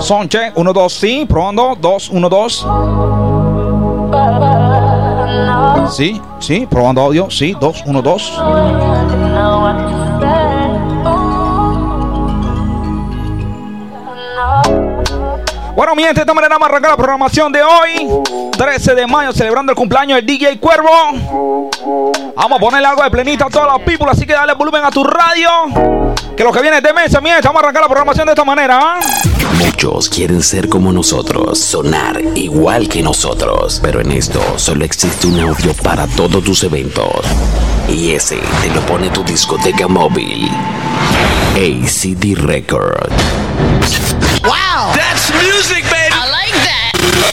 Son 0.00 0.28
check, 0.28 0.56
1, 0.56 0.72
2, 0.72 0.92
sí, 0.92 1.26
probando, 1.28 1.76
2, 1.80 2.10
1, 2.10 2.28
2. 2.28 2.66
Sí, 5.90 6.20
sí, 6.38 6.66
probando 6.70 7.02
audio, 7.02 7.30
sí, 7.30 7.56
2, 7.58 7.84
1, 7.86 8.02
2. 8.02 8.32
Bueno, 15.76 15.94
mi 15.94 16.02
gente, 16.02 16.16
de 16.16 16.20
esta 16.20 16.34
manera 16.34 16.56
vamos 16.56 16.68
a 16.68 16.70
arrancar 16.70 16.90
la 16.90 16.96
programación 16.96 17.52
de 17.52 17.62
hoy. 17.62 18.08
13 18.52 18.94
de 18.94 19.06
mayo, 19.06 19.32
celebrando 19.32 19.72
el 19.72 19.76
cumpleaños 19.76 20.16
del 20.16 20.26
DJ 20.26 20.58
Cuervo. 20.58 21.70
Vamos 22.36 22.58
a 22.58 22.60
ponerle 22.60 22.86
algo 22.86 23.02
de 23.02 23.10
plenita 23.10 23.46
a 23.46 23.48
todos 23.48 23.66
los 23.72 23.80
people, 23.82 24.06
así 24.10 24.26
que 24.26 24.32
dale 24.32 24.54
volumen 24.54 24.84
a 24.84 24.90
tu 24.90 25.04
radio. 25.04 25.99
Que 26.36 26.44
lo 26.44 26.52
que 26.52 26.62
viene 26.62 26.78
es 26.78 26.82
de 26.82 26.92
mesa, 26.92 27.20
mi 27.20 27.30
gente, 27.30 27.46
vamos 27.46 27.60
a 27.62 27.64
arrancar 27.64 27.82
la 27.82 27.88
programación 27.88 28.26
de 28.26 28.32
esta 28.32 28.44
manera. 28.44 28.78
¿ah? 28.80 29.00
Muchos 29.58 30.08
quieren 30.08 30.42
ser 30.42 30.68
como 30.68 30.92
nosotros, 30.92 31.58
sonar 31.58 32.20
igual 32.34 32.88
que 32.88 33.02
nosotros, 33.02 33.78
pero 33.82 34.00
en 34.00 34.12
esto 34.12 34.40
solo 34.56 34.84
existe 34.84 35.26
un 35.26 35.40
audio 35.40 35.74
para 35.82 36.06
todos 36.06 36.42
tus 36.42 36.64
eventos. 36.64 37.26
Y 37.88 38.12
ese 38.12 38.38
te 38.62 38.70
lo 38.74 38.80
pone 38.86 39.10
tu 39.10 39.22
discoteca 39.24 39.86
móvil. 39.86 40.50
ACD 41.56 42.36
Record. 42.36 43.10
Wow, 44.42 44.94
that's 44.94 45.30
music, 45.34 45.84
baby. 45.90 45.99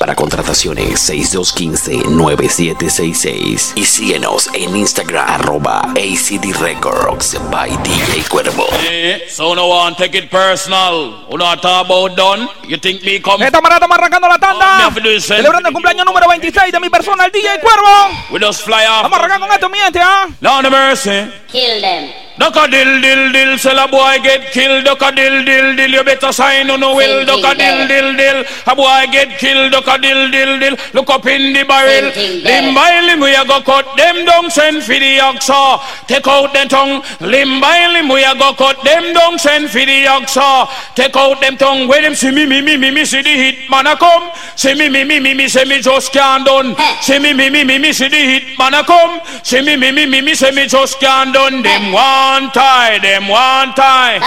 Para 0.07 0.15
contrataciones 0.15 1.09
6215-9766 1.09 3.73
y 3.75 3.83
síguenos 3.83 4.47
en 4.53 4.77
Instagram 4.77 5.25
arroba 5.27 5.81
ACD 5.81 6.55
Records 6.61 7.37
by 7.51 7.71
DJ 7.83 8.23
Cuervo. 8.29 8.67
Eh, 8.89 9.27
so 9.29 9.53
no 9.53 9.67
one 9.67 9.97
take 9.97 10.17
it 10.17 10.31
personal. 10.31 11.25
Uno 11.29 11.45
about 11.45 12.15
done. 12.15 12.47
You 12.69 12.77
think 12.77 13.03
me 13.03 13.21
come? 13.21 13.39
De 13.39 13.47
esta 13.47 13.59
manera 13.59 13.79
estamos 13.79 13.97
arrancando 13.97 14.29
la 14.29 14.39
tanda. 14.39 14.87
Oh, 14.87 14.93
Celebrando 15.19 15.67
el 15.67 15.73
cumpleaños 15.73 16.05
número 16.05 16.29
26 16.29 16.71
de 16.71 16.79
mi 16.79 16.89
persona, 16.89 17.25
el 17.25 17.31
DJ 17.33 17.59
Cuervo. 17.59 18.07
We 18.31 18.39
just 18.39 18.61
fly 18.61 18.85
off. 18.85 19.01
Vamos 19.01 19.19
a 19.19 19.25
arrancar 19.25 19.41
con 19.41 19.51
esto, 19.51 19.67
mi 19.67 19.77
gente, 19.77 19.99
¿ah? 20.01 20.29
Lord 20.39 20.67
have 20.67 20.71
mercy. 20.71 21.29
Kill 21.51 21.81
them. 21.81 22.26
Duck 22.37 22.55
a 22.55 22.67
dill 22.69 23.01
dill 23.01 23.57
sell 23.57 23.79
a 23.79 23.87
boy 23.87 24.17
get 24.21 24.51
killed. 24.51 24.85
Duck 24.85 25.01
a 25.01 25.11
dill 25.11 25.43
dill 25.43 25.89
you 25.89 26.03
better 26.03 26.31
sign 26.31 26.69
on 26.69 26.79
no 26.81 26.95
will. 26.95 27.25
Ding, 27.25 27.41
Duck 27.41 27.51
a 27.51 27.57
ding, 27.57 27.87
dill 27.87 28.15
dill 28.15 28.45
a 28.67 28.75
boy 28.75 29.05
get 29.11 29.39
killed. 29.39 29.71
Duck 29.71 29.87
a 29.87 29.97
dill 29.97 30.29
dill 30.29 30.77
look 30.93 31.09
up 31.09 31.25
in 31.25 31.53
the 31.53 31.63
barrel. 31.63 32.11
Limb 32.45 32.75
by 32.75 33.01
limb 33.07 33.21
we 33.21 33.33
a 33.33 33.43
go 33.43 33.59
cut 33.61 33.85
them 33.97 34.23
down, 34.25 34.51
send 34.51 34.83
for 34.83 34.93
the 34.93 35.17
oxa. 35.17 35.81
Take 36.07 36.27
out 36.27 36.53
the 36.53 36.69
tongue. 36.69 37.01
Limb 37.21 37.59
by 37.59 37.87
limb 37.87 38.09
we 38.09 38.23
a 38.23 38.35
go 38.35 38.53
cut 38.53 38.83
them 38.83 39.13
down, 39.13 39.39
send 39.39 39.69
for 39.69 39.79
the 39.79 40.05
oxa. 40.05 40.69
Take 40.93 41.15
out 41.15 41.41
them 41.41 41.57
tongue. 41.57 41.87
Where 41.87 42.03
them 42.03 42.13
see 42.13 42.31
me 42.31 42.45
me 42.45 42.61
me 42.61 42.77
me 42.77 42.91
me 42.91 43.03
see 43.03 43.23
the 43.23 43.33
hit 43.33 43.69
man 43.69 43.87
a 43.87 43.97
come. 43.97 44.29
See 44.55 44.75
me 44.75 44.89
me 44.89 45.03
me 45.03 45.19
me 45.19 45.33
me 45.33 45.47
say 45.47 45.65
me 45.65 45.81
just 45.81 46.13
can't 46.13 46.45
done. 46.45 46.75
See 47.01 47.17
me 47.17 47.33
me 47.33 47.49
me 47.49 47.63
me 47.63 47.79
me 47.79 47.91
see 47.91 48.09
the 48.09 48.17
hit 48.17 48.59
man 48.59 48.75
a 48.75 48.83
come. 48.83 49.21
See 49.41 49.61
me 49.61 49.75
me 49.75 49.91
me 49.91 50.05
me 50.05 50.21
me 50.21 50.35
say 50.35 50.51
me 50.51 50.67
just 50.67 50.99
can't 50.99 51.33
done. 51.33 51.63
Them 51.63 51.91
one 51.91 52.26
tie, 52.51 52.99
them 52.99 53.27
one 53.27 53.73
tie. 53.73 54.19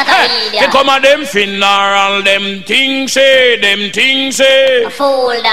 They 0.53 0.67
come 0.69 0.89
a 0.89 1.01
them 1.01 1.25
funeral, 1.25 2.23
them 2.23 2.62
things 2.65 3.12
say, 3.12 3.59
them 3.61 3.91
things 3.93 4.37
say. 4.37 4.84
A. 4.84 4.91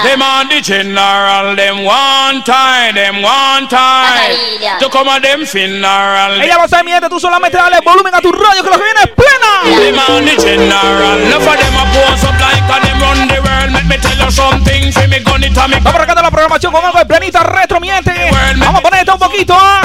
Them 0.03 0.21
on 0.21 0.47
the 0.49 0.61
general, 0.61 1.55
them 1.55 1.83
one 1.83 2.43
tie, 2.43 2.91
them 2.93 3.21
one 3.21 3.67
tie. 3.67 4.37
To 4.79 4.89
come 4.89 5.09
a 5.09 5.19
them 5.19 5.45
funeral. 5.45 6.41
Ella 6.41 6.57
va 6.57 6.65
a 6.65 6.67
ser 6.67 6.83
mi 6.83 6.91
gente, 6.91 7.09
tú 7.09 7.19
solamente 7.19 7.57
dale 7.57 7.79
volumen 7.83 8.13
a 8.13 8.21
tu 8.21 8.31
radio 8.31 8.63
que 8.63 8.69
lo 8.69 8.77
que 8.77 8.83
viene 8.83 9.01
es 9.03 9.11
plena. 9.11 9.51
Them 9.81 9.99
on 9.99 10.25
the 10.25 10.35
general. 10.37 11.19
Enough 11.21 11.47
of 11.47 11.57
them 11.57 11.75
a 11.75 11.85
pose 11.93 12.23
up 12.23 12.39
like 12.39 12.69
a 12.69 12.77
them 12.85 12.99
run 13.01 13.27
the 13.27 13.39
world. 13.41 13.73
Let 13.73 13.85
me 13.85 13.97
tell 13.97 14.17
you 14.17 14.31
something. 14.31 14.91
See 14.91 15.07
me 15.07 15.19
gun 15.19 15.43
it 15.43 15.57
and 15.57 15.71
me 15.71 15.79
Vamos 15.79 15.95
arrancando 15.95 16.21
la 16.21 16.31
programación 16.31 16.71
con 16.71 16.83
algo 16.83 16.99
de 16.99 17.05
plenita 17.05 17.43
retro, 17.43 17.79
mi 17.79 17.89
gente. 17.89 18.13
Vamos 18.57 18.79
a 18.79 18.81
poner 18.81 18.99
esto 19.01 19.13
un 19.13 19.19
poquito, 19.19 19.53
¿ah? 19.53 19.81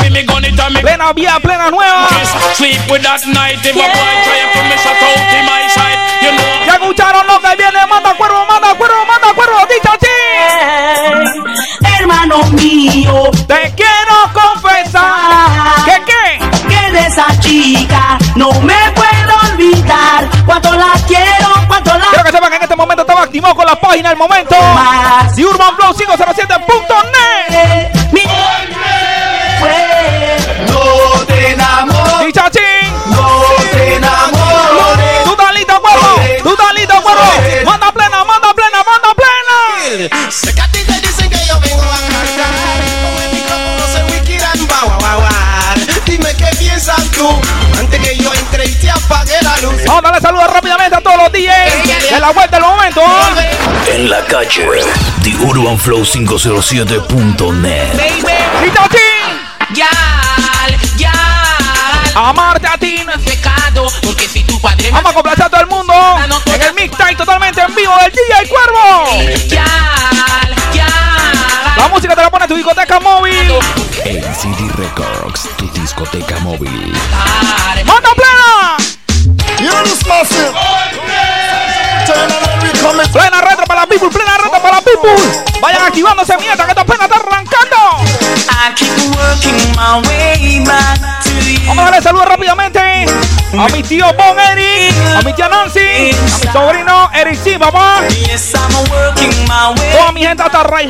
And 0.62 0.81
Plena 0.81 1.12
vía, 1.12 1.39
plena 1.41 1.71
nueva. 1.71 2.09
Sleep 2.55 2.81
with 2.91 3.03
that 3.03 3.25
night. 3.33 3.59
If 3.65 3.75
a 3.75 3.81
boy 3.81 4.13
try 4.23 4.41
to 4.53 4.77
shut 4.77 4.99
out 5.03 5.19
in 5.33 5.45
my 5.49 5.65
side. 5.73 6.01
You 6.23 6.31
know. 6.37 6.67
Ya 6.67 6.75
escucharon 6.79 7.27
lo 7.27 7.41
que 7.41 7.57
viene, 7.57 7.81
manda 7.89 8.15
cuervo, 8.15 8.45
manda 8.47 8.75
cuervo, 8.75 9.05
manda 9.07 9.33
cuervo, 9.35 9.59
dicho 9.67 9.91
así. 9.91 10.07
hermano 11.99 12.43
mío, 12.53 13.31
Te 13.49 13.73
quiero 13.75 14.17
confesar. 14.33 15.85
¿Qué 15.85 16.03
qué? 16.07 16.23
que 16.69 16.93
de 16.93 17.07
esa 17.07 17.27
chica 17.41 18.19
no 18.37 18.51
me 18.61 18.77
puedo 18.95 19.35
olvidar. 19.51 20.29
Cuánto 20.47 20.73
la 20.75 20.93
quiero, 21.09 21.49
cuánto 21.67 21.97
la 21.99 22.05
Quiero 22.11 22.25
que 22.25 22.33
sepan 22.33 22.51
que 22.51 22.57
en 22.57 22.62
este 22.62 22.77
momento 22.77 23.03
estaba 23.03 23.23
activado 23.23 23.55
con 23.55 23.67
la 23.67 23.77
página 23.77 24.11
del 24.11 24.19
momento. 24.19 24.55
más. 24.75 25.35
De 25.35 25.45
Urban 25.45 25.75
Flow 25.77 25.95
507.net. 25.95 27.72
De 52.12 52.21
la 52.21 52.31
vuelta 52.31 52.56
del 52.59 52.67
momento. 52.67 53.00
En 53.91 54.11
la 54.11 54.23
calle, 54.27 54.67
The 55.23 55.34
Urban 55.47 55.78
Flow 55.78 56.03
507.net. 56.03 57.93
Dicho 58.62 58.81
así. 58.83 58.99
Yal, 59.73 60.78
yal, 60.99 62.12
Amarte 62.15 62.67
a 62.67 62.77
ti. 62.77 63.03
no 63.06 63.12
es 63.12 63.23
pecado, 63.23 63.87
porque 64.03 64.28
si 64.28 64.45
tu 64.45 64.61
padre 64.61 64.91
Vamos 64.91 65.11
a 65.11 65.15
complacer 65.15 65.45
a 65.47 65.49
todo 65.49 65.62
el 65.62 65.67
mundo 65.69 65.95
en 66.55 66.61
el 66.61 66.75
mixtape 66.75 67.15
totalmente 67.17 67.62
en 67.62 67.75
vivo 67.75 67.95
del 68.03 68.12
DJ 68.12 68.49
Cuervo. 68.50 69.23
Yal, 69.49 70.55
yal, 70.75 71.75
La 71.79 71.89
música 71.89 72.15
te 72.15 72.21
la 72.21 72.31
pone 72.31 72.44
en 72.44 72.49
tu 72.50 72.56
discoteca 72.56 73.00
móvil. 73.00 73.53
ACD 74.03 74.71
Records, 74.77 75.49
tu 75.56 75.67
discoteca 75.73 76.39
móvil. 76.41 76.93
¡Manda 77.87 78.11
plena! 78.15 78.77
Turn 79.56 79.87
Plena 82.93 83.41
retro 83.41 83.65
para 83.67 83.81
la 83.81 83.87
people, 83.87 84.11
plena 84.11 84.37
retro 84.37 84.61
para 84.61 84.77
la 84.77 84.83
people. 84.83 85.11
Vayan 85.61 85.83
activándose 85.83 86.37
mientras 86.39 86.67
que 86.67 86.73
esta 86.73 86.85
plena 86.85 87.05
está 87.05 87.17
arrancando. 87.17 88.05
I 88.51 88.75
keep 88.75 88.91
working 89.17 89.75
my 89.75 90.07
way 90.09 90.63
back 90.65 91.23
to 91.25 91.31
you. 91.31 91.59
Vamos 91.67 91.83
a 91.83 91.91
darle 91.91 92.03
saludos 92.03 92.27
rápidamente 92.27 93.07
a 93.59 93.69
mi 93.69 93.83
tío 93.83 94.13
Bon 94.15 94.39
Eric, 94.39 94.95
a 95.17 95.23
mi 95.23 95.33
tía 95.33 95.49
Nancy, 95.49 95.81
a 95.81 96.39
mi 96.39 96.53
sobrino 96.53 97.11
Eric 97.15 97.39
sí, 97.43 97.59
papá. 97.59 98.03
Yes, 98.09 98.53
I'm 98.55 98.75
working 98.91 99.33
my 99.49 99.75
way 99.79 99.93
Toda 99.97 100.13
mi 100.13 100.21
gente 100.21 100.43
hasta 100.43 100.63
babe. 100.63 100.89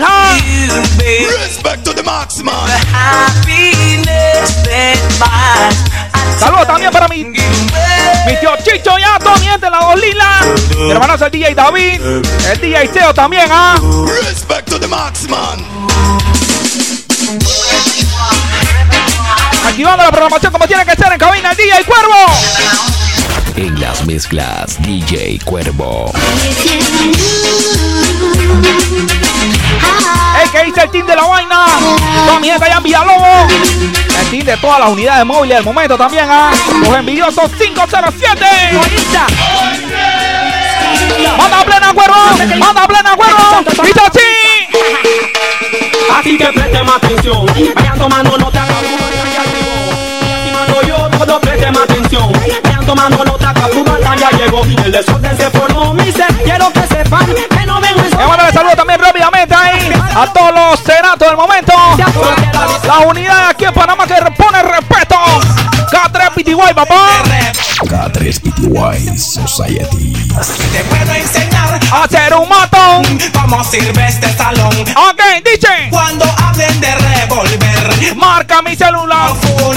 Respect 1.38 1.84
to 1.84 1.94
the 1.94 2.02
maximum. 2.02 2.54
Saludos 6.38 6.66
también 6.66 6.90
para 6.90 7.06
mi. 7.08 7.32
Mi 8.26 8.36
tío 8.38 8.50
Chicho 8.62 8.98
y 8.98 9.02
a 9.02 9.18
toda 9.18 9.36
mi 9.36 9.46
gente, 9.46 9.70
la 9.70 9.78
dos 9.78 10.00
lila. 10.00 10.40
Mi 10.78 10.90
hermanazo 10.90 11.26
el 11.26 11.32
DJ 11.32 11.54
David, 11.54 12.00
el 12.50 12.60
DJ 12.60 12.88
Teo 12.88 13.14
también, 13.14 13.46
¿ah? 13.50 13.76
Respect 14.24 14.68
to 14.68 14.78
the 14.78 14.86
maximum. 14.86 15.38
Activando 19.66 20.02
la 20.02 20.10
programación 20.10 20.52
como 20.52 20.66
tiene 20.66 20.84
que 20.84 20.94
ser 20.94 21.12
en 21.12 21.18
cabina 21.18 21.50
el 21.52 21.56
DJ 21.56 21.84
Cuervo. 21.84 22.26
En 23.56 23.80
las 23.80 24.04
mezclas, 24.04 24.80
DJ 24.82 25.38
Cuervo. 25.44 26.12
El 30.42 30.50
que 30.50 30.64
dice 30.64 30.82
el 30.82 30.90
team 30.90 31.06
de 31.06 31.16
la 31.16 31.26
vaina. 31.26 31.66
Mi 32.40 32.48
gente 32.48 32.64
allá 32.64 32.76
en 32.76 32.82
Villalobos. 32.82 33.52
El 34.20 34.30
team 34.30 34.44
de 34.44 34.56
todas 34.56 34.80
las 34.80 34.88
unidades 34.90 35.24
móviles 35.24 35.56
del 35.58 35.64
momento 35.64 35.96
también, 35.96 36.26
¿ah? 36.28 36.50
Los 36.80 36.96
envidiosos 36.96 37.50
507. 37.52 38.46
Manda 41.38 41.64
plena 41.64 41.92
cuervo. 41.92 42.16
Manda 42.58 42.86
plena 42.86 43.16
cuervo. 43.16 43.64
Dice 43.84 44.00
así. 44.00 44.42
Así 46.18 46.38
que 46.38 46.46
presten 46.46 46.88
atención, 46.88 47.46
vayan 47.74 47.98
tomando 47.98 48.38
nota 48.38 48.66
mando 50.52 50.82
yo, 50.82 51.08
todos 51.18 51.40
presten 51.40 51.76
atención, 51.76 52.32
vayan 52.62 52.86
tomando 52.86 53.24
nota 53.24 53.54
Cuba 53.72 54.16
ya 54.16 54.30
llegó. 54.30 54.62
El 54.64 54.92
desorden 54.92 55.36
se 55.36 55.50
formó, 55.50 55.94
mi 55.94 56.12
ser, 56.12 56.26
quiero 56.44 56.70
que 56.72 56.86
sepan 56.86 57.26
que 57.26 57.66
no 57.66 57.80
vengo 57.80 58.00
en 58.02 58.10
saludo 58.52 58.76
también 58.76 59.02
ahí 59.04 59.11
a 59.90 60.26
todos 60.32 60.54
los 60.54 60.80
senatos 60.80 61.28
del 61.28 61.36
momento. 61.36 61.72
Las 62.86 63.06
unidades 63.06 63.50
aquí 63.50 63.64
en 63.64 63.74
Panamá 63.74 64.06
que 64.06 64.14
pone 64.36 64.62
respeto. 64.62 65.16
K3 65.90 66.30
PTY 66.34 66.74
papá. 66.74 67.08
K3 67.82 68.40
PTY 68.40 69.18
Society. 69.18 70.12
Te 70.72 70.84
puedo 70.84 71.12
enseñar 71.14 71.80
A 71.92 72.04
hacer 72.04 72.34
un 72.34 72.48
matón. 72.48 73.02
cómo 73.32 73.62
sirve 73.64 74.06
este 74.08 74.32
salón. 74.36 74.70
Ok, 74.96 75.20
dice. 75.44 75.88
Cuando 75.90 76.24
hablen 76.42 76.80
de 76.80 76.94
revolver, 76.94 78.14
Marca 78.16 78.62
mi 78.62 78.74
celular. 78.76 79.30
full, 79.34 79.76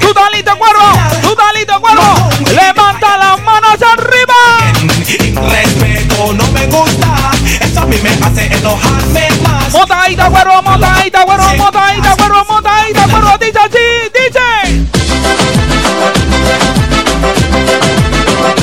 Tú 0.00 0.08
estás 0.08 0.30
listo, 0.32 0.56
cuervo. 0.56 0.82
Tú 1.22 1.30
estás 1.30 1.54
listo, 1.54 1.80
cuervo. 1.80 2.30
Levanta 2.54 3.16
las 3.18 3.42
manos 3.42 3.76
arriba. 3.82 5.50
respeto 5.50 6.32
no 6.32 6.46
me 6.52 6.66
gusta. 6.66 7.30
Eso 7.60 7.80
a 7.80 7.84
mí 7.86 7.96
me 8.02 8.10
hace 8.26 8.46
enojarme 8.46 9.28
más. 9.70 9.80
Montadita, 9.80 10.30
cuervo, 10.30 10.62
montadita, 10.62 11.24
cuervo, 11.24 11.44
montadita, 11.56 12.16
cuervo, 12.16 12.44
montadita, 12.48 13.08
cuervo. 13.08 13.38
Dice 13.38 13.58
así, 13.58 13.78
dice. 14.14 14.86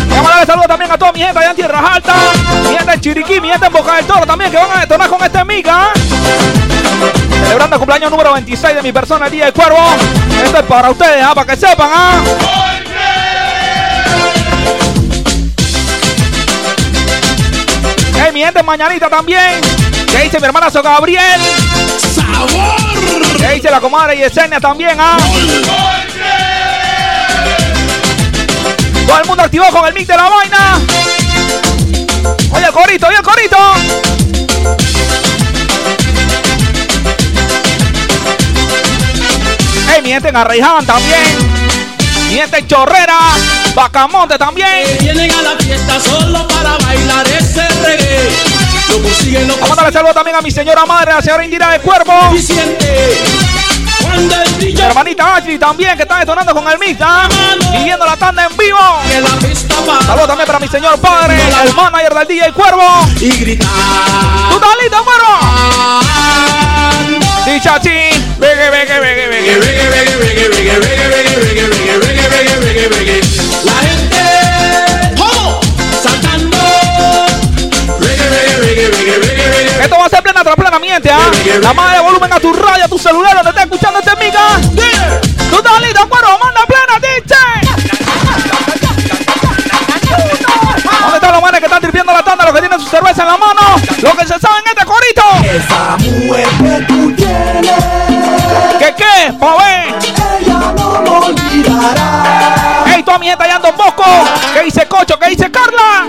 Vamos 0.09 0.25
a 0.25 0.29
darle 0.29 0.45
saludos 0.45 0.67
también 0.67 0.91
a 0.91 0.97
toda 0.97 1.11
mi 1.11 1.19
gente 1.19 1.39
allá 1.39 1.49
en 1.51 1.55
Tierras 1.55 1.83
Altas, 1.91 2.15
mi 2.63 2.75
gente 2.75 2.93
en 2.93 3.01
Chiriquí, 3.01 3.39
mi 3.41 3.49
gente 3.49 3.67
en 3.67 3.73
Boca 3.73 3.95
del 3.95 4.05
Toro 4.05 4.25
también 4.25 4.51
que 4.51 4.57
van 4.57 4.71
a 4.71 4.79
detonar 4.81 5.09
con 5.09 5.23
este 5.23 5.45
mica. 5.45 5.89
Celebrando 7.43 7.75
el 7.75 7.79
cumpleaños 7.79 8.11
número 8.11 8.33
26 8.33 8.75
de 8.75 8.81
mi 8.81 8.91
persona, 8.91 9.25
el 9.27 9.31
Día 9.31 9.45
del 9.45 9.53
Cuervo. 9.53 9.77
Esto 10.43 10.57
es 10.57 10.65
para 10.65 10.89
ustedes, 10.89 11.23
ah, 11.23 11.35
para 11.35 11.53
que 11.53 11.57
sepan, 11.59 11.89
ah. 11.91 12.23
Hey, 18.19 18.31
mi 18.33 18.43
gente 18.43 18.59
en 18.59 18.65
Mañanita 18.65 19.09
también. 19.09 19.86
Que 20.11 20.23
dice 20.23 20.39
mi 20.39 20.45
hermanazo 20.45 20.81
Gabriel. 20.81 21.41
Que 23.37 23.47
dice 23.53 23.69
la 23.69 23.79
comadre 23.79 24.17
Yesenia 24.17 24.59
también, 24.59 24.97
ah. 24.99 25.17
Todo 29.07 29.19
el 29.19 29.25
mundo 29.25 29.43
activó 29.43 29.65
con 29.71 29.87
el 29.87 29.93
mix 29.93 30.07
de 30.07 30.17
la 30.17 30.29
vaina. 30.29 30.79
Oye, 32.51 32.65
el 32.65 32.73
corito, 32.73 33.07
oye, 33.07 33.17
el 33.17 33.23
corito. 33.23 33.57
Hey, 39.89 40.01
mi 40.03 40.09
gente 40.09 40.27
en 40.27 40.85
también. 40.85 41.23
Mi 42.27 42.35
gente 42.35 42.59
en 42.59 42.67
Chorrera. 42.67 43.17
Bacamonte 43.73 44.37
también. 44.37 44.97
Vienen 44.99 45.31
a 45.31 45.41
la 45.41 45.57
fiesta 45.57 45.99
solo 45.99 46.47
para 46.47 46.77
bailar 46.77 47.25
ese 47.27 47.67
reggae. 47.83 48.66
Vamos 48.89 49.71
a 49.71 49.75
darle 49.75 49.91
saludo 49.91 50.13
también 50.13 50.37
a 50.37 50.41
mi 50.41 50.49
señora 50.49 50.85
madre, 50.85 51.13
la 51.13 51.21
señora 51.21 51.43
Indira 51.43 51.71
de 51.71 51.79
Cuervo. 51.79 52.13
Mi 54.59 54.81
hermanita 54.81 55.35
Ashley 55.35 55.59
también, 55.59 55.95
que 55.95 56.03
está 56.03 56.19
detonando 56.19 56.53
con 56.53 56.67
el 56.67 56.79
mix, 56.79 56.99
¿ah? 57.01 57.27
Viviendo 57.71 58.05
la 58.05 58.15
tanda 58.15 58.45
en 58.45 58.57
vivo. 58.57 58.79
Saludos 60.05 60.27
también 60.27 60.47
para 60.47 60.59
mi 60.59 60.67
señor 60.67 60.99
padre, 60.99 61.35
el 61.63 61.73
manager 61.73 62.13
del 62.13 62.27
DJ 62.27 62.53
Cuervo. 62.53 63.05
y 63.19 63.29
gritar. 63.29 63.69
¿Tú 64.49 64.55
estás 64.55 64.75
listo, 64.81 65.03
Cuervo? 65.03 66.01
Dicha 67.45 67.75
así. 67.75 67.89
Vegue, 68.39 68.69
vegue, 68.69 68.99
vegue, 68.99 69.27
vegue. 69.27 69.55
Reggae, 69.55 69.89
reggae, 69.89 70.17
reggae, 70.17 70.47
reggae, 70.47 70.79
reggae, 70.79 71.07
reggae, 71.07 71.35
reggae, 71.35 71.67
reggae, 71.67 71.97
reggae, 71.97 72.29
reggae, 72.29 72.59
reggae, 72.59 72.87
reggae. 72.89 73.36
Esto 79.87 79.97
va 79.97 80.05
a 80.05 80.09
ser 80.09 80.21
plena 80.21 80.43
tras 80.43 80.55
plena, 80.57 80.79
miente, 80.79 81.09
¿ah? 81.09 81.17
La 81.61 81.73
madre 81.73 81.95
de 81.95 82.03
volumen 82.03 82.33
a 82.33 82.39
tu 82.41 82.51
radio, 82.51 82.83
a 82.83 82.87
tu 82.89 82.99
celular, 82.99 83.33
donde 83.35 83.51
estés 83.51 83.63
escuchando 83.63 83.99
este 83.99 84.13
mica. 84.17 84.39
¿Tú 85.49 85.55
estás 85.55 85.81
listo, 85.81 86.09
Cuervo? 86.09 86.37
Manda 86.43 86.65
plena, 86.65 86.99
dice. 86.99 87.35
¿Dónde 90.99 91.15
están 91.15 91.31
los 91.31 91.41
manes 91.41 91.59
que 91.61 91.65
están 91.67 91.81
tripiendo 91.81 92.11
la 92.11 92.21
tanda, 92.21 92.43
los 92.43 92.53
que 92.53 92.59
tienen 92.59 92.81
su 92.81 92.87
cerveza 92.89 93.21
en 93.21 93.27
la 93.29 93.37
mano? 93.37 93.61
Los 94.01 94.15
que 94.15 94.27
se 94.27 94.37
saben 94.39 94.63
este 94.65 94.85
corito. 94.85 95.23
Esa 95.45 95.95
mujer 95.99 96.47
que 96.49 96.85
tú 96.85 97.15
tienes, 97.15 97.85
¿Qué 98.79 98.93
qué? 98.97 99.33
Pa' 99.39 99.55
ver. 99.55 99.95
ella 100.41 100.53
no 100.53 101.01
lo 101.01 101.19
olvidará. 101.27 102.83
Ey, 102.93 103.03
toda 103.03 103.19
mi 103.19 103.27
gente 103.27 103.41
allá 103.41 103.55
ando 103.55 103.71
Bosco. 103.71 104.03
¿Qué 104.53 104.63
dice 104.63 104.85
Cocho? 104.85 105.17
¿Qué 105.17 105.29
dice 105.29 105.49
Carla? 105.49 106.07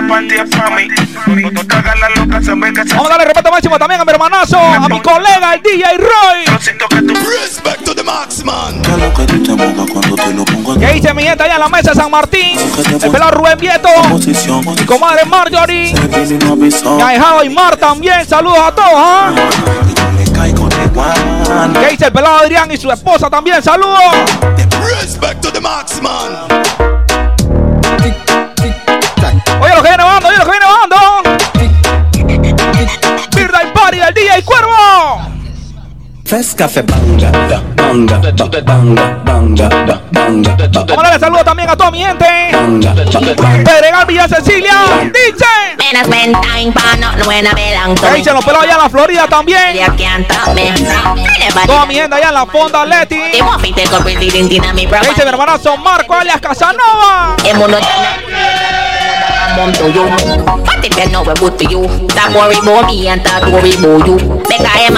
ese 0.00 0.02
panty 0.02 0.34
es 0.34 0.56
pa' 0.56 0.70
mí. 0.70 1.42
Cuando 1.42 1.64
te 1.66 1.74
hagas 1.76 2.00
la 2.00 2.08
loca, 2.10 2.42
se 2.42 2.54
ve 2.54 2.72
que 2.72 2.88
se 2.88 2.94
Vamos 2.94 3.06
a 3.06 3.08
darle 3.10 3.24
respeto 3.26 3.50
máximo 3.50 3.78
también 3.78 4.00
a 4.00 4.04
mi 4.04 4.12
hermanazo, 4.12 4.58
a 4.58 4.88
mi 4.88 5.00
colega, 5.00 5.54
el 5.54 5.62
DJ 5.62 5.84
Roy. 5.98 6.60
siento 6.60 6.86
que 6.88 7.02
tú 7.02 7.14
Respect 7.14 7.84
to 7.84 7.94
the 7.94 8.02
max, 8.02 8.44
man. 8.44 8.80
Que 8.82 8.96
lo 8.96 9.12
que 9.14 9.24
tú 9.26 9.42
te 9.42 9.54
mojas 9.54 9.90
cuando 9.90 10.16
te 10.16 10.34
lo 10.34 10.44
pongo 10.44 10.78
¿Qué 10.78 10.92
dice 10.92 11.14
mi 11.14 11.22
gente 11.22 11.42
allá 11.42 11.54
en 11.54 11.60
la 11.60 11.68
mesa 11.68 11.90
de 11.90 11.96
San 11.96 12.10
Martín? 12.10 12.58
El 13.02 13.10
pelado 13.10 13.30
Rubén 13.32 13.58
Vieto. 13.58 13.88
Mi 14.76 14.84
comadre 14.84 15.24
Marjorie. 15.26 15.94
Ahijado 17.04 17.44
y 17.44 17.50
Mar 17.50 17.76
también. 17.76 18.26
Saludos 18.26 18.58
a 18.58 18.74
todos, 18.74 18.92
¿ah? 18.94 19.32
Que 19.34 19.94
yo 19.94 20.12
me 20.12 20.38
caigo 20.38 20.68
de 20.68 20.86
guan. 20.88 21.72
¿Qué 21.74 21.88
dice 21.90 22.06
el 22.06 22.12
pelado 22.12 22.38
Adrián 22.38 22.70
y 22.70 22.76
su 22.76 22.90
esposa 22.90 23.28
también? 23.30 23.62
Saludos. 23.62 24.14
Respect 25.00 25.40
to 25.42 25.52
the 25.52 25.60
max, 25.60 26.00
man. 26.00 26.99
Oye 29.70 29.76
lo 29.76 29.82
que 29.84 29.88
viene 29.88 30.04
bando, 30.04 30.28
oye 30.28 30.36
lo 30.36 30.44
que 30.44 30.50
viene 30.50 30.66
bando. 30.66 30.96
Birthday 33.36 33.72
Party 33.72 33.98
del 33.98 34.14
DJ 34.14 34.42
Cuervo. 34.42 35.20
Fes 36.24 36.56
Café 36.56 36.82
Vamos 36.82 37.22
a 37.22 37.30
darle 41.02 41.20
saludos 41.20 41.44
también 41.44 41.70
a 41.70 41.76
toda 41.76 41.92
mi 41.92 42.00
gente. 42.00 42.26
Pedregal 43.64 44.06
Villa 44.06 44.26
Cecilia, 44.28 44.74
DJ. 45.12 45.46
Menos 45.78 46.08
mentain, 46.08 46.74
no. 46.98 47.12
Ahí 48.10 48.24
se 48.24 48.32
los 48.32 48.44
pelos 48.44 48.62
allá 48.62 48.72
en 48.72 48.78
la 48.78 48.90
Florida 48.90 49.28
también. 49.28 49.78
Toda 51.66 51.86
mi 51.86 51.94
gente 51.94 52.16
allá 52.16 52.28
en 52.28 52.34
la 52.34 52.46
Fonda 52.46 52.84
Leti. 52.86 53.20
Ahí 53.20 53.40
se 55.16 55.22
mi 55.22 55.28
hermanazo 55.28 55.76
Marco 55.76 56.14
alias 56.14 56.40
Casanova 56.40 57.36
not 59.50 59.56
mom 59.56 59.72
to 59.72 59.90
you. 59.90 60.04
What 60.06 60.84
if 60.84 60.92
they 60.94 61.10
know 61.10 61.24
good 61.24 61.58
to 61.58 61.64
you? 61.66 61.82
That 62.14 62.30
worry 62.34 62.58
about 62.58 62.86
me 62.86 63.08
and 63.08 63.20
that 63.24 63.42
worry 63.50 63.74
about 63.74 64.06
you. 64.06 64.16
Attack 64.46 64.92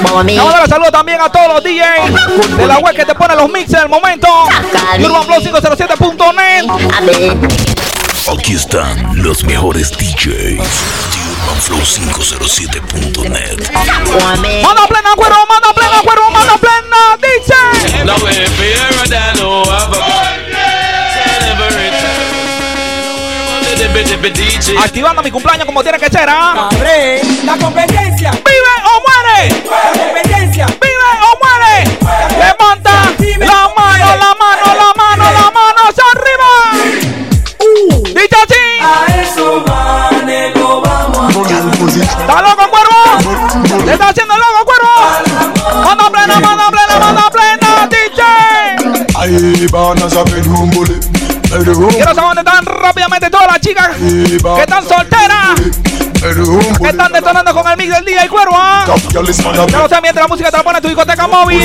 about 0.00 0.24
me. 0.24 0.36
Vamos 0.36 0.54
a 0.54 0.58
darle 0.58 0.68
saludos 0.68 0.92
también 0.92 1.20
a 1.20 1.30
todos 1.30 1.48
los 1.48 1.62
DJs 1.62 2.56
de 2.56 2.66
la 2.66 2.78
web 2.78 2.96
que 2.96 3.04
te 3.04 3.14
pone 3.14 3.34
los 3.36 3.50
mixes 3.50 3.78
del 3.80 3.88
momento. 3.88 4.26
UrbanFlow507.net. 4.98 6.64
A 6.94 7.00
ver. 7.02 7.36
Aquí 8.32 8.54
están 8.54 9.22
los 9.22 9.44
mejores 9.44 9.90
DJs. 9.92 10.58
UrbanFlow507.net. 11.14 13.60
Want 14.22 14.40
me. 14.40 14.62
Manda 14.62 14.86
plena, 14.86 15.14
cuervo, 15.14 15.46
manda 15.48 15.74
plena, 15.74 16.00
cuervo, 16.02 16.30
manda 16.30 16.56
plena. 16.56 17.18
Dice. 17.20 17.54
Activando 24.82 25.22
mi 25.22 25.30
cumpleaños 25.30 25.66
como 25.66 25.82
tiene 25.82 25.98
que 25.98 26.08
ser, 26.10 26.28
¿ah? 26.28 26.68
Abre 26.70 27.22
la 27.44 27.56
competencia, 27.56 28.30
¡Vive 28.30 28.74
o 28.84 29.02
muere! 29.04 29.48
la 29.64 30.04
competencia. 30.04 30.66
¡Vive 30.66 30.96
o 31.20 31.38
muere! 31.42 31.74
¡Levanta 32.38 33.14
la 33.38 33.68
mano, 33.76 34.16
la 34.16 34.34
mano, 34.34 34.64
la 34.74 34.92
mano, 34.96 35.24
la 35.24 35.50
mano 35.50 35.80
hacia 35.88 36.04
arriba! 36.14 36.50
¡Dice 38.08 38.36
así! 38.44 38.64
A 38.80 39.20
eso 39.20 39.64
lo 40.54 40.80
vamos 40.80 41.96
¿Está 41.96 42.42
loco, 42.42 42.64
cuervo? 42.70 43.84
¿Le 43.84 43.92
está 43.92 44.08
haciendo 44.08 44.34
loco, 44.36 44.64
cuervo? 44.64 45.84
¡Manda 45.84 46.10
plena, 46.10 46.40
manda 46.40 46.70
plena, 46.70 46.98
manda 46.98 47.30
plena! 47.30 47.88
¡DJ! 47.88 48.22
Ahí 49.16 49.66
van 49.72 50.02
a 50.02 50.10
saber 50.10 50.46
un 50.48 50.70
bullet. 50.70 51.23
Quiero 51.54 52.14
saber 52.14 52.34
dónde 52.34 52.40
están 52.40 52.66
rápidamente 52.66 53.30
todas 53.30 53.46
las 53.46 53.60
chicas 53.60 53.90
que 53.96 54.60
están 54.60 54.88
solteras, 54.88 55.54
que 56.80 56.88
están 56.88 57.12
detonando 57.12 57.54
con 57.54 57.70
el 57.70 57.76
mix 57.76 57.94
del 57.94 58.04
día 58.04 58.24
y 58.24 58.28
cuervo, 58.28 58.54
¿ah? 58.56 58.84
Ya 59.12 59.20
lo 59.22 59.32
sé, 59.32 60.00
mientras 60.02 60.24
la 60.24 60.26
música 60.26 60.50
te 60.50 60.56
la 60.56 60.62
pone 60.64 60.80
tu 60.80 60.88
discoteca 60.88 61.28
móvil. 61.28 61.62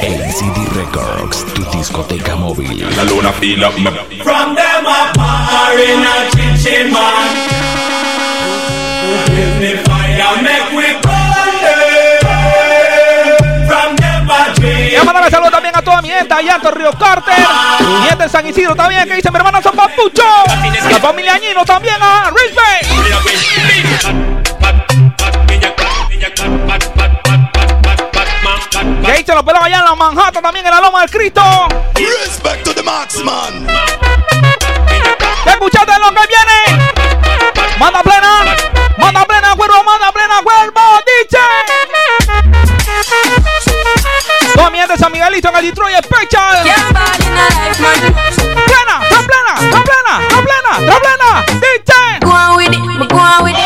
LCD 0.00 0.68
Records, 0.76 1.44
tu 1.52 1.64
discoteca 1.76 2.36
móvil. 2.36 2.86
La 2.96 3.02
luna 3.02 3.32
me. 3.40 4.22
From 4.22 4.54
them 4.54 4.86
a 4.86 5.12
bar 5.16 5.78
in 5.80 6.04
a 6.04 6.30
chinchin 6.30 6.92
man 6.92 7.74
Give 9.26 9.58
me 9.58 9.76
fire, 9.82 10.42
make 10.42 10.72
we 10.76 11.13
Y 14.94 14.96
a 14.96 15.02
darle 15.12 15.28
saludos 15.28 15.50
también 15.50 15.74
a 15.76 15.82
toda 15.82 16.00
mi 16.00 16.08
gente 16.08 16.32
allá 16.32 16.60
en 16.62 16.72
Río 16.72 16.92
Carter, 16.92 17.34
mi 17.80 18.06
gente 18.06 18.22
en 18.22 18.30
San 18.30 18.46
Isidro 18.46 18.76
también, 18.76 19.08
que 19.08 19.16
dice 19.16 19.28
mi 19.28 19.38
hermana 19.38 19.60
San 19.60 19.74
Papucho, 19.74 20.22
la 20.88 21.00
familia 21.00 21.34
Añino 21.34 21.64
también, 21.64 21.96
a 22.00 22.30
Respect. 22.30 22.86
Que 29.04 29.12
dice 29.14 29.34
los 29.34 29.42
pelados 29.42 29.66
allá 29.66 29.78
en 29.78 29.84
la 29.84 29.94
Manhattan 29.96 30.42
también, 30.44 30.64
en 30.64 30.70
la 30.70 30.80
Loma 30.80 31.02
el 31.02 31.10
Cristo. 31.10 31.42
Respect 31.96 32.64
to 32.64 32.72
the. 32.72 32.82
Escuchate 35.50 35.92
lo 35.98 36.14
que 36.14 36.26
viene. 36.28 36.84
Manda 37.78 38.00
plena. 38.00 38.23
Gente 45.34 45.48
de 45.48 45.50
San 45.50 45.50
Miguelito 45.50 45.50
en 45.50 45.56
el 45.56 45.64
Detroit 45.64 45.96
Special. 46.04 46.62
Plena, 48.64 48.94
está 49.02 49.18
plena, 49.26 49.54
está 49.60 49.80
plena, 49.82 50.14
está 50.22 50.38
plena, 50.42 50.72
está 50.78 50.96
plena. 51.00 51.28
Dice. 51.54 52.00
Go 52.20 52.30
on 52.30 52.56
with 52.56 52.72
it, 52.72 52.78
go 53.10 53.18
on 53.18 53.44
with 53.44 53.56
it. 53.56 53.64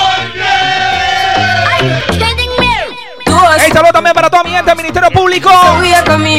Hey, 3.61 3.71
saludo 3.73 3.93
también 3.93 4.15
para 4.15 4.31
toda 4.31 4.45
mi 4.45 4.51
gente 4.51 4.71
del 4.71 4.77
Ministerio 4.77 5.11
Público. 5.11 5.51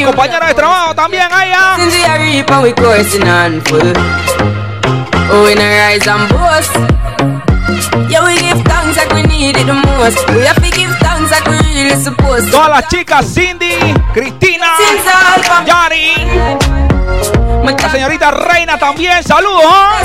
Compañeros 0.06 0.48
de 0.48 0.54
trabajo 0.54 0.94
también 0.94 1.32
allá. 1.32 1.76
Since 1.76 1.96
we 1.96 2.04
are 2.04 2.18
reap 2.18 2.50
and 2.50 2.62
we 2.62 2.72
coursing 2.72 3.28
on 3.28 3.60
full. 3.62 3.92
Oh, 5.32 5.44
we 5.44 5.54
rise 5.54 6.08
and 6.08 6.28
boast. 6.30 6.74
Yeah, 8.08 8.24
we 8.24 8.36
give 8.36 8.62
thanks 8.64 8.96
like 8.96 9.12
we 9.14 9.22
need 9.22 9.56
it 9.56 9.66
the 9.66 9.74
most. 9.74 10.26
We 10.30 10.44
have 10.46 10.56
to 10.56 10.70
give 10.70 10.90
thanks 10.98 11.09
Todas 12.02 12.68
las 12.70 12.88
chicas 12.88 13.26
Cindy, 13.26 13.76
Cristina, 14.14 14.68
Yari, 15.66 16.14
la 17.62 17.90
señorita 17.90 18.30
Reina 18.30 18.78
también, 18.78 19.22
saludos. 19.22 19.62
¿ah? 19.66 20.00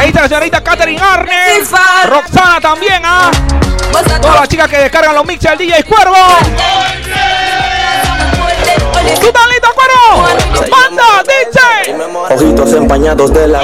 Ahí 0.00 0.08
está 0.08 0.22
la 0.22 0.28
señorita 0.28 0.64
Katherine 0.64 1.00
Arne, 1.00 1.60
Roxana 2.08 2.60
también, 2.60 3.02
¿ah? 3.04 3.30
Todas 4.20 4.40
las 4.40 4.48
chicas 4.48 4.68
que 4.68 4.78
descargan 4.78 5.14
los 5.14 5.24
mixes 5.24 5.50
del 5.50 5.58
DJ 5.58 5.84
Cuervo. 5.84 6.16
¿Tú 9.20 9.26
estás 9.26 9.48
listo, 9.48 9.68
Cuervo? 9.74 10.24
¡Manda, 10.70 11.22
DJ! 11.22 12.34
Ojitos 12.34 12.72
empañados 12.72 13.32
de 13.32 13.46
la 13.46 13.60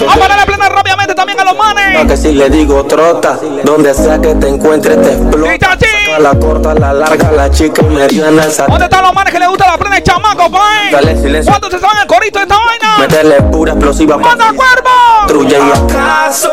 Vamos 0.00 0.14
a 0.14 0.18
ponerle 0.18 0.46
plena 0.46 0.68
rápidamente 0.68 1.14
también 1.14 1.40
a 1.40 1.44
los 1.44 1.56
manes. 1.56 2.06
Que 2.06 2.16
si 2.16 2.32
le 2.32 2.48
digo 2.50 2.84
trota, 2.84 3.38
donde 3.64 3.94
sea 3.94 4.20
que 4.20 4.34
te 4.34 4.48
encuentres 4.48 5.00
te 5.02 5.12
explota. 5.12 5.78
Saca 5.78 6.18
la 6.20 6.34
corta, 6.38 6.74
la 6.74 6.92
larga, 6.92 7.32
la 7.32 7.50
chica 7.50 7.82
mediana, 7.82 8.44
esa. 8.44 8.66
¿Dónde 8.66 8.84
están 8.84 9.02
los 9.02 9.14
manes 9.14 9.32
que 9.32 9.38
les 9.38 9.48
gusta 9.48 9.66
la 9.66 9.78
plena 9.78 9.96
de 9.96 10.02
chamaco, 10.02 10.50
pa? 10.50 10.58
Dale 10.92 11.16
silencio. 11.16 11.52
¿Cuántos 11.52 11.72
se 11.72 11.78
saben 11.80 11.98
el 12.02 12.06
corito 12.06 12.38
de 12.38 12.44
esta 12.44 12.56
vaina? 12.56 12.98
Meterle 12.98 13.42
pura 13.42 13.72
explosiva. 13.72 14.16
¡Manda 14.16 14.46
cuervo! 14.52 14.90
Trulla 15.26 15.58
y 15.58 15.70
¿Acaso? 15.70 16.50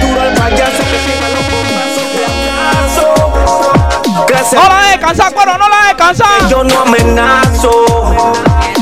duro 0.00 0.20
al 0.20 0.34
payaso 0.34 0.82
que 0.90 1.29
acaso. 4.40 4.56
No 4.56 4.68
la 4.68 4.82
dejes 4.82 5.00
cansar, 5.00 5.32
cuervo, 5.34 5.58
no 5.58 5.68
la 5.68 5.76
dejes 5.82 5.96
cansar. 5.96 6.48
Yo 6.48 6.64
no 6.64 6.80
amenazo. 6.80 7.70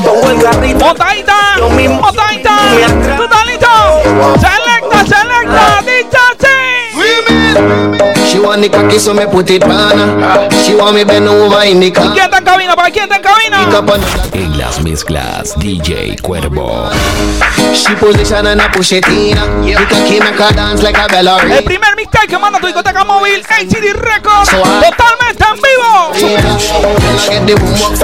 Pongo 0.05 0.31
el 0.31 0.43
garrito. 0.43 0.85
Botadita, 0.85 1.35
Yo 1.59 1.71
mismo. 1.71 2.01
¿Tú 2.01 3.23
estás 3.25 3.47
listo? 3.47 3.67
Selecta, 4.41 5.07
selecta, 5.07 5.83
dicha 5.83 6.21
sí. 6.41 8.18
She 8.39 8.45
want 8.45 8.63
the 8.63 8.69
cocky 8.69 9.01
so 9.01 9.13
me 9.13 9.27
put 9.27 9.51
it 9.51 9.63
pana 9.63 10.49
She 10.63 10.77
want 10.77 10.95
me 10.95 11.03
bend 11.03 11.27
over 11.27 11.65
in 11.67 11.81
the 11.81 11.87
¿Y 11.87 11.91
car 11.91 12.13
quién 12.13 12.27
está 12.27 12.39
en 12.39 12.45
cabina? 12.45 12.77
¿Para 12.77 12.89
quién 12.89 13.11
está 13.11 13.17
en 13.17 13.23
cabina? 13.23 13.69
En 14.33 14.57
las 14.57 14.81
mezclas, 14.81 15.59
DJ 15.59 16.15
Cuervo. 16.23 16.89
She 17.75 17.97
position 17.97 18.47
and 18.47 18.63
I 18.63 18.69
push 18.69 18.93
it 18.93 19.09
in 19.09 19.35
The 19.35 19.75
cocky 19.91 20.21
make 20.21 20.39
her 20.39 20.53
dance 20.55 20.85
like 20.85 20.97
a 20.97 21.07
El 21.07 21.11
ballerina 21.11 21.63
primer 21.63 21.97
mixtape 21.97 22.29
que 22.29 22.39
manda 22.39 22.61
tu 22.61 22.69
discoteca 22.69 23.03
móvil, 23.03 23.45
ACD 23.45 23.93
Records, 23.95 24.51
ah. 24.55 24.83
totalmente 24.87 25.45
en 25.45 25.57
vivo. 25.57 26.13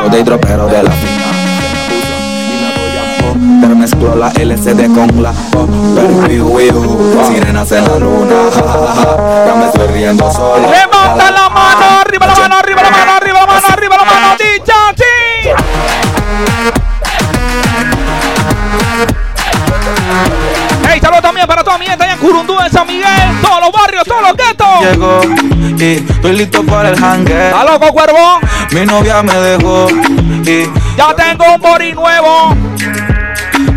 Code 0.03 0.21
hidropero 0.21 0.67
de 0.67 0.83
la 0.83 0.91
fina. 0.91 1.25
Pero 3.61 3.77
mezclo 3.77 4.15
la 4.17 4.29
LCD 4.29 4.95
con 4.95 5.23
la 5.23 5.31
O. 5.57 5.67
Sirenas 7.27 7.73
en 7.73 7.85
la 7.85 7.99
luna. 7.99 8.37
ja, 8.55 8.63
ja, 8.63 8.95
ja. 8.95 9.47
Ya 9.47 9.55
me 9.55 9.67
estoy 9.67 9.87
riendo 9.89 10.31
solo. 10.31 10.71
Levanta 10.71 11.31
la 11.31 11.49
mano, 11.49 12.01
arriba 12.01 12.27
la 12.27 12.35
mano, 12.35 12.57
arriba 12.57 12.83
la 12.83 12.91
mano, 12.91 13.13
arriba 13.13 13.41
la 13.41 13.47
mano, 13.47 13.67
arriba 13.69 13.97
la 13.97 14.05
mano. 14.05 14.37
Dicha 14.39 15.20
también 21.41 21.47
para 21.47 21.65
toda 21.65 21.79
mi 21.79 21.87
gente 21.87 22.05
allá 22.05 22.13
en 22.15 22.19
Curundú, 22.19 22.59
en 22.61 22.71
San 22.71 22.87
Miguel, 22.87 23.07
todos 23.41 23.61
los 23.61 23.73
barrios, 23.73 24.05
todos 24.05 24.23
los 24.23 24.37
guetos. 24.37 24.67
Llego 24.83 25.21
y 25.79 26.13
estoy 26.13 26.33
listo 26.37 26.65
para 26.65 26.91
el 26.91 27.03
hangue. 27.03 27.47
¿Está 27.47 27.65
loco, 27.65 27.93
cuervo? 27.93 28.41
Mi 28.73 28.85
novia 28.85 29.23
me 29.23 29.35
dejó 29.35 29.89
y 30.45 30.69
Ya 30.97 31.15
tengo 31.15 31.55
un 31.55 31.61
body 31.61 31.93
nuevo. 31.93 32.55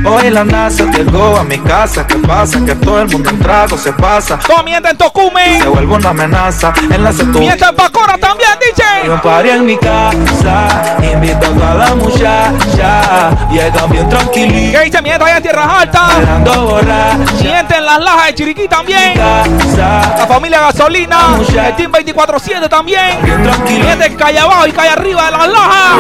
Hoy 0.06 0.30
la 0.30 0.44
NASA 0.44 0.86
llegó 0.92 1.38
a 1.38 1.44
mi 1.44 1.58
casa. 1.60 2.06
¿Qué 2.08 2.16
pasa? 2.16 2.64
Que 2.66 2.76
todo 2.76 3.02
el 3.02 3.10
mundo 3.10 3.30
en 3.30 3.40
trago 3.40 3.78
se 3.78 3.94
pasa. 3.94 4.38
Gente 4.66 4.90
en 4.90 4.98
Tocumen. 4.98 5.62
Se 5.62 5.68
vuelve 5.68 5.94
una 5.96 6.10
amenaza 6.10 6.74
en 6.90 7.04
la 7.04 7.12
Mi 7.12 7.18
setu. 7.18 7.40
gente 7.40 7.66
en 7.66 7.76
Pacora 7.76 8.18
también, 8.18 8.50
DJ. 8.60 8.84
Yo 9.06 9.22
paré 9.22 9.52
en 9.52 9.66
mi 9.66 9.78
casa, 9.78 10.98
invito 11.04 11.46
a 11.46 11.50
toda 11.50 11.74
la 11.76 11.96
muchacha, 11.96 13.30
llegan 13.52 13.90
bien 13.92 14.10
tranquilitos, 14.10 14.80
¿Qué 14.80 14.86
dice 14.86 15.02
mi 15.02 15.10
gente 15.10 15.26
allá 15.26 15.38
en 15.38 15.44
Tierras 15.44 15.68
Altas? 15.70 16.08
bailando 16.16 16.66
borracha, 16.68 17.18
Mi 17.18 17.48
gente 17.50 17.76
en 17.76 17.86
Las 17.86 18.00
Lajas 18.00 18.26
de 18.28 18.36
Chiriquí 18.36 18.68
también. 18.68 19.14
casa, 19.14 20.16
La 20.18 20.26
familia 20.28 20.62
Gasolina, 20.62 21.18
el 21.38 21.76
Team 21.76 21.92
24-7 21.92 22.70
también. 22.70 23.22
bien 23.24 23.44
tranquilo. 23.44 23.86
Gente 23.88 24.06
en 24.06 24.16
calle 24.16 24.40
abajo 24.40 24.68
y 24.68 24.72
calle 24.72 24.90
arriba 24.90 25.26
de 25.26 25.32
Las 25.32 25.48
Lajas. 25.50 25.98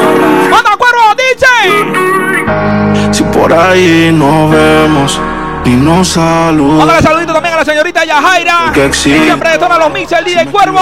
Manda 0.49 0.71
cuervo, 0.77 1.15
DJ. 1.15 2.22
Si 3.11 3.23
por 3.23 3.53
ahí 3.53 4.11
nos 4.13 4.51
vemos 4.51 5.19
y 5.65 5.69
nos 5.69 6.09
saludan, 6.09 6.77
Mándale 6.79 7.01
saludito 7.01 7.31
también 7.33 7.53
a 7.53 7.57
la 7.57 7.65
señorita 7.65 8.03
Yajaira. 8.03 8.71
Que 8.73 8.85
existe. 8.85 9.23
siempre 9.23 9.51
detona 9.51 9.77
los 9.77 9.91
mixes 9.93 10.17
del 10.17 10.25
DJ 10.25 10.47
Cuervo. 10.47 10.79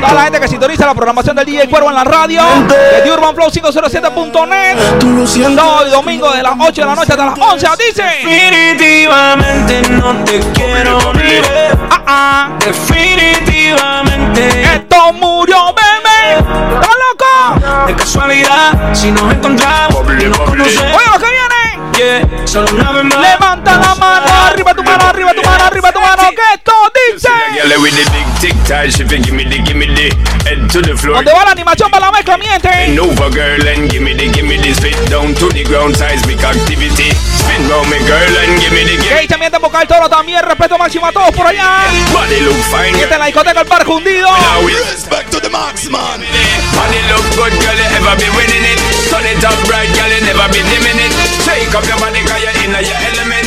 Toda 0.00 0.14
la 0.14 0.22
gente 0.24 0.40
que 0.40 0.48
sintoniza 0.48 0.86
la 0.86 0.94
programación 0.94 1.34
del 1.36 1.46
DJ 1.46 1.68
Cuervo 1.68 1.88
en 1.88 1.94
la 1.96 2.04
radio. 2.04 2.42
Desde 2.68 3.10
UrbanFlow507.net. 3.12 4.98
Tú 5.00 5.10
lo 5.10 5.26
sientes. 5.26 5.56
Sábado 5.56 5.86
y 5.88 5.90
domingo 5.90 6.30
de 6.30 6.42
las 6.42 6.54
8 6.58 6.80
de 6.82 6.86
la 6.86 6.94
noche 6.94 7.12
hasta 7.12 7.26
las 7.26 7.38
11. 7.38 7.66
Dice. 7.88 8.02
Definitivamente 8.02 9.82
no 9.90 10.14
te 10.24 10.40
quiero 10.54 11.12
ni 11.14 11.22
ver. 11.22 11.78
Ah, 11.90 12.02
ah. 12.06 12.48
Definitivamente 12.64 14.62
Esto 14.62 15.12
murió, 15.14 15.74
bebé. 15.74 16.38
¿Estás 16.38 16.94
loco? 17.10 17.86
de 17.86 17.94
casualidad 17.94 18.69
si 18.92 19.10
nos 19.10 19.32
encontramos 19.32 20.04
y 20.20 20.26
nos 20.26 20.38
conocemos. 20.38 20.96
Oye, 20.96 21.06
lo 21.12 21.18
que 21.18 21.26
viene. 21.26 21.48
Yeah, 21.96 22.46
solo 22.46 22.68
una 22.72 22.92
vez 22.92 23.04
más. 23.04 23.18
Levanta 23.18 23.76
la 23.76 23.94
mano, 23.94 24.26
arriba 24.46 24.74
tu 24.74 24.82
mano, 24.82 25.04
arriba 25.06 25.32
tu 25.34 25.42
mano, 25.42 25.64
arriba 25.64 25.92
tu 25.92 26.00
mano. 26.00 26.22
Que 26.30 26.54
esto. 26.54 26.72
Girl 27.20 27.82
with 27.84 27.92
the 27.92 28.06
big 28.16 28.28
tic 28.40 28.56
tac, 28.64 28.88
she 28.88 29.04
fin 29.04 29.20
give 29.20 29.34
me 29.36 29.44
the, 29.44 29.60
give 29.60 29.76
me 29.76 29.84
the 29.92 30.08
head 30.48 30.64
to 30.72 30.80
the 30.80 30.96
floor. 30.96 31.20
Donde 31.20 31.32
va 31.36 31.44
la 31.44 31.52
animación 31.52 31.90
para 31.90 32.06
la 32.06 32.12
mezcla, 32.12 32.38
miente. 32.38 32.68
Bend 32.68 32.98
over, 32.98 33.28
girl, 33.28 33.60
and 33.68 33.90
give 33.92 34.00
me 34.00 34.14
the, 34.16 34.32
give 34.32 34.46
me 34.48 34.56
the 34.56 34.72
spit 34.72 34.96
down 35.12 35.34
to 35.36 35.52
the 35.52 35.60
ground, 35.68 35.92
seismic 35.96 36.40
activity. 36.40 37.12
Spin 37.12 37.68
round 37.68 37.90
me, 37.92 38.00
girl, 38.08 38.34
and 38.40 38.56
give 38.56 38.72
me 38.72 38.88
the, 38.88 38.96
give 38.96 39.12
me 39.12 39.20
dice 39.20 39.36
miente 39.36 39.56
en 39.56 39.62
Boca 39.62 39.78
del 39.84 39.88
Toro 39.88 40.08
también. 40.08 40.40
Respeto 40.42 40.78
máximo 40.78 41.06
a 41.06 41.12
todos 41.12 41.30
por 41.36 41.46
allá. 41.46 41.84
Body 42.12 42.40
look 42.40 42.56
fine, 42.72 42.96
Miente 42.96 43.12
girl. 43.12 43.18
la 43.20 43.26
discoteca 43.26 43.60
El 43.60 43.66
Parque 43.66 43.90
Hundido. 43.90 44.30
Now 44.30 44.64
we 44.64 44.72
Respect 44.88 45.30
to 45.32 45.40
the 45.40 45.50
max, 45.50 45.90
man. 45.90 46.24
Body 46.72 47.00
look 47.12 47.26
good, 47.36 47.52
girl, 47.60 47.76
you 47.76 47.88
ever 48.00 48.16
be 48.16 48.28
winning 48.32 48.64
it. 48.64 48.80
Turn 49.12 49.26
it 49.28 49.44
up 49.44 49.58
bright, 49.68 49.92
girl, 49.92 50.08
you 50.08 50.24
never 50.24 50.48
be 50.48 50.64
dimming 50.72 50.96
it. 51.04 51.12
Shake 51.44 51.74
up 51.76 51.84
your 51.84 52.00
body, 52.00 52.24
cause 52.24 52.40
you're 52.40 52.56
in 52.64 52.72
your 52.72 53.00
element. 53.12 53.39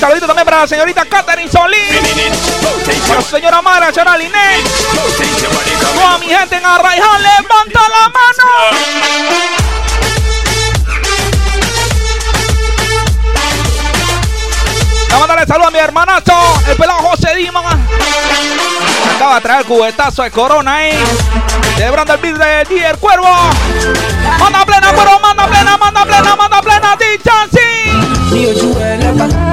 Saludito 0.00 0.26
también 0.26 0.44
para 0.46 0.60
la 0.60 0.66
señorita 0.66 1.04
Catherine 1.04 1.50
Solís. 1.50 2.00
Para 3.06 3.20
la 3.20 3.22
señora 3.22 3.60
Mara, 3.60 3.92
señora 3.92 4.16
Toda 5.94 6.18
mi 6.18 6.26
gente 6.26 6.56
en 6.56 6.64
Arraiján, 6.64 7.22
levanta 7.22 7.80
la 7.90 8.08
mano. 8.08 8.44
Vamos 15.10 15.30
a 15.30 15.66
a 15.66 15.70
mi 15.70 15.78
hermanazo, 15.78 16.62
el 16.68 16.76
pelado 16.76 16.98
José. 17.00 17.26
Acaba 19.16 19.36
a 19.36 19.40
traer 19.40 19.60
el 19.60 19.66
cubetazo 19.66 20.22
de 20.24 20.30
corona 20.30 20.76
ahí. 20.76 20.92
Celebrando 21.76 22.12
el 22.12 22.20
beat 22.20 22.36
de 22.36 22.64
DJ 22.74 22.90
El 22.90 22.98
Cuervo. 22.98 23.26
Manda 24.38 24.66
plena, 24.66 24.92
cuervo, 24.92 25.18
manda 25.20 25.46
plena, 25.46 25.78
manda 25.78 26.04
plena, 26.04 26.36
manda 26.36 26.60
plena, 26.60 26.98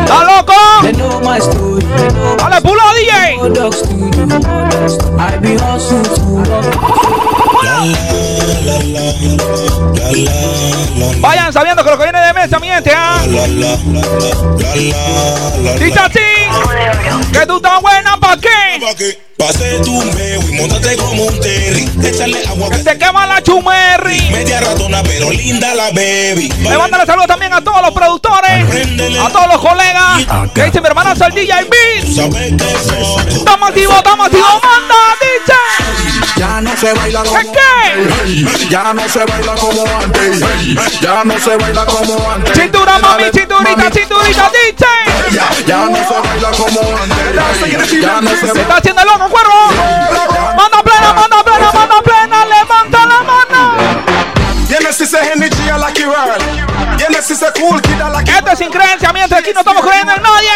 ¿Está 0.02 0.24
loco? 0.26 0.54
Dale, 2.38 2.62
pulo, 2.62 2.82
DJ. 2.94 3.38
Vayan 11.20 11.54
sabiendo 11.54 11.84
que 11.84 11.90
lo 11.90 11.98
que 11.98 12.04
viene 12.04 12.20
de 12.20 12.34
mesa 12.34 12.60
miente, 12.60 12.92
¿ah? 12.96 13.22
Dice 15.80 16.00
así, 16.00 16.20
que 17.32 17.46
tú 17.46 17.58
estás 17.58 17.82
buena, 17.82 18.18
¿pa' 18.18 18.38
qué? 18.38 19.18
Pase 19.38 19.80
tu 19.80 20.04
meo 20.04 20.42
y 20.42 20.54
montate 20.54 20.96
como 20.96 21.24
un 21.24 21.40
terry. 21.40 21.90
Échale 22.04 22.46
agua 22.48 22.70
que 22.70 22.78
te 22.78 22.98
quema 22.98 23.26
la 23.26 23.42
chumerri. 23.42 24.30
Media 24.32 24.62
ratona, 24.62 25.02
pero 25.04 25.32
linda 25.32 25.74
la 25.74 25.90
baby. 25.90 26.50
Le 26.60 26.78
mandan 26.78 27.06
saludos 27.06 27.28
también 27.28 27.52
a 27.52 27.62
todos 27.62 27.82
los 27.82 27.92
productores, 27.92 28.64
a 29.20 29.30
todos 29.30 29.48
los 29.48 29.60
colegas. 29.60 30.52
Que 30.54 30.66
dice 30.66 30.82
mi 30.82 30.88
hermana 30.88 31.14
el 31.14 31.34
DJ 31.34 31.54
Beat. 31.70 32.06
Estamos 33.28 33.70
activos, 33.70 33.98
estamos 33.98 34.26
activos, 34.28 34.62
manda, 34.64 34.96
dice. 35.20 35.58
Ya 36.38 36.62
no 36.62 36.78
se 36.78 36.94
baila 36.94 37.24
Ya 38.70 38.94
no 38.94 39.08
se 39.08 39.24
baila 39.26 39.54
como 39.56 39.84
antes. 40.00 40.40
Ya 41.02 41.24
no 41.24 41.40
se 41.40 41.56
baila 41.58 41.86
como 41.86 42.32
antes. 42.32 42.54
Cintura, 42.58 42.98
mami, 43.00 43.26
cinturita, 43.32 43.92
cinturita, 43.92 44.52
dice. 44.52 44.88
Ya 45.66 45.86
no 45.86 45.96
se 45.96 46.28
baila 46.28 46.52
como 46.58 46.80
antes. 46.82 48.02
Ya 48.02 48.22
no 48.22 48.30
se 48.30 48.48
Se 48.48 48.62
está 48.62 48.78
haciendo 48.78 49.02
el 49.02 49.08
loco, 49.08 49.30
cuervo. 49.30 49.54
Manda 50.58 50.84
plena, 50.84 51.14
manda 51.14 51.44
plena, 51.44 51.72
manda 51.72 52.02
plena. 52.02 52.46
Levanta 52.46 53.06
la 53.06 53.24
mano. 53.24 53.74
Genesis 54.68 55.14
es 55.14 55.28
energy 55.36 55.70
a 55.70 55.78
like 55.78 56.06
world. 56.06 56.42
Genesis 56.98 57.42
es 57.42 57.52
cool 57.62 57.82
kid 57.82 58.02
a 58.02 58.10
like 58.10 58.32
Esto 58.32 58.52
es 58.52 58.60
sin 58.60 58.72
creencia, 58.72 59.14
mientras 59.14 59.42
aquí 59.42 59.52
no 59.54 59.60
estamos 59.60 59.84
creyendo 59.84 60.14
en 60.14 60.24
nadie. 60.24 60.50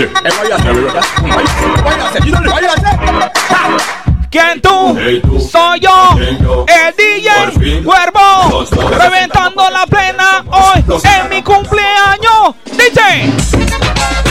Viene. 0.00 0.30
¿Quién 4.30 4.60
tú? 4.60 4.96
Soy 5.50 5.80
yo, 5.80 6.16
el 6.18 6.94
DJ 6.96 7.82
Cuervo, 7.82 8.64
reventando 8.96 9.68
la 9.70 9.86
plena 9.86 10.44
hoy 10.50 10.84
en 11.02 11.28
mi 11.28 11.42
cumpleaños. 11.42 12.54
Dice. 12.70 14.29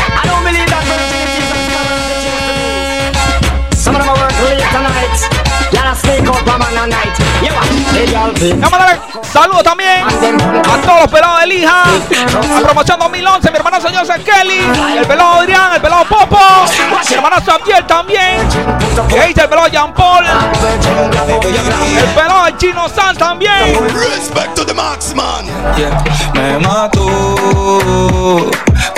Vamos 8.19 8.73
a 8.73 8.77
darle 8.77 8.99
saludos 9.31 9.63
también 9.63 10.03
a 10.03 10.77
todos 10.81 11.01
los 11.01 11.07
pelados 11.11 11.39
de 11.39 11.47
Lija. 11.47 11.83
A 11.83 12.61
promoción 12.61 12.99
2011, 12.99 13.51
mi 13.51 13.57
hermano 13.57 13.79
señor 13.79 14.05
Kelly, 14.23 14.59
el 14.97 15.07
pelado 15.07 15.39
Adrián, 15.39 15.73
el 15.73 15.81
pelado 15.81 16.03
Popo, 16.05 16.37
mi 17.09 17.15
hermano 17.15 17.37
Abdiel 17.37 17.85
también. 17.85 18.47
Que 19.07 19.27
dice 19.27 19.41
el 19.43 19.49
pelado 19.49 19.67
Jean 19.67 19.93
Paul, 19.93 20.25
el 20.25 22.09
pelado 22.13 22.47
el 22.47 22.57
Chino 22.57 22.89
San 22.89 23.15
también. 23.15 23.79
Respect 23.93 24.53
to 24.55 24.65
the 24.65 24.73
Maxman. 24.73 25.45
Me 26.33 26.59
mató. 26.59 28.49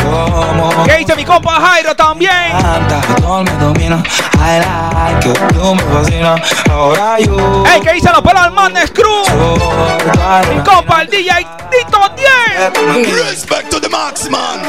Como 0.04 0.84
Que 0.86 0.98
dice 0.98 1.16
mi 1.16 1.26
compa 1.26 1.60
Jairo 1.60 1.96
también. 1.96 2.32
todo 3.22 3.44
me 3.44 3.52
domina. 3.52 4.04
I 4.36 4.60
like 4.60 5.28
you, 5.28 5.34
tú 5.54 5.76
me 5.76 5.84
fascina. 5.84 6.36
Ahora 6.70 7.20
yo. 7.20 7.64
Ey, 7.74 7.80
que 7.82 7.94
dice 7.94 8.10
los 8.12 8.22
pelos 8.22 8.44
del 8.44 8.52
man 8.52 8.74
Screw. 8.88 9.24
Mi 10.50 10.64
compa 10.64 11.02
el 11.04 11.10
DJ 11.10 11.48
Tito 11.70 12.00
10. 12.16 13.30
Respect 13.30 13.70
to 13.70 13.80
the 13.80 13.90
Maxman. 13.90 14.62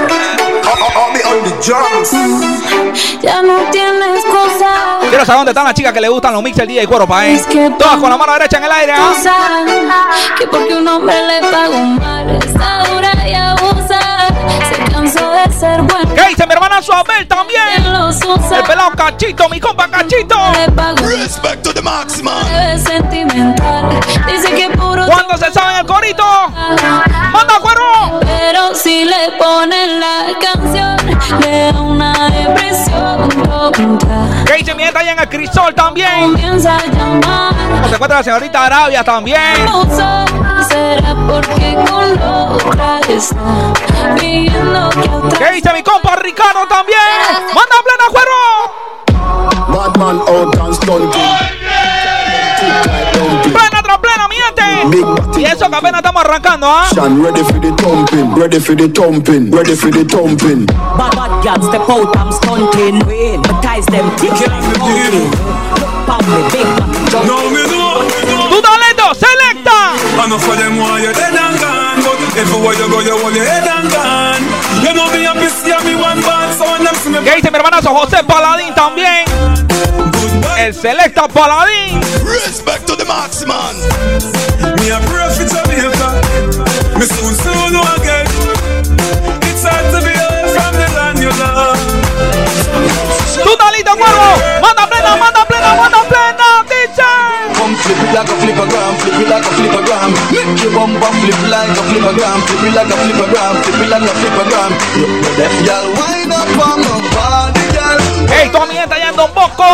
Ya 3.23 3.43
no 3.43 3.57
tienes 3.71 4.25
cosa. 4.25 4.99
Quiero 5.09 5.25
saber 5.25 5.39
dónde 5.39 5.51
están 5.53 5.65
las 5.65 5.75
chicas 5.75 5.93
que 5.93 6.01
le 6.01 6.09
gustan 6.09 6.33
los 6.33 6.43
mixes 6.43 6.67
del 6.67 6.69
DJ 6.69 6.87
Cuero 6.87 7.07
pa' 7.07 7.27
eh. 7.27 7.41
Todas 7.79 7.97
con 7.97 8.11
la 8.11 8.17
mano 8.17 8.33
derecha 8.35 8.59
en 8.59 8.65
el 8.65 8.73
aire. 8.73 8.93
¿ah? 8.97 9.13
Que 10.39 10.47
porque 10.47 10.75
un 10.75 10.87
hombre 10.87 11.15
le 11.27 11.41
paga 11.51 11.69
un 11.71 11.99
mal, 11.99 12.31
está 12.31 12.85
dura 12.85 13.13
y 13.29 13.35
abusa. 13.35 14.12
Se 15.09 15.19
cansó 15.19 15.33
de 15.33 15.53
ser 15.53 15.83
bueno. 15.83 16.15
¿Qué 16.15 16.29
dice 16.29 16.47
mi 16.47 16.53
hermana 16.53 16.81
Suabel 16.83 17.27
también? 17.27 17.63
El 17.77 18.63
pelado 18.65 18.91
Cachito, 18.97 19.49
mi 19.49 19.61
compa 19.61 19.89
Cachito. 19.89 20.37
Respect 20.97 21.63
to 21.63 21.73
the. 21.75 21.83
Dice 24.27 24.55
que 24.55 24.71
puro. 24.77 25.07
¿Cuándo 25.07 25.37
se 25.37 25.53
sabe 25.53 25.81
el 25.81 25.87
corito? 25.87 26.25
¡Manda 27.33 27.55
cuero! 27.61 28.21
Pero 28.21 28.75
si 28.75 29.05
le 29.05 29.33
ponen 29.39 30.01
la 30.01 30.27
canción, 30.41 30.97
le 31.41 31.73
da 31.73 31.81
una 31.81 32.31
depresión 32.31 33.29
tonta. 33.29 34.45
¿Qué 34.47 34.55
dice 34.59 34.75
mi 34.75 34.85
gente 34.85 34.99
allá 34.99 35.13
en 35.13 35.19
el 35.19 35.29
crisol 35.29 35.75
también? 35.75 36.33
Comienza 36.33 36.77
a 36.77 36.87
llamar. 36.87 37.55
¿Cómo 37.71 37.89
se 37.89 37.95
encuentra 37.95 38.19
la 38.19 38.25
señorita 38.25 38.65
Arabia 38.65 39.03
también? 39.05 39.67
Será 40.69 41.15
porque 41.27 41.75
con 41.89 42.23
otra 42.23 43.01
está 43.09 44.15
pidiendo. 44.19 44.92
¿Qué 45.39 45.53
dice 45.53 45.73
mi 45.73 45.83
compa 45.83 46.17
Ricardo 46.17 46.67
también? 46.69 46.99
¡Manda 47.55 47.77
plena 47.83 48.05
cuero! 48.11 48.93
Batman 49.69 50.21
out 50.29 50.57
and 50.59 50.75
stunting. 50.75 51.11
Plena 53.53 53.83
tras 53.83 53.99
plena, 53.99 54.29
miente. 54.29 55.41
Y 55.41 55.45
eso 55.45 55.71
que 55.71 55.77
apenas 55.77 56.01
estamos 56.01 56.23
arrancando, 56.25 56.67
¿ah? 56.69 56.89
Ready 56.95 57.43
for 57.43 57.61
the 57.61 57.73
thumping, 57.83 58.35
ready 58.35 58.61
for 58.61 58.77
the 58.77 58.89
thumping, 58.89 59.51
ready 59.51 59.75
for 59.75 59.91
the 59.91 60.05
thumping. 60.05 60.67
Bad 60.67 61.17
bad 61.17 61.43
girls 61.43 61.67
step 61.67 61.89
out, 61.89 62.15
I'm 62.17 62.31
stunting. 62.31 62.99
Baptize 63.43 63.87
them, 63.87 64.11
take 64.17 64.45
it 64.45 64.51
like 64.51 64.79
mountain. 64.79 65.31
Pop 66.07 66.21
me 66.27 66.43
big, 66.53 66.67
No, 67.27 67.49
me 67.49 67.65
do. 67.65 67.81
Tu 68.51 68.61
talento, 68.61 69.15
selecta. 69.15 69.97
I 70.21 70.29
know 70.29 70.39
for 70.39 70.55
them 70.55 70.77
why 70.77 71.01
you're 71.01 71.13
dead 71.13 71.35
and 71.35 71.59
gone 71.59 72.03
But 72.05 72.19
if 72.37 72.49
you 72.49 72.63
want 72.63 72.79
you 72.79 72.89
go, 72.89 73.01
you 73.01 73.17
want 73.23 73.35
your 73.35 73.45
head 73.45 73.67
and 73.67 73.91
gone 73.91 74.32
¿Qué 77.25 77.37
dice 77.37 77.51
mi 77.51 77.57
hermanazo 77.57 77.91
José 77.91 78.25
Paladín 78.25 78.75
también? 78.75 79.25
El 80.59 80.75
selecta 80.75 81.29
Paladín. 81.29 82.01
Respect 82.25 82.87
to 82.87 82.97
the 82.97 83.05
Maxman. 83.05 83.77
Me 84.79 84.91
a 84.91 85.01
for 85.01 85.49
Jamaica 85.49 86.21
Me 86.97 87.07
soon 87.07 87.35
soon 87.35 87.77
again 87.77 88.22
like 98.23 98.31
a 98.31 98.37
flippergram, 98.39 98.93
flip 99.03 99.21
it 99.21 99.29
like 99.29 99.43
a 99.43 99.51
flippergram. 99.51 100.11
Make 100.31 100.63
your 100.63 100.71
bum 100.73 100.93
bum 101.01 101.15
flip 101.23 101.43
like 101.51 101.75
a 101.75 101.83
flippergram, 101.91 102.39
flip 102.47 102.63
it 102.63 102.75
like 102.75 102.87
a 102.87 102.97
flippergram, 103.03 103.55
flip 103.63 103.81
it 103.83 103.89
like 103.91 104.03
a 104.03 104.15
flippergram. 104.15 104.71
Y'all 105.67 105.87
wind 105.99 106.33
up 106.33 106.47
on 106.63 106.79
my 106.83 107.03
body, 107.15 107.67
girl. 107.75 107.99
Hey, 108.29 108.49
toda 108.53 108.67
mi 108.67 108.75
gente 108.75 108.95
allá 108.95 109.09
en 109.09 109.17
Don 109.17 109.35
Bosco. 109.35 109.65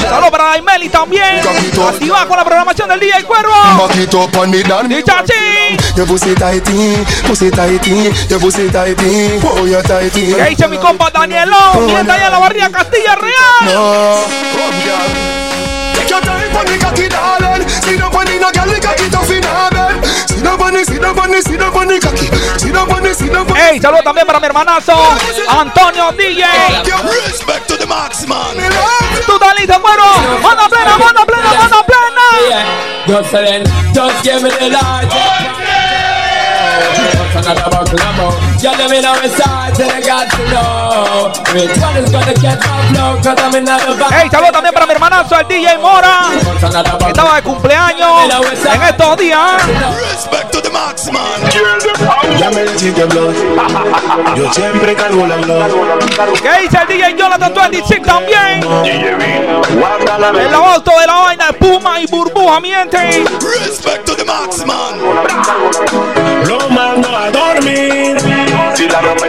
Saludos 0.00 0.30
para 0.30 0.44
Daimeli 0.44 0.88
también. 0.88 1.40
Activa 1.88 2.26
con 2.26 2.36
la 2.36 2.44
programación 2.44 2.88
del 2.88 3.00
DJ 3.00 3.24
Cuervo. 3.24 3.52
Back 3.78 3.96
it 3.96 4.14
up 4.14 4.30
dan 4.32 4.88
Dice 4.88 5.12
así. 5.12 5.76
Your 5.96 6.06
pussy 6.06 6.34
tighty, 6.34 7.04
pussy 7.26 7.50
tighty, 7.50 8.10
your 8.28 8.40
pussy 8.40 8.70
tighty, 8.70 9.38
oh 9.44 9.66
you 9.66 9.82
tighty. 9.82 10.34
¿Qué 10.34 10.44
dice 10.50 10.68
mi 10.68 10.78
compa 10.78 11.10
Danielo? 11.10 11.74
Mi 11.74 11.92
gente 11.92 12.12
allá 12.12 12.26
en 12.26 12.32
la 12.32 12.38
barriga 12.38 12.70
Castilla 12.70 13.16
Real. 13.16 13.74
No, 13.74 13.82
oh, 13.82 15.39
Take 16.10 16.26
your 16.26 16.26
time 16.26 16.56
on 16.58 16.66
the 16.66 16.74
cocky, 16.82 17.06
darling. 17.06 17.62
Sit 17.70 18.02
down 18.02 18.10
on 18.10 18.26
the 18.26 18.34
no 18.42 18.50
girl, 18.50 18.66
the 18.66 18.82
cocky 18.82 19.06
tough 19.14 19.30
in 19.30 19.46
her 19.46 19.70
bed. 19.70 20.02
Sit 20.26 20.42
down 20.42 20.58
on 20.58 20.74
the, 20.74 20.82
sit 20.82 20.98
down 20.98 21.14
on 21.14 21.30
the, 21.30 21.38
sit 21.38 21.54
down 21.54 21.70
on 21.70 21.86
the 21.86 22.02
cocky. 22.02 22.26
Sit 22.58 22.74
down 22.74 22.90
on 22.90 22.98
the, 22.98 23.14
sit 23.14 23.30
down 23.30 23.46
on 23.46 23.54
the. 23.54 23.54
Hey, 23.54 23.78
saludos 23.78 24.02
también 24.02 24.26
para 24.26 24.40
mi 24.40 24.46
hermanazo 24.46 24.98
Antonio 25.46 26.10
DJ. 26.18 26.42
Respect 27.30 27.68
to 27.68 27.76
the 27.78 27.86
cuero. 29.78 30.10
Manda 30.42 30.66
plena, 30.66 30.98
manda 30.98 31.22
plena, 31.22 31.54
manda 31.54 31.78
plena. 31.86 32.26
Just 33.94 34.24
give 34.24 34.42
me 34.42 34.50
the 34.50 34.66
another 37.40 37.70
buckle 37.70 38.49
about. 38.60 38.70
Yeah, 38.70 38.76
let 38.76 38.90
me 38.90 39.00
know 39.00 39.14
inside, 39.22 39.74
then 39.76 39.90
I 39.90 40.00
got 40.00 40.30
to 40.30 40.42
know. 40.50 41.32
Which 41.54 41.76
one 41.80 41.96
is 41.96 42.10
gonna 42.10 42.34
catch 42.34 42.60
my 42.60 42.92
flow, 42.92 43.16
cause 43.22 43.40
I'm 43.40 43.54
in 43.54 43.64
the 43.64 43.72
vibe. 43.72 44.10
Hey, 44.10 44.28
saludos 44.30 44.52
también 44.52 44.74
para 44.74 44.86
mi 44.86 44.92
hermanazo, 44.92 45.38
el 45.38 45.48
DJ 45.48 45.78
Mora. 45.78 46.30
Que 46.98 47.08
estaba 47.08 47.36
de 47.36 47.42
cumpleaños 47.42 48.10
en 48.64 48.82
estos 48.82 49.16
días. 49.16 49.62
Respect 50.10 50.50
to 50.52 50.60
the 50.62 50.70
Marksman. 50.70 51.20
Ya 52.38 52.50
me 52.50 52.62
deciste 52.64 53.04
blood. 53.06 53.34
Yo 54.36 54.52
siempre 54.52 54.94
cargo 54.94 55.26
la 55.26 55.36
blood. 55.36 55.70
¿Qué 56.42 56.62
dice 56.62 56.78
el 56.82 56.88
DJ 56.88 57.16
Jonathan 57.16 57.54
26 57.54 58.02
también? 58.02 58.62
El 58.84 60.54
agosto 60.54 60.92
de 61.00 61.06
la 61.06 61.14
vaina 61.14 61.46
de 61.46 61.52
Puma 61.54 62.00
y 62.00 62.06
burbuja 62.06 62.60
miente. 62.60 63.24
Respect 63.40 64.04
to 64.06 64.16
the 64.16 64.24
Marksman. 64.24 65.00
Lo 66.46 66.68
mando 66.70 67.08
a 67.16 67.30
dormir. 67.30 68.29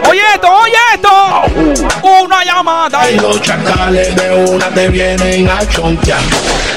Oye 0.08 0.20
esto, 0.34 0.48
oye 0.52 0.74
esto. 0.94 1.82
Una 2.02 2.44
llamada. 2.44 3.10
Y 3.10 3.18
los 3.18 3.40
chacales 3.40 4.14
de 4.14 4.44
una 4.50 4.68
te 4.70 4.88
vienen 4.88 5.48
a 5.48 5.66
chontear. 5.66 6.20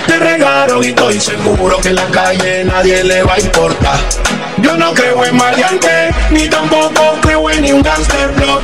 Te 0.08 0.18
regaron 0.18 0.84
y 0.84 0.88
estoy 0.88 1.20
seguro 1.20 1.78
que 1.82 1.90
en 1.90 1.96
la 1.96 2.06
calle 2.06 2.64
nadie 2.64 3.04
le 3.04 3.24
va 3.24 3.34
a 3.34 3.40
importar. 3.40 3.98
Yo 4.58 4.78
no 4.78 4.94
creo 4.94 5.26
en 5.26 5.36
maleante, 5.36 6.10
ni 6.32 6.48
tampoco 6.48 7.18
creo 7.22 7.50
en 7.50 7.62
ni 7.62 7.72
un 7.74 7.82
gangster 7.82 8.32
block. 8.32 8.64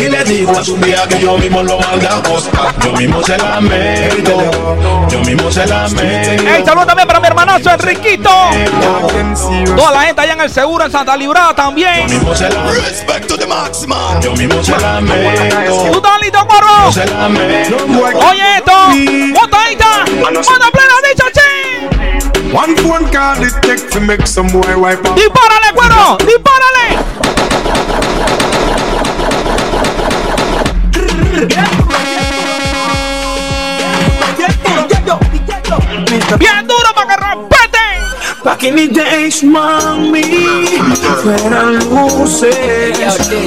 Y 0.00 0.08
le 0.08 0.24
digo 0.24 0.56
a 0.56 0.64
su 0.64 0.76
día 0.76 1.06
que 1.08 1.20
yo 1.20 1.36
mismo 1.38 1.62
lo 1.62 1.78
mando 1.80 2.08
a 2.08 2.22
costa. 2.22 2.74
Yo 2.84 2.92
mismo 2.92 3.22
se 3.22 3.36
la 3.36 3.60
meto, 3.60 4.50
yo 5.08 5.20
mismo 5.20 5.50
se 5.50 5.66
la 5.66 5.88
meto. 5.88 6.44
Hey, 6.46 6.62
saludos 6.64 6.86
también 6.86 7.08
para 7.08 7.20
mi 7.20 7.26
hermanazo 7.26 7.70
Enriquito. 7.70 8.30
Toda 9.76 9.90
la 9.90 10.02
gente 10.02 10.22
allá 10.22 10.32
en 10.34 10.40
el 10.40 10.50
seguro 10.50 10.84
en 10.84 10.92
Santa 10.92 11.16
Librada 11.16 11.54
también. 11.54 12.08
Respect 12.08 13.26
to 13.26 13.36
the 13.36 13.46
Marksman. 13.46 14.20
Yo 14.22 14.32
mismo 14.34 14.62
se 14.62 14.78
la 14.78 15.00
meto. 15.00 15.90
¿Tú 15.90 15.98
estás 15.98 16.20
listo, 16.22 16.46
cuervo? 16.46 16.68
Yo 16.86 16.92
se 16.92 17.06
la 17.06 17.28
meto. 17.28 17.76
Oye 18.28 18.56
esto. 18.56 18.72
Botadita. 19.40 20.04
Manda 20.22 20.70
plena 20.70 20.94
dicha, 21.10 21.26
chi. 21.32 22.52
One 22.52 22.74
phone 22.76 23.10
call 23.10 23.42
it 23.42 23.52
take 23.60 23.90
to 23.90 24.00
make 24.00 24.26
some 24.26 24.48
boy 24.50 24.74
wipe 24.76 25.06
up. 25.06 25.16
Dispárale, 25.16 25.72
cuero. 25.74 26.16
Dispárale. 26.18 27.17
Bien 36.38 36.66
duro 36.66 36.94
para 36.94 37.06
que 37.06 37.16
respeten. 37.16 38.02
Back 38.42 38.64
in 38.64 38.74
the 38.74 38.88
days, 38.88 39.44
mami, 39.44 40.66
fueran 41.22 41.78
luces. 41.90 42.98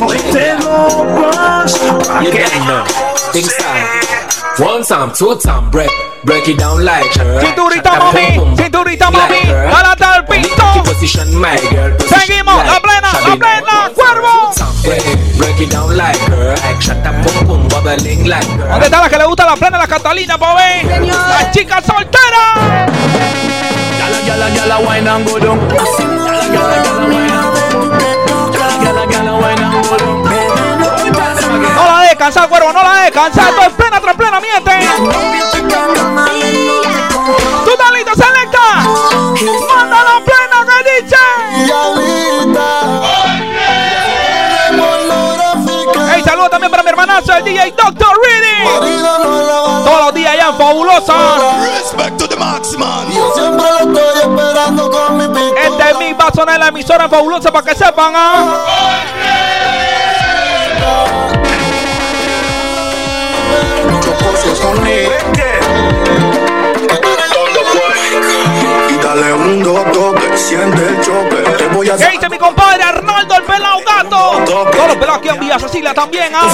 Hoy 0.02 0.18
te 0.32 0.54
lo 0.60 1.06
vas 1.22 1.78
pa' 1.78 2.24
You 2.24 2.32
que. 2.32 2.46
Big 3.34 3.46
style. 3.46 4.11
One 4.60 4.84
time, 4.84 5.12
two 5.14 5.36
time, 5.38 5.72
break. 5.72 5.90
Break 6.24 6.48
it 6.48 6.60
down 6.60 6.84
like 6.84 7.14
her. 7.18 7.40
Cinturita, 7.40 7.98
mami. 7.98 8.56
Cinturita, 8.56 9.10
mami. 9.10 9.42
Párate 9.72 10.04
al 10.04 10.26
piso. 10.26 10.84
Position, 10.84 11.34
my 11.40 11.58
girl. 11.72 11.96
Position 11.98 12.20
Seguimos. 12.20 12.66
La 12.66 12.80
plena, 12.80 13.12
la 13.12 13.36
plena, 13.38 13.90
cuervo. 13.96 14.54
Break, 14.84 15.38
break 15.38 15.62
it 15.62 15.72
down 15.72 15.96
like 15.98 16.20
her. 16.30 16.56
Shut 16.80 16.98
up, 17.06 17.16
boom, 17.24 17.48
boom, 17.48 17.68
wobbling 17.70 18.28
like 18.28 18.46
her. 18.46 18.70
¿Dónde 18.70 18.86
está 18.86 19.02
la 19.02 19.10
que 19.10 19.18
le 19.18 19.26
gusta 19.26 19.46
la 19.46 19.56
plena, 19.56 19.78
la 19.78 19.88
Catalina, 19.88 20.38
pobre? 20.38 20.84
La 21.08 21.50
chica 21.52 21.82
soltera. 21.82 22.88
Yalla, 24.00 24.22
yalla, 24.28 24.50
yalla, 24.50 24.80
wine 24.86 25.08
and 25.08 25.26
go 25.26 25.40
down. 25.40 25.60
Yalla, 25.70 26.46
yalla, 26.54 27.08
wine 27.08 27.31
No 32.12 32.18
la 32.18 32.24
dejes 32.26 32.34
cansar, 32.34 32.50
cuervo, 32.50 32.74
no 32.74 32.84
la 32.84 32.94
dejes 32.96 33.12
cansar. 33.12 33.50
Esto 33.52 33.62
es 33.62 33.70
plena 33.70 34.02
tras 34.02 34.16
plena, 34.16 34.42
miente. 34.42 34.72
¿Tú 37.64 37.72
estás 37.72 37.92
listo, 37.92 38.12
selecta? 38.16 38.60
Manda 39.74 40.04
la 40.04 40.20
plena 40.20 40.66
que 40.68 41.02
dice. 41.02 41.16
Hey, 46.14 46.22
saludos 46.26 46.50
también 46.50 46.70
para 46.70 46.84
mi 46.84 46.90
hermanazo, 46.90 47.34
el 47.34 47.46
DJ 47.46 47.72
Dr. 47.78 48.20
Reedy. 48.26 48.66
Todos 49.86 50.06
los 50.06 50.14
días 50.14 50.36
en 50.36 50.58
Fabulosa. 50.58 51.14
Respect 51.78 52.18
to 52.18 52.28
the 52.28 52.36
Marksman. 52.36 53.10
Yo 53.12 53.34
siempre 53.34 53.66
lo 53.66 53.78
estoy 53.78 54.22
esperando 54.22 54.92
con 54.92 55.18
mi 55.18 55.28
pico. 55.30 55.56
Este 55.56 55.92
es 55.92 55.98
mi 55.98 56.14
vaso 56.14 56.46
en 56.46 56.60
la 56.60 56.68
emisora 56.68 57.06
en 57.06 57.10
Fabulosa 57.10 57.52
para 57.54 57.66
que 57.66 57.76
sepan, 57.76 58.14
¿ah? 58.16 58.58
Toque, 69.92 70.38
siente 70.38 70.88
el 70.88 71.02
choque. 71.02 71.38
Te 71.58 71.68
voy 71.68 71.90
a 71.90 71.98
¿Qué 71.98 72.10
dice 72.10 72.30
mi 72.30 72.38
compadre 72.38 72.84
Arnaldo, 72.84 73.36
el 73.36 73.44
pelado 73.44 73.80
gato? 73.86 74.44
Todos 74.46 74.88
los 74.88 74.96
pelados 74.96 75.18
aquí 75.18 75.30
en 75.30 75.40
Villa 75.40 75.60
Cecilia 75.60 75.94
también, 75.94 76.34
¿ah? 76.36 76.50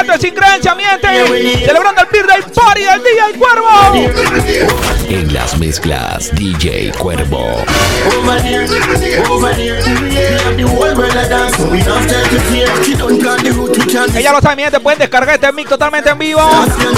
Esto 0.00 0.12
es 0.12 0.20
sin 0.20 0.34
creencia, 0.34 0.74
miente. 0.74 1.64
Celebrando 1.64 2.02
el 2.02 2.08
birthday 2.12 2.42
party 2.54 2.82
del 2.82 3.00
y 3.34 3.38
cuervo. 3.38 3.68
En 5.08 5.32
las 5.32 5.58
mezclas, 5.58 6.30
DJ 6.34 6.92
Cuervo. 6.98 7.64
Ella 14.14 14.32
lo 14.32 14.40
sabe, 14.40 14.56
mi 14.56 14.62
gente, 14.62 14.80
pueden 14.80 14.98
descargar 14.98 15.34
este 15.34 15.52
mix 15.52 15.70
totalmente 15.70 16.10
en 16.10 16.18
vivo 16.18 16.42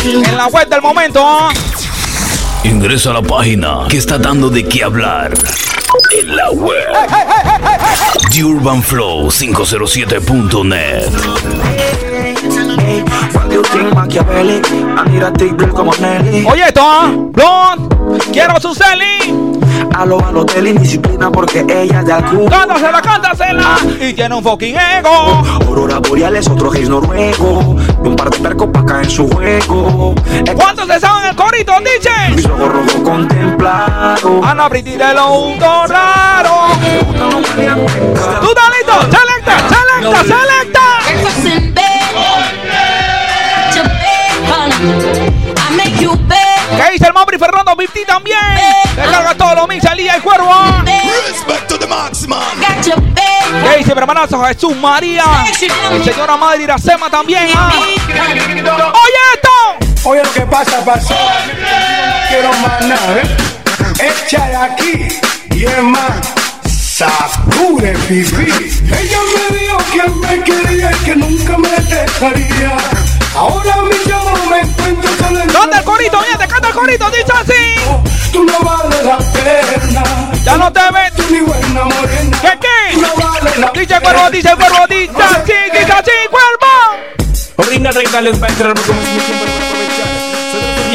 en 0.05 0.37
la 0.37 0.47
web 0.47 0.69
del 0.69 0.83
momento. 0.83 1.49
Ingresa 2.64 3.11
a 3.11 3.14
la 3.14 3.23
página 3.23 3.87
que 3.88 3.99
está 3.99 4.19
dando 4.19 4.51
de 4.51 4.64
qué 4.64 4.83
hablar. 4.83 5.33
En 6.12 6.37
la 6.37 6.50
web. 6.52 6.92
TheUrbanFlow507.net. 8.30 11.11
Oye, 16.46 16.64
esto, 16.66 16.80
¿ah? 16.82 17.11
Blond, 17.32 17.92
quiero 18.32 18.61
su 18.61 18.74
celi. 18.74 19.45
A 19.96 20.04
lo 20.04 20.18
Balotelli, 20.18 20.74
disciplina 20.74 21.30
porque 21.30 21.61
ella 21.61 22.00
es 22.00 22.04
de 22.04 22.12
Alcuba. 22.12 22.50
Cántasela, 22.50 23.00
cántasela. 23.00 23.78
Y 23.98 24.12
tiene 24.12 24.35
un 24.35 24.42
fucking 24.42 24.76
ego. 24.76 25.42
Aurora 25.66 26.00
Boreales, 26.00 26.46
otro 26.48 26.68
gays 26.70 26.90
noruego. 26.90 27.76
Y 28.04 28.09
un 28.09 28.14
par 28.14 28.28
de 28.28 28.38
percos 28.38 28.68
pa' 28.68 28.80
acá 28.80 29.02
en 29.02 29.09
su 29.09 29.26
juego. 29.26 30.14
¿Cuántos 30.54 30.87
se 30.87 31.00
saben 31.00 31.30
el 31.30 31.35
corito, 31.35 31.72
DJ? 31.80 32.37
Mis 32.37 32.44
ojos 32.44 32.72
rojos 32.72 32.94
contemplados. 33.02 34.44
Ana 34.44 34.68
Briti 34.68 34.98
de 34.98 35.14
lo 35.14 35.32
hundo 35.32 35.87
raro. 35.87 36.66
¿Tú 38.42 38.48
estás 38.48 38.70
listo? 38.76 39.00
Selecta, 39.00 39.59
selecta, 39.70 40.24
selecta. 40.24 40.80
Breakfast 41.06 41.46
in 41.46 41.72
bed. 41.72 41.82
To 44.87 45.25
¿Qué 46.76 46.92
dice 46.92 47.06
el 47.06 47.12
Mambri 47.14 47.38
Fernando 47.38 47.74
50 47.78 48.12
también? 48.12 48.38
Descarga 48.94 49.34
todo 49.34 49.54
lo 49.54 49.66
mix 49.66 49.84
el 49.84 49.96
día 49.96 50.18
y 50.18 50.20
cuervo. 50.20 50.54
Respect 51.26 51.68
to 51.68 51.78
the 51.78 51.86
your 51.86 53.00
bed. 53.00 53.70
¿Qué 53.70 53.78
dice 53.78 53.94
mi 53.94 54.00
hermanazo 54.00 54.44
Jesús 54.44 54.76
María? 54.76 55.24
El 55.90 56.04
señora 56.04 56.36
Madre 56.36 56.64
Iracema 56.64 57.08
también. 57.08 57.48
¿ah? 57.54 57.72
Oye 57.74 59.20
esto. 59.34 60.08
Oye, 60.08 60.22
lo 60.22 60.32
que 60.32 60.42
pasa, 60.42 60.84
pasó. 60.84 61.16
Quiero 62.28 62.52
más 62.54 62.80
nada, 62.86 63.20
¿eh? 63.22 63.36
Echa 63.98 64.46
de 64.46 64.56
aquí. 64.56 65.08
Y 65.52 65.64
es 65.64 65.82
más, 65.82 66.20
sacude 66.68 67.92
pipí. 68.06 68.52
Ella 68.84 69.18
me 69.50 69.56
dijo 69.56 69.78
que 69.92 70.08
me 70.26 70.44
quería 70.44 70.90
y 70.92 71.04
que 71.04 71.16
nunca 71.16 71.58
me 71.58 71.68
dejaría. 71.68 72.76
Ahora 73.37 73.77
mi 73.83 73.96
yo 74.09 74.18
me 74.49 74.61
encuentro 74.61 75.11
solo 75.18 75.40
en 75.40 75.49
¿Dónde 75.49 75.77
el 75.77 75.85
corito? 75.85 76.18
Oye, 76.18 76.38
te 76.38 76.49
canta 76.49 76.68
el 76.68 76.75
corito, 76.75 77.11
dice 77.11 77.33
así. 77.35 78.33
Tú 78.33 78.44
no 78.44 78.59
vales 78.61 79.05
la 79.05 79.18
pena. 79.18 80.31
Ya 80.42 80.57
no 80.57 80.72
te 80.72 80.81
ves. 80.81 81.12
Tú 81.16 81.22
ni 81.31 81.40
buena 81.40 81.85
morena. 81.85 82.38
¿Qué 82.40 82.59
qué? 82.61 82.94
Tú 82.94 83.01
no 83.03 83.14
vales 83.14 83.59
la 83.59 83.70
Dice 83.72 84.01
cuervo, 84.01 84.31
dice 84.31 84.57
cuervo, 84.57 84.87
dice 84.88 85.22
así, 85.22 85.53
dice 85.70 85.92
así, 85.92 86.11
cuervo. 86.31 87.46
Orina, 87.57 87.90
regales, 87.90 88.38
para 88.38 88.53
entrar, 88.53 88.75
porque 88.75 88.88
como 88.88 89.03
siempre, 89.03 89.65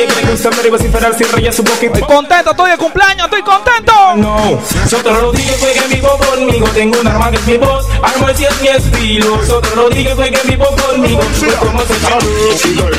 para 0.05 0.07
aprovechar. 0.07 0.07
DJ 0.07 0.07
que 0.07 0.15
le 0.21 0.31
gusta 0.31 0.49
ver 0.49 0.65
y 0.65 0.69
vociferar 0.69 1.13
sin 1.15 1.31
rayas 1.31 1.55
su 1.55 1.63
boca 1.63 1.77
y 1.81 1.85
Estoy 1.85 2.01
contento, 2.03 2.51
estoy 2.51 2.71
de 2.71 2.77
cumpleaños, 2.77 3.25
estoy 3.25 3.41
contento. 3.43 3.93
no, 4.17 4.59
Sotro 4.89 5.21
Rodríguez 5.21 5.57
juegue 5.59 5.95
vivo 5.95 6.17
conmigo 6.17 6.67
Tengo 6.73 6.99
un 6.99 7.07
arma 7.07 7.31
que 7.31 7.37
es 7.37 7.47
mi 7.47 7.57
voz, 7.57 7.85
arma 8.01 8.33
si 8.35 8.45
es 8.45 8.61
mi 8.61 8.67
estilo 8.67 9.45
Sotro 9.45 9.75
Rodríguez 9.75 10.15
juegue 10.15 10.39
vivo 10.45 10.65
conmigo 10.87 11.21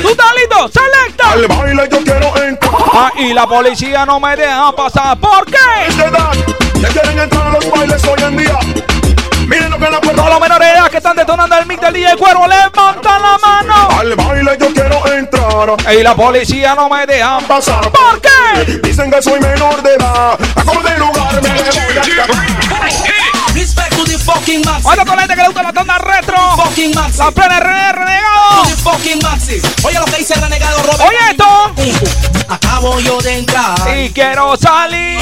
¿Tú 0.03 0.09
estás 0.09 0.35
listo? 0.35 0.71
¡Selecta! 0.73 1.33
Al 1.33 1.47
baile 1.47 1.89
yo 1.91 1.99
quiero 2.03 2.37
entrar. 2.43 2.73
Ah, 2.93 3.13
y 3.17 3.33
la 3.33 3.47
policía 3.47 4.05
no 4.05 4.21
me 4.21 4.37
deja 4.37 4.73
pasar. 4.73 5.19
¿Por 5.19 5.47
qué? 5.47 5.57
Ya 6.81 6.89
quieren 6.89 7.19
entrar 7.19 7.47
a 7.47 7.51
los 7.53 7.71
bailes 7.71 8.05
hoy 8.05 8.23
en 8.23 8.37
día. 8.37 8.59
Todos 9.83 10.31
los 10.31 10.41
menores 10.41 10.69
de 10.69 10.75
edad 10.75 10.89
que 10.89 10.99
están 10.99 11.17
detonando 11.17 11.59
el 11.59 11.67
mic 11.67 11.81
del 11.81 11.95
DJ 11.95 12.17
Cuervo, 12.17 12.47
levantan 12.47 13.21
la 13.21 13.37
mano. 13.39 13.89
Al 13.99 14.15
baile 14.15 14.57
yo 14.61 14.73
quiero 14.73 15.13
entrar. 15.13 15.93
Y 15.93 16.03
la 16.05 16.15
policía 16.15 16.77
no 16.77 16.89
me 16.89 17.05
deja 17.05 17.41
pasar. 17.41 17.91
¿Por 17.91 18.21
qué? 18.21 18.79
Dicen 18.83 19.11
que 19.11 19.21
soy 19.21 19.41
menor 19.41 19.83
de 19.83 19.95
edad. 19.95 20.39
A 20.55 20.63
de 20.63 20.99
lugar 20.99 21.43
me 21.43 21.49
voy 21.49 21.99
a 21.99 23.12
fucking 24.23 24.63
max. 24.65 24.85
Oye, 24.87 25.05
toda 25.05 25.17
la 25.17 25.23
gente 25.23 25.35
que 25.35 25.43
le 25.43 25.49
gusta 25.49 25.63
la 25.63 25.73
tanda 25.73 25.99
retro. 25.99 26.37
Fucking 26.57 26.95
max. 26.95 27.17
La 27.19 27.31
plena 27.31 27.61
RR 27.61 27.93
renegado. 27.93 28.65
Fucking 28.83 29.19
maxi. 29.23 29.61
Oye 29.85 29.99
lo 29.99 30.05
que 30.07 30.17
dice 30.19 30.35
el 30.35 30.41
renegado 30.43 30.83
Robert. 30.83 31.01
Oye 31.01 31.19
esto. 31.31 31.73
Acabo 32.49 32.99
yo 33.01 33.21
de 33.21 33.39
entrar. 33.39 33.99
Y 33.99 34.11
quiero 34.11 34.57
salir. 34.57 35.19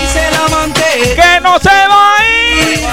Dice 0.00 0.28
el 0.28 0.34
amante. 0.34 1.14
Que 1.16 1.40
no 1.40 1.58
se 1.58 1.86
va 1.88 2.16
a 2.16 2.24
ir. 2.24 2.84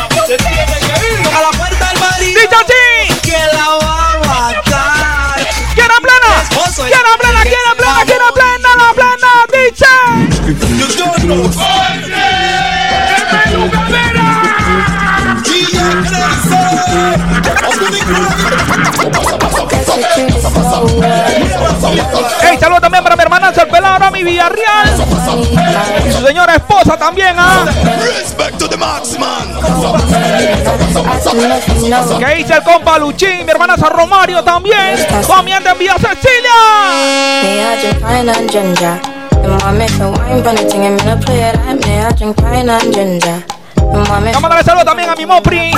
A 1.36 1.42
la 1.42 1.52
puerta 1.58 1.88
del 1.90 2.00
marido. 2.00 2.40
Dicho 2.42 2.58
así. 2.58 3.14
Que 3.22 3.38
la 3.54 3.68
va 3.82 4.12
a 4.12 4.14
matar. 4.20 5.40
¿Quiere 5.74 5.96
plena? 6.02 6.32
¿Quiere 6.76 7.14
plena? 7.20 7.42
¿Quiere 7.44 7.72
plena? 7.78 8.02
¿Quiere 8.06 8.32
plena? 8.34 8.70
La 8.78 8.90
plena 8.94 9.32
dice. 9.52 9.92
Hey, 22.42 22.58
saludos 22.60 22.82
también 22.82 23.04
para 23.04 23.16
mi 23.16 23.22
hermana 23.24 23.52
el 23.56 23.68
pelado 23.68 24.12
mi 24.12 24.24
Villarreal. 24.24 24.90
Y 26.08 26.12
su 26.12 26.26
señora 26.26 26.56
esposa 26.56 26.98
también, 26.98 27.36
¿ah? 27.38 27.66
Que 32.20 32.36
dice 32.36 32.54
el 32.56 32.64
compa 32.64 32.98
Luchín, 33.00 33.46
mi 33.46 33.52
hermana 33.52 33.78
San 33.78 33.92
Romario 33.92 34.44
también. 34.44 34.96
Comiendo 35.28 35.70
en 35.70 35.78
Vía 35.78 35.96
Cecilia. 35.96 36.52
Vamos 43.82 44.10
a 44.46 44.48
darle 44.50 44.64
saludos 44.64 44.86
también 44.86 45.10
a 45.10 45.16
mi 45.16 45.26
Mopri. 45.26 45.72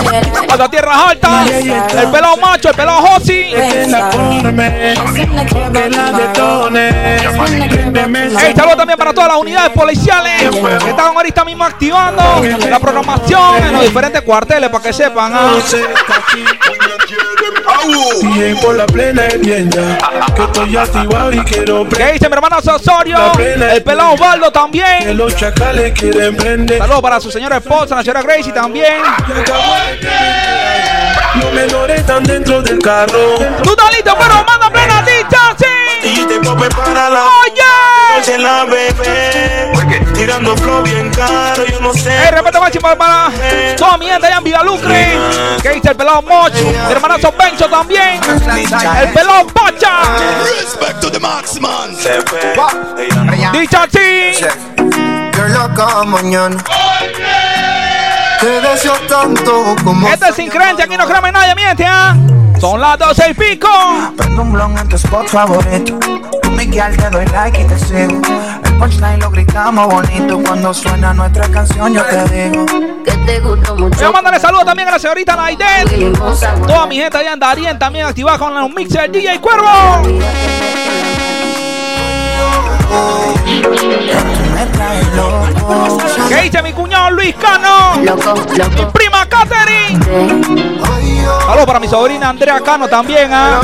A 0.49 0.55
las 0.57 0.69
tierras 0.69 0.95
altas. 1.09 1.49
El 1.49 2.11
pelado 2.11 2.37
macho, 2.37 2.69
el 2.69 2.75
pelado 2.75 3.01
Josi. 3.01 3.53
Hey, 8.37 8.53
saludos 8.55 8.77
también 8.77 8.97
para 8.97 9.13
todas 9.13 9.29
las 9.29 9.37
unidades 9.37 9.69
policiales 9.71 10.49
que 10.83 10.89
están 10.89 11.15
ahorita 11.15 11.45
mismo 11.45 11.63
activando 11.63 12.21
la 12.69 12.79
programación 12.79 13.55
en 13.63 13.73
los 13.73 13.81
diferentes 13.83 14.21
cuarteles 14.21 14.69
para 14.69 14.83
que 14.83 14.93
sepan. 14.93 15.31
ah. 15.33 15.51
Y 17.85 18.55
por 18.55 18.75
la 18.75 18.85
plena 18.85 19.27
es 19.27 19.39
bien 19.41 19.69
ya. 19.69 19.97
Que 20.35 20.43
estoy 20.43 20.77
activado 20.77 21.31
y 21.31 21.39
quiero 21.43 21.87
¿Qué 21.89 22.13
dice 22.13 22.29
mi 22.29 22.35
hermano 22.35 22.57
Osorio? 22.57 23.17
El 23.37 23.83
pelado 23.83 24.13
Osvaldo 24.13 24.45
que 24.47 24.51
también. 24.51 25.17
los 25.17 25.35
chacales 25.35 25.93
quieren 25.93 26.35
prender. 26.35 26.77
Saludos 26.77 27.01
para 27.01 27.19
su 27.19 27.31
señora 27.31 27.57
esposa, 27.57 27.95
la 27.95 28.01
señora 28.01 28.21
Gracie 28.21 28.53
también. 28.53 29.01
Los 31.35 31.53
menores 31.53 31.99
están 31.99 32.23
dentro 32.23 32.61
del 32.61 32.79
carro. 32.79 33.35
¿Tú 33.63 33.71
estás 33.71 33.91
listo? 33.91 34.15
Pero 34.17 34.43
manda 34.45 34.69
plena 34.69 35.01
dicha, 35.03 35.55
sí. 35.57 35.65
Y 36.03 36.25
te 36.25 36.39
para 36.39 37.09
la 37.09 37.23
Oye. 37.23 38.37
la 38.37 38.65
bebé. 38.65 39.62
Tirando 40.23 40.55
flow 40.55 40.81
bien 40.83 41.09
caro, 41.09 41.65
yo 41.65 41.81
no 41.81 41.91
El 41.91 41.99
sé. 41.99 42.31
respeto 42.31 42.61
máximo 42.61 42.95
para 42.95 43.29
toda 43.75 43.97
mi 43.97 44.05
gente 44.05 44.25
allá 44.25 44.37
en 44.37 44.43
Vidalucre. 44.45 45.17
Que 45.61 45.69
dice 45.71 45.89
el 45.89 45.97
pelado 45.97 46.21
Moch, 46.21 46.53
mi 46.53 46.91
hermanazo 46.93 47.33
Bencho 47.37 47.67
también. 47.67 48.21
El 48.23 49.09
pelado 49.09 49.45
Pacha. 49.47 49.89
Respect 50.45 51.01
to 51.01 51.11
the. 51.11 51.19
Dicha. 53.51 53.85
Yo 55.35 55.47
loca 55.49 56.03
mañana. 56.05 56.55
Te 58.43 58.59
deseo 58.59 58.93
tanto 59.07 59.73
como. 59.85 60.05
Este 60.05 60.27
es 60.27 60.35
sin 60.35 60.49
creencia, 60.49 60.83
aquí 60.83 60.97
no 60.97 61.07
creme 61.07 61.31
nadie, 61.31 61.55
miente, 61.55 61.85
¿ah? 61.87 62.13
Son 62.59 62.81
las 62.81 62.99
doce 62.99 63.29
y 63.29 63.33
pico. 63.33 63.69
Prendo 64.17 64.41
un 64.41 64.51
blon 64.51 64.77
en 64.77 64.89
tu 64.89 64.97
spot 64.97 65.29
favorito. 65.29 65.97
Tú 66.41 66.51
Miguel 66.51 66.97
te 66.97 67.09
doy 67.09 67.25
like 67.27 67.61
y 67.61 67.63
te 67.63 67.79
sigo. 67.79 68.21
El 68.65 68.77
punchline 68.77 69.21
lo 69.21 69.31
gritamos 69.31 69.87
bonito. 69.87 70.43
Cuando 70.43 70.73
suena 70.73 71.13
nuestra 71.13 71.47
canción, 71.47 71.93
yo 71.93 72.03
te 72.03 72.49
digo. 72.49 72.65
que 73.05 73.13
te 73.13 73.39
gusto 73.39 73.77
mucho. 73.77 73.95
Voy 73.95 74.07
a 74.07 74.11
mandarle 74.11 74.41
saludos 74.41 74.65
también 74.65 74.89
a 74.89 74.91
la 74.91 74.99
señorita 74.99 75.37
Naiden. 75.37 76.13
Toda 76.67 76.85
mi 76.85 76.97
gente 76.97 77.17
allá 77.17 77.31
en 77.31 77.39
Darien 77.39 77.79
también 77.79 78.07
activada 78.07 78.37
con 78.37 78.53
los 78.53 78.69
mixes 78.71 79.09
DJ 79.09 79.39
Cuervo. 79.39 80.01
¿Qué 86.29 86.41
dice 86.43 86.61
mi 86.63 86.73
cuñado 86.73 87.11
Luis 87.11 87.35
Cano? 87.35 87.95
Loco, 88.03 88.33
Mi 88.51 88.57
loco. 88.57 88.91
prima 88.91 89.25
Catherine. 89.27 89.99
Saludos 91.45 91.65
para 91.65 91.79
mi 91.79 91.87
sobrina 91.87 92.29
Andrea 92.29 92.59
Cano 92.61 92.87
también, 92.87 93.29
¿ah? 93.33 93.59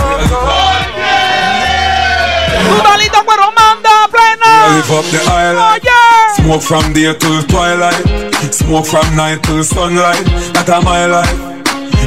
Tú 2.70 2.84
talito 2.84 3.24
cuero 3.26 3.52
manda 3.58 3.90
plena. 4.12 4.68
Live 4.76 4.94
up 4.94 5.06
the 5.12 5.18
island. 5.18 5.60
Oye. 5.74 6.42
Smoke 6.44 6.62
from 6.62 6.94
day 6.94 7.14
till 7.16 7.44
twilight. 7.48 8.54
Smoke 8.54 8.86
from 8.86 9.16
night 9.16 9.42
till 9.44 9.64
sunlight. 9.64 10.24
That 10.54 10.70
a 10.70 10.82
my 10.82 11.06
life. 11.06 11.34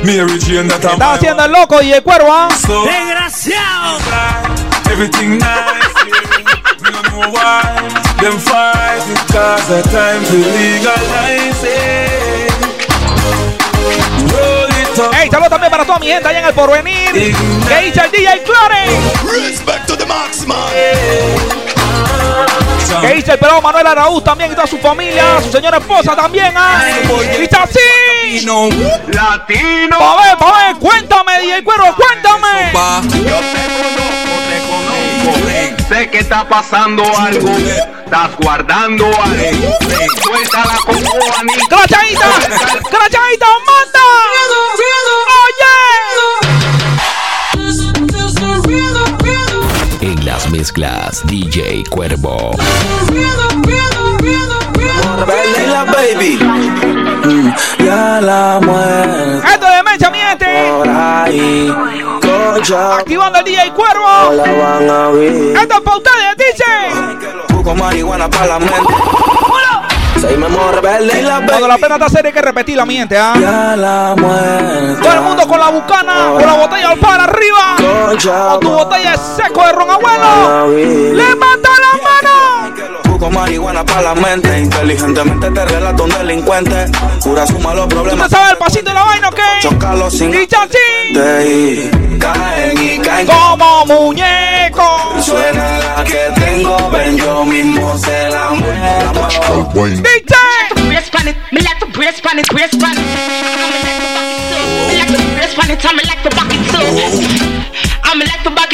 Mary 0.04 0.38
Jane, 0.38 0.68
that 0.68 0.84
a 0.84 0.92
Está 0.92 1.12
haciendo 1.14 1.44
el 1.44 1.52
loco 1.52 1.80
y 1.82 1.92
el 1.92 2.02
cuervo, 2.02 2.28
¿ah? 2.32 2.48
So 2.66 2.84
Desgraciado. 2.84 3.98
everything 4.90 5.38
nice. 5.38 6.31
Yeah. 6.64 6.72
We 6.82 6.90
don't 6.90 7.06
know 7.10 7.30
why 7.30 7.62
them 8.20 8.38
fight 8.38 9.02
it 9.08 9.22
cause 9.32 9.66
the 9.68 9.82
time 9.90 10.24
to 10.24 10.36
legalize 10.36 11.62
it. 11.62 12.52
Roll 14.32 14.70
it 14.70 14.98
up. 14.98 15.14
Hey, 15.14 15.28
saludos 15.30 15.50
también 15.50 15.70
para 15.70 15.84
toda 15.84 15.98
mi 15.98 16.06
gente 16.06 16.28
allá 16.28 16.40
en 16.40 16.46
el 16.46 16.54
porvenir. 16.54 17.12
¿Qué 17.12 17.80
dice 17.84 18.00
el 18.00 18.10
DJ 18.10 18.42
Clore? 18.44 18.86
Respect 19.24 19.86
to 19.86 19.96
the 19.96 20.06
marksman. 20.06 20.58
¿Qué 23.00 23.14
dice 23.14 23.32
el 23.32 23.38
pelado 23.38 23.62
Manuel 23.62 23.86
Araúz 23.86 24.22
también 24.22 24.52
y 24.52 24.54
toda 24.54 24.66
su 24.66 24.78
familia? 24.78 25.40
Su 25.42 25.50
señora 25.50 25.78
esposa 25.78 26.14
también, 26.14 26.52
¿ah? 26.56 26.84
Dice 27.38 27.56
así. 27.56 28.46
Latino. 29.08 29.98
Pa' 29.98 30.22
ver, 30.22 30.38
pa' 30.38 30.66
ver, 30.66 30.76
cuéntame, 30.76 31.40
DJ 31.40 31.64
Cuero, 31.64 31.96
cuéntame. 31.96 32.72
Yo 33.26 33.40
Sé 35.92 36.08
que 36.08 36.20
está 36.20 36.48
pasando 36.48 37.02
algo. 37.18 37.50
Estás 37.50 38.34
guardando 38.38 39.04
algo. 39.04 39.76
Suéltala 40.22 40.74
con 40.86 41.04
Juanito. 41.04 41.68
¡Crachadita! 41.68 42.28
¡Crachadita, 42.88 43.46
manda! 43.66 44.00
En 50.00 50.24
las 50.24 50.50
mezclas, 50.50 51.20
DJ 51.26 51.84
Cuervo. 51.90 52.52
la 55.68 55.84
baby. 55.84 56.38
Mm, 57.24 57.52
ya 57.84 58.20
la 58.22 58.60
muerte 58.62 59.71
Activando 62.96 63.38
el 63.38 63.44
DJ 63.44 63.72
Cuervo. 63.72 64.32
la. 64.32 65.10
Esto 65.60 65.74
es 65.74 65.80
para 65.80 65.96
ustedes, 65.96 66.36
dice. 66.38 66.64
Jugo 67.52 67.74
marihuana 67.74 68.28
para 68.30 68.46
la 68.46 68.58
la 71.22 71.46
Cuando 71.46 71.68
la 71.68 71.78
pena 71.78 71.94
está 71.96 72.08
seria 72.08 72.28
hay 72.28 72.34
que 72.34 72.42
repetirla, 72.42 72.86
miente, 72.86 73.18
¿ah? 73.18 73.34
La. 73.76 74.14
Todo 75.02 75.12
el 75.12 75.20
mundo 75.20 75.46
con 75.48 75.58
la 75.58 75.70
bucana, 75.70 76.30
con 76.32 76.46
la 76.46 76.54
botella 76.54 76.94
para 77.00 77.24
arriba. 77.24 77.76
Cocha, 78.08 78.48
Con 78.50 78.60
tu 78.60 78.70
botella 78.70 79.16
seco 79.16 79.66
de 79.66 79.72
ron 79.72 79.90
abuelo. 79.90 80.68
¡Levanta 81.14 81.68
la 81.68 81.92
mano! 82.02 83.11
Jugo 83.22 83.38
marihuana 83.38 83.84
para 83.84 84.02
la 84.02 84.14
mente. 84.16 84.58
Inteligentemente 84.58 85.48
te 85.48 85.64
relato 85.64 86.02
un 86.02 86.10
delincuente. 86.10 86.86
Cura 87.22 87.46
suma 87.46 87.72
los 87.72 87.88
¿Tú 87.88 87.94
problemas. 87.94 88.28
te 88.28 88.34
sabes 88.34 88.50
el 88.50 88.58
pasito 88.58 88.88
de 88.88 88.94
la 88.94 89.04
vaina 89.04 89.28
o 89.28 89.32
qué? 89.32 90.10
Sin 90.10 90.32
Dice 90.32 90.56
de 91.12 91.48
ir. 91.48 92.18
caen 92.18 92.82
y 92.82 92.98
caen 92.98 93.28
como 93.28 93.86
muñecos. 93.86 95.24
Suena 95.24 95.78
la 95.78 96.02
que 96.02 96.32
tengo, 96.34 96.90
ven 96.90 97.16
yo 97.16 97.44
mismo 97.44 97.96
se 97.96 98.28
la 98.28 98.50
muevo. 98.50 99.28
It, 101.28 101.36
me 101.52 101.60
like 101.60 101.78
to 101.78 101.86
brace 101.92 102.20
pan 102.20 102.40
it, 102.40 102.48
brace 102.48 102.76
pan 102.76 102.96
it. 102.98 103.06
Me 104.88 104.98
like 104.98 105.16
to 105.16 105.31
it, 105.52 105.68
like 105.68 105.80
too. 105.80 105.88
Like 105.96 106.08
too. 106.08 106.88
Me 108.14 108.24
like 108.24 108.44
it, 108.44 108.54
like 108.56 108.72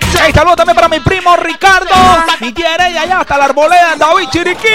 too. 0.00 0.08
Hey, 0.18 0.32
saludos 0.34 0.56
también 0.56 0.74
para 0.74 0.88
mi 0.88 1.00
primo 1.00 1.36
Ricardo. 1.36 1.94
Mi 2.40 2.52
tía 2.52 2.74
Heredia 2.74 3.02
allá 3.02 3.20
hasta 3.20 3.38
la 3.38 3.44
arboleda, 3.46 3.96
David 3.96 4.28
Chiriquí. 4.30 4.68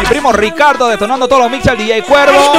Mi 0.00 0.06
primo 0.06 0.32
Ricardo 0.32 0.88
detonando 0.88 1.28
todos 1.28 1.42
los 1.42 1.50
mixers 1.50 1.78
DJ 1.78 2.02
Cuervo. 2.02 2.52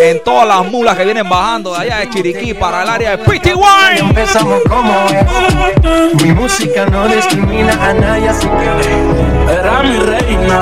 En 0.00 0.22
todas 0.24 0.46
las 0.46 0.64
mulas 0.66 0.96
que 0.96 1.04
vienen 1.04 1.28
bajando 1.28 1.74
de 1.74 1.80
allá 1.80 1.98
de 1.98 2.10
Chiriquí 2.10 2.54
para 2.54 2.82
el 2.82 2.88
área 2.88 3.10
de 3.10 3.18
Pretty 3.18 3.52
Wine. 3.52 3.98
Empezamos 4.00 4.60
como 4.68 5.06
es. 5.08 6.22
Mi 6.22 6.32
música 6.32 6.86
no 6.86 7.08
discrimina 7.08 7.72
a 7.72 7.94
nadie, 7.94 8.28
así 8.28 8.46
que 8.46 9.39
Era 9.50 9.82
mi 9.82 9.98
reina, 9.98 10.60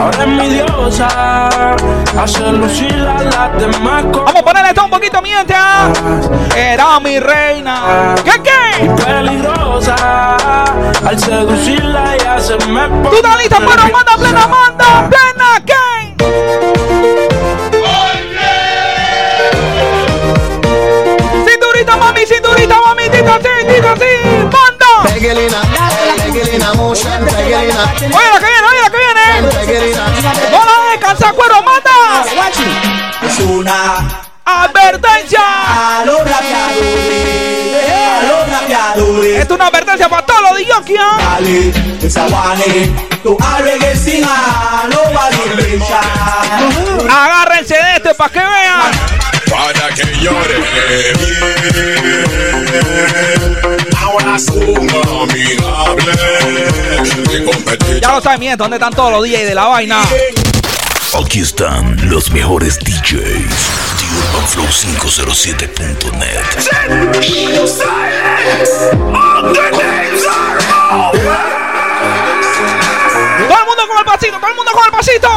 ahora 0.00 0.22
es 0.22 0.26
mi 0.28 0.48
diosa. 0.48 1.08
Hace 2.18 2.50
lucir 2.52 3.06
a 3.06 3.22
las 3.22 3.60
demás 3.60 4.04
Vamos 4.10 4.36
a 4.36 4.42
ponerle 4.42 4.68
esto 4.70 4.84
un 4.84 4.90
poquito 4.90 5.20
mientras. 5.20 5.90
Era 6.56 6.98
mi 7.00 7.18
reina. 7.20 8.14
¿Qué 8.24 8.40
qué? 8.42 8.88
peligrosa. 9.04 9.94
Al 11.04 11.18
seducirla 11.18 12.16
ya 12.16 12.40
se 12.40 12.56
me 12.66 12.88
pone. 12.88 13.10
¿Tú 13.10 13.16
estás 13.16 13.38
lista 13.38 13.56
para 13.60 13.82
manda 13.88 14.16
plena, 14.16 14.46
manda 14.46 15.08
plena? 15.10 15.64
¿Qué? 15.66 16.14
Cinturita, 21.46 21.96
mami, 21.96 22.26
cinturita, 22.26 22.76
mami, 22.80 23.02
tita, 23.10 23.38
sí, 23.42 23.66
tita, 23.68 23.94
sí, 23.96 24.48
manda. 24.52 24.75
Pegelina, 25.26 25.60
pegelina, 26.32 26.72
motion, 26.74 27.24
pegelina. 27.24 27.58
Oye 27.58 28.28
la 28.32 28.38
que 28.38 28.46
viene, 28.46 28.66
oye 28.70 28.80
la 28.80 28.90
que 28.90 28.96
viene. 28.96 29.24
No 30.52 30.60
la 30.64 30.76
descansa, 30.92 31.32
cuero, 31.32 31.56
manda. 31.62 31.90
es 33.22 33.40
una 33.40 34.22
Advertencia. 34.44 35.40
a 35.40 36.04
los 36.04 36.18
rapeadores, 36.20 37.82
a 37.98 38.22
los 38.22 38.48
rapeadores. 38.52 39.40
Esto 39.40 39.54
es 39.54 39.58
una 39.58 39.66
advertencia 39.66 40.08
para 40.08 40.26
todos 40.26 40.42
los 40.42 40.58
DJs. 40.58 41.00
Dale, 41.18 41.72
desaguane. 42.00 42.94
Agárrense 47.10 47.74
de 47.74 47.96
este 47.96 48.14
para 48.14 48.30
que 48.32 48.38
vean. 48.38 48.92
Para 49.50 49.88
que 49.92 50.04
llore 50.20 50.58
bien. 50.60 51.16
De. 54.36 54.42
Ya 58.02 58.12
lo 58.12 58.20
saben, 58.20 58.38
miren, 58.40 58.58
¿dónde 58.58 58.76
están 58.76 58.92
todos 58.92 59.10
los 59.12 59.22
DJs 59.22 59.46
de 59.48 59.54
la 59.54 59.64
vaina? 59.64 60.02
Aquí 61.18 61.40
están 61.40 61.96
los 62.10 62.30
mejores 62.30 62.78
DJs. 62.78 63.14
The 63.96 64.04
UrbanFlow507.net. 64.12 66.44
Todo 73.48 73.58
el 73.58 73.64
mundo 73.66 73.82
con 73.88 73.98
el 73.98 74.04
pasito, 74.04 74.38
todo 74.38 74.50
el 74.50 74.56
mundo 74.56 74.72
con 74.72 74.84
el 74.84 74.90
pasito. 74.90 75.28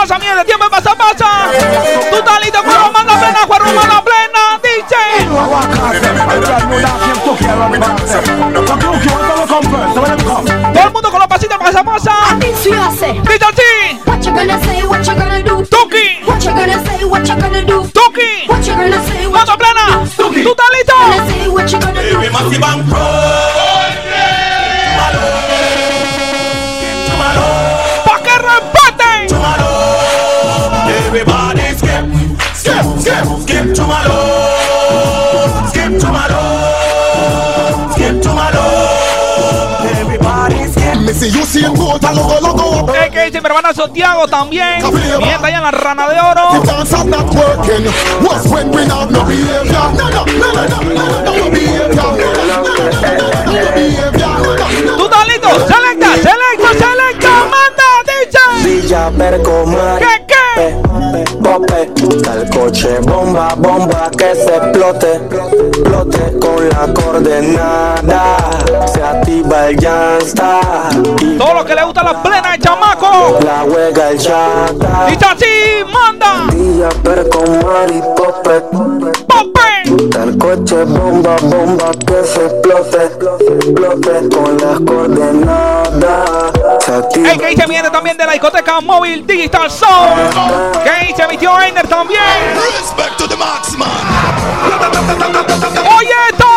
Pasa, 0.00 0.18
mierda, 0.18 0.44
tiempo 0.44 0.64
de 0.64 0.70
pasar 0.70 0.96
pasa. 0.96 1.50
Tú 2.10 2.16
estás 2.16 2.40
listo, 2.40 2.62
cuero, 2.64 2.90
manda 2.90 3.18
plena, 3.18 3.40
cuero, 3.46 3.64
manda 3.66 4.02
plena, 4.02 4.58
DJ. 4.62 4.94
Todo 10.72 10.84
el 10.86 10.92
mundo 10.92 11.10
con 11.10 11.20
los 11.20 11.28
pasitos 11.28 11.58
pasa 11.58 11.84
pasa. 11.84 12.12
Dice 12.38 12.72
así. 12.74 13.20
What 14.06 14.22
you 14.24 14.32
gonna 14.32 14.58
say? 14.64 14.82
What 14.84 15.04
you 15.04 15.14
gonna 15.14 15.42
do? 15.42 15.64
Tuki. 15.66 16.24
What 16.24 16.42
you 16.44 16.50
gonna 16.50 16.84
say? 16.84 17.04
What 17.04 17.28
you 17.28 17.36
gonna 17.36 17.62
do? 17.62 17.82
Tuki. 17.92 18.48
What 18.48 18.66
you 18.66 18.74
gonna 18.74 19.04
say? 19.06 19.26
What 19.26 19.46
Manda 19.46 19.56
plena. 19.56 20.04
¿Tú 20.16 20.32
estás 20.32 20.66
listo? 20.72 20.94
you 20.94 21.08
gonna 21.10 21.30
say? 21.30 21.48
What 21.48 21.70
you 22.52 22.60
gonna 22.60 22.82
do? 22.82 23.19
Hermana 43.50 43.74
Santiago 43.74 44.26
también. 44.28 44.78
Mi 45.18 45.24
gente 45.24 45.46
allá 45.46 45.56
en 45.58 45.62
la 45.62 45.70
rana 45.70 46.08
de 46.08 46.18
oro. 46.20 46.48
¿Tú 46.52 46.62
estás 55.04 55.28
listo? 55.28 55.48
Selecta, 55.66 56.14
selecta, 56.16 56.72
selecta. 56.78 57.30
Manda. 57.50 57.90
Villa 58.64 59.10
Percomar. 59.16 59.98
¿Qué, 59.98 60.12
qué? 60.26 61.09
Pope, 61.50 61.90
tal 62.22 62.48
coche, 62.50 63.00
bomba, 63.00 63.54
bomba, 63.56 64.08
que 64.16 64.36
se 64.36 64.54
explote, 64.54 65.14
explote 65.16 66.38
con 66.38 66.68
la 66.68 66.94
coordenada, 66.94 68.36
se 68.86 69.02
activa 69.02 69.66
el 69.66 69.76
y 69.76 71.38
Todo 71.38 71.54
lo 71.54 71.64
que 71.64 71.74
le 71.74 71.82
gusta 71.82 72.04
la 72.04 72.22
plena 72.22 72.52
de 72.52 72.58
chamaco. 72.60 73.40
la 73.44 73.64
juega 73.68 74.10
el 74.10 74.18
chata. 74.18 75.06
Dice 75.08 75.24
así, 75.24 75.84
manda. 75.92 76.54
Villa 76.54 76.88
Percomar 77.02 77.90
y 77.90 78.00
Pope, 78.00 78.60
Pope. 79.26 80.08
tal 80.12 80.38
coche, 80.38 80.84
bomba, 80.84 81.34
bomba, 81.42 81.90
que 82.06 82.24
se 82.28 82.46
explote, 82.46 83.06
explote 83.56 84.28
con 84.28 84.56
las 84.56 84.80
coordenadas, 84.86 86.52
El 87.14 87.38
que 87.38 87.46
dice 87.46 87.66
viene 87.66 87.90
también 87.90 88.16
de 88.16 88.26
la 88.26 88.32
discoteca 88.32 88.80
móvil 88.80 89.26
Digital 89.26 89.70
Sound. 89.70 90.82
Que 90.82 91.06
dice 91.06 91.26
mi 91.28 91.36
tío 91.36 91.58
Einer 91.58 91.86
también. 91.86 92.20
Respect 92.78 93.16
to 93.16 93.28
the 93.28 93.36
marksman. 93.36 93.88
Oye 95.96 96.14
esto. 96.30 96.49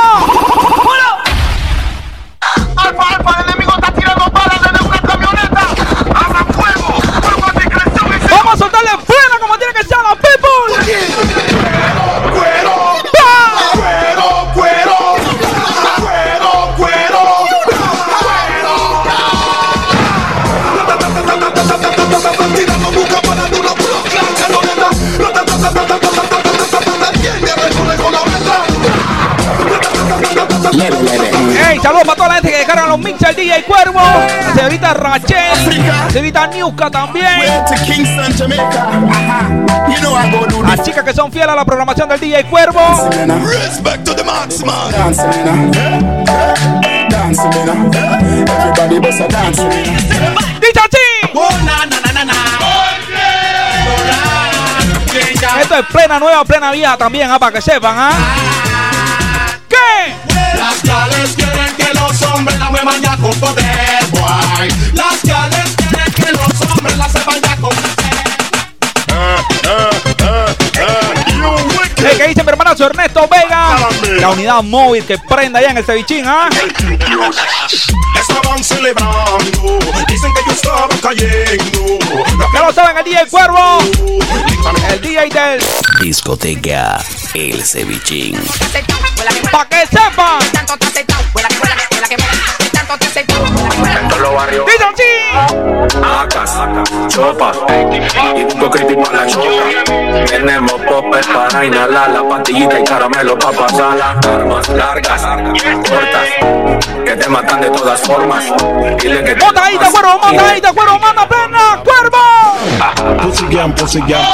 Hey, 30.75 31.79
saludos 31.83 32.03
para 32.03 32.15
toda 32.15 32.27
la 32.29 32.33
gente 32.35 32.51
que 32.51 32.57
descargan 32.57 32.89
los 32.89 32.99
mixers 32.99 33.35
DJ 33.35 33.63
Cuervo. 33.63 33.99
La 33.99 34.53
señorita 34.55 34.93
Rachel. 34.93 35.85
La 35.87 36.09
señorita 36.09 36.47
Niuska 36.47 36.89
también. 36.89 37.39
Las 40.63 40.83
chicas 40.83 41.03
que 41.03 41.13
son 41.13 41.31
fieles 41.31 41.49
a 41.49 41.55
la 41.55 41.65
programación 41.65 42.09
del 42.09 42.19
DJ 42.19 42.45
Cuervo. 42.45 42.79
Respect 43.45 44.03
to 44.03 44.15
the 44.15 44.23
marksman. 44.23 44.91
Dancing, 44.91 45.31
you 45.31 45.43
know. 45.43 45.71
Dancing, 47.09 47.51
you 47.51 47.65
know. 47.65 47.91
Everybody 47.93 48.99
bust 48.99 49.21
a 49.21 49.27
dancing, 49.27 49.69
you 49.69 50.19
know. 50.19 50.35
Dice 50.59 50.79
así. 50.79 50.97
Esto 55.61 55.75
es 55.75 55.85
plena 55.85 56.19
nueva, 56.19 56.43
plena 56.45 56.71
vieja 56.71 56.97
también, 56.97 57.29
ah, 57.29 57.37
para 57.37 57.51
que 57.51 57.61
sepan, 57.61 57.95
¿ah? 57.95 58.11
Las 60.93 61.09
gales 61.09 61.33
quieren 61.35 61.75
que 61.75 61.91
los 61.95 62.21
hombres 62.21 62.59
la 62.59 62.69
muevan 62.69 63.01
ya 63.01 63.17
con 63.17 63.33
poder, 63.39 64.05
guay. 64.11 64.69
Las 64.93 65.23
gales 65.23 65.75
quieren 65.75 66.13
que 66.13 66.31
los 66.31 66.71
hombres 66.71 66.97
la 66.97 67.09
sepan 67.09 67.41
ya 67.41 67.55
con 67.57 67.71
poder. 67.71 67.93
¿Qué, 71.95 72.17
¿Qué 72.17 72.27
dice 72.27 72.43
mi 72.43 72.49
hermanazo 72.49 72.85
Ernesto 72.85 73.27
Vega? 73.27 73.75
Ah, 73.75 73.89
la 74.19 74.29
unidad 74.29 74.61
móvil 74.61 75.03
que 75.03 75.17
prenda 75.17 75.59
allá 75.59 75.71
en 75.71 75.77
el 75.77 75.83
cevichín, 75.83 76.25
¿ah? 76.27 76.47
Estaban 78.19 78.63
celebrando, 78.63 79.79
dicen 80.07 80.31
que 80.33 80.41
yo 80.45 80.51
estaba 80.51 80.89
cayendo. 81.01 81.97
Ya 82.53 82.65
lo 82.65 82.71
saben, 82.71 82.97
el 82.97 83.03
DJ 83.03 83.27
Cuervo, 83.31 83.79
el 84.91 85.01
DJ 85.01 85.29
del... 85.29 85.63
Discoteca 86.01 87.03
El 87.33 87.63
Cevichín. 87.63 88.35
Pa' 89.51 89.65
que 89.65 89.85
sepan. 89.85 90.39
¡Dice 94.65 94.83
así! 94.83 95.11
Acas, 96.03 96.51
chopas, 97.07 97.57
y 98.35 98.69
creepy 98.69 98.95
para 98.95 99.25
la 99.25 99.27
chopa. 99.27 100.25
Tenemos 100.25 100.81
popes 100.81 101.27
para 101.27 101.65
inhalar 101.65 102.09
la 102.09 102.27
pastillita 102.27 102.79
y 102.79 102.83
caramelo 102.83 103.37
para 103.37 103.57
pasarla. 103.57 104.19
Armas 104.27 104.69
largas, 104.69 105.21
cortas, 105.87 106.29
que 107.05 107.15
te 107.15 107.29
matan 107.29 107.61
de 107.61 107.69
todas 107.69 108.01
formas. 108.01 108.45
Dile 108.99 109.23
que 109.23 109.35
te 109.35 109.45
¡Monta 109.45 109.65
ahí, 109.65 109.77
de 109.77 109.85
cuervo! 109.85 110.19
¡Monta 110.19 110.49
ahí, 110.49 110.61
de 110.61 110.73
cuervo! 110.73 110.99
¡Manda 110.99 111.27
plena! 111.27 111.83
¡Cuervo! 111.83 112.17
Pussy 113.23 113.45
gang, 113.47 113.73
pussy 113.73 113.99
gang, 114.01 114.25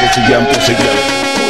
pussy 0.00 0.72
gang. 0.74 1.49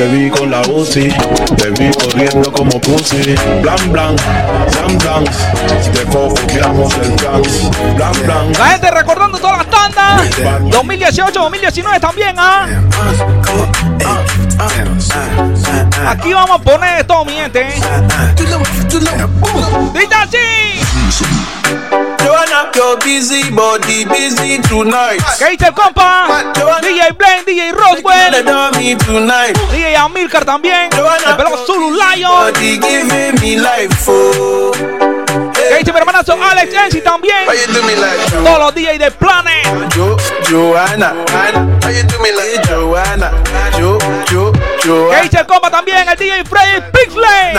Te 0.00 0.08
vi 0.08 0.30
con 0.30 0.50
la 0.50 0.62
UCI, 0.62 1.14
te 1.58 1.68
vi 1.72 1.92
corriendo 1.92 2.50
como 2.50 2.70
pussy. 2.80 3.34
Blan, 3.60 3.92
blan, 3.92 4.16
blan, 4.16 4.98
blan. 4.98 5.24
De 5.92 6.04
copiamos 6.10 6.94
el 6.94 7.14
dance. 7.16 7.68
Blan, 7.96 8.12
blan. 8.24 8.52
La 8.52 8.68
gente 8.68 8.90
recordando 8.92 9.38
todas 9.38 9.58
las 9.58 9.66
tandas. 9.68 10.70
2018, 10.70 11.38
2019 11.38 12.00
también, 12.00 12.34
¿ah? 12.38 12.66
Aquí 16.06 16.32
vamos 16.32 16.58
a 16.58 16.62
poner 16.62 17.06
todo, 17.06 17.26
mi 17.26 17.34
gente. 17.34 17.66
Así. 20.14 22.09
Joanna, 22.30 22.70
your 22.76 22.96
busy 22.98 23.50
body 23.50 24.04
busy 24.04 24.60
tonight. 24.68 25.20
¿Qué 25.36 25.56
el 25.66 25.74
compa? 25.74 26.52
DJ 26.80 27.10
Blaine, 27.18 27.44
DJ 27.44 27.72
Roswell. 27.72 28.44
DJ 29.72 29.96
Amilcar 29.96 30.44
también. 30.44 30.90
El 30.92 31.36
pelón 31.36 31.58
Zulu 31.66 31.90
Lion. 31.90 32.52
Body 32.52 32.78
giving 32.78 33.40
me 33.40 33.56
life, 33.56 34.04
oh. 34.06 34.99
¿Qué 35.70 35.78
dice 35.78 35.92
mi 35.92 35.98
hermanazo 36.00 36.32
Alex 36.42 36.74
Ensi 36.74 37.00
también? 37.00 37.46
Todos 38.42 38.58
los 38.58 38.74
DJs 38.74 38.98
de 38.98 39.10
Planet. 39.12 39.94
Jo, 39.94 40.16
Joanna, 40.50 41.14
Anna. 41.30 41.78
How 41.84 41.90
you 41.90 42.02
do 42.08 42.18
me 42.18 42.32
like 42.32 42.66
Joanna? 42.68 43.30
Jo, 43.78 43.96
Jo, 44.28 44.50
¿Qué 44.50 44.88
Joanna. 44.88 45.22
dice 45.22 45.38
el 45.38 45.46
compa 45.46 45.70
también? 45.70 46.08
El 46.08 46.16
DJ 46.18 46.44
Freddy 46.44 46.80
Pixley. 46.92 47.54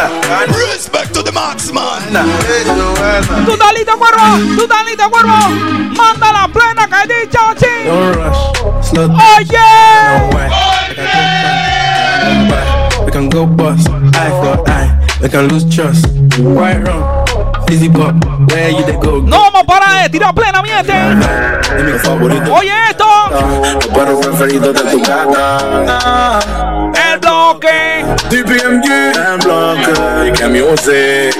Respect 0.74 1.14
to 1.14 1.24
the. 1.24 1.32
Hey, 1.32 2.66
Joanna. 2.66 3.45
Tu 3.45 3.57
talita 3.57 3.93
cuervo, 3.93 4.57
tu 4.57 4.68
talita 4.68 5.07
cuervo. 5.07 5.49
Manda 5.95 6.34
la 6.34 6.47
plena 6.49 6.88
que 6.89 7.14
dice 7.14 7.38
así. 7.38 7.86
Don't 7.86 8.16
rush, 8.18 8.89
slow 8.89 9.09
Oye. 9.38 10.36
Way. 10.36 10.49
We 13.05 13.12
can 13.12 13.30
go 13.30 13.45
bust, 13.45 13.88
eye 14.16 14.30
for 14.43 14.70
eye. 14.70 14.91
We 15.22 15.30
can 15.30 15.47
lose 15.47 15.64
trust. 15.74 16.05
Right 16.39 16.86
wrong, 16.86 17.20
No 17.72 19.39
vamos 19.39 19.61
a 19.61 19.63
parar 19.63 20.03
de 20.03 20.09
tirar 20.09 20.34
plena, 20.36 20.61
miente. 20.61 20.93
Oye 22.51 22.72
esto. 22.89 23.05
De 24.59 24.74
tu 24.74 24.99
gata. 25.01 26.39
El 27.13 27.19
bloque. 27.19 28.05
DPMG. 28.30 28.88
El 29.15 29.38
bloque. 29.43 30.34
Que 30.34 30.47
music. 30.47 31.34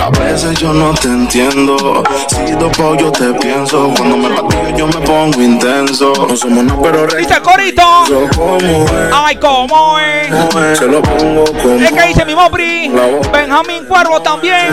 A 0.00 0.10
veces 0.10 0.58
yo 0.58 0.72
no 0.72 0.92
te 0.94 1.08
entiendo. 1.08 2.02
Si 2.26 2.52
dopo 2.52 2.96
yo 2.96 3.12
te 3.12 3.32
pienso. 3.34 3.92
Cuando 3.96 4.16
me 4.16 4.30
patillo 4.30 4.76
yo 4.76 4.86
me 4.88 5.06
pongo 5.06 5.40
intenso. 5.40 6.12
No 6.28 6.36
somos 6.36 6.64
no, 6.64 6.82
pero 6.82 7.06
rey. 7.06 7.24
Dice 7.24 7.40
corito. 7.40 7.82
Yo 8.08 8.28
como 8.34 8.56
es. 8.56 9.10
Ay, 9.12 9.36
cómo 9.36 9.98
es. 10.00 10.78
Se 10.78 10.86
lo 10.86 11.00
pongo 11.02 11.44
como 11.44 11.76
Es 11.76 11.92
que 11.92 12.08
dice 12.08 12.24
mi 12.24 12.34
Mopri. 12.34 12.90
Benjamín 13.46 13.84
Cuervo 13.84 14.22
también. 14.22 14.72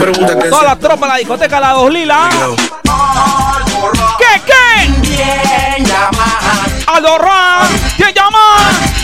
Toda 0.49 0.63
la 0.63 0.77
tropa 0.77 1.05
la 1.05 1.17
discoteca 1.17 1.59
La 1.59 1.73
Dos 1.73 1.91
Lila. 1.91 2.29
¿Qué, 4.17 4.41
qué? 4.45 4.91
Bien 5.01 5.85
llamada. 5.85 6.65
Adorra. 6.87 7.67
¿Quién 7.97 8.13
llama? 8.13 8.39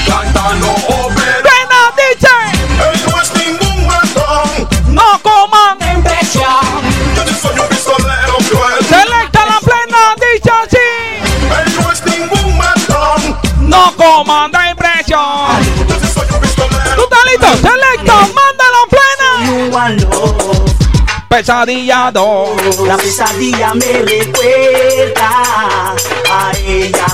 Cantando 0.07 0.71
ópera. 0.71 1.41
Plena 1.43 1.91
dice. 1.97 2.35
Él 2.79 3.11
no 3.11 3.21
es 3.21 3.33
ningún 3.35 3.87
matón. 3.87 4.69
No 4.87 5.19
coman. 5.21 5.77
Impresión. 5.97 6.45
Yo 7.17 7.25
no 7.25 7.37
soy 7.37 7.59
un 7.59 7.67
pistolero 7.67 8.37
cruel. 8.49 8.85
Selecta 8.87 9.45
la 9.47 9.59
plena 9.59 10.15
dice 10.15 10.51
así. 10.63 10.87
Él 11.59 11.75
no 11.81 11.91
es 11.91 12.05
ningún 12.05 12.57
matón. 12.57 13.37
No 13.59 13.93
coman 13.97 14.49
la 19.77 19.85
plena. 19.85 20.09
Pesadilla 21.29 22.11
2. 22.11 22.79
La 22.87 22.97
pesadilla 22.97 23.73
me 23.73 23.85
recuerda 23.85 25.29
a 26.31 26.51
ella. 26.65 27.05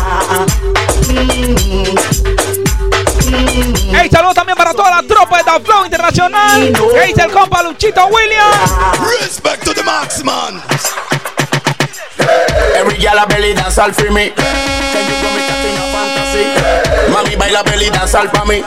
Hey, 3.92 4.10
saludos 4.12 4.36
también 4.36 4.58
para 4.58 4.74
toda 4.74 5.02
la 5.02 5.04
tropa 5.04 5.38
de 5.38 5.66
Flow 5.66 5.86
Internacional. 5.86 6.74
¿Qué 6.94 7.08
dice 7.08 7.22
el 7.24 7.32
compa 7.32 7.64
Luchito 7.64 8.06
William? 8.08 8.52
Respect 9.20 9.64
to 9.66 9.74
the 9.74 9.84
marksman. 9.84 10.62
Every 12.84 12.98
girl 12.98 13.18
a 13.18 13.26
belly 13.26 13.54
dance 13.54 13.78
all 13.80 13.94
for 13.94 14.12
me. 14.12 14.32
Can 14.36 15.08
you 15.08 15.16
me 15.32 15.42
una 15.72 15.88
fantasy? 15.96 16.44
Mami 17.14 17.36
baila 17.38 17.64
belly 17.64 17.90
dance 17.90 18.14
all 18.14 18.28
pa' 18.30 18.44
mí. 18.44 18.62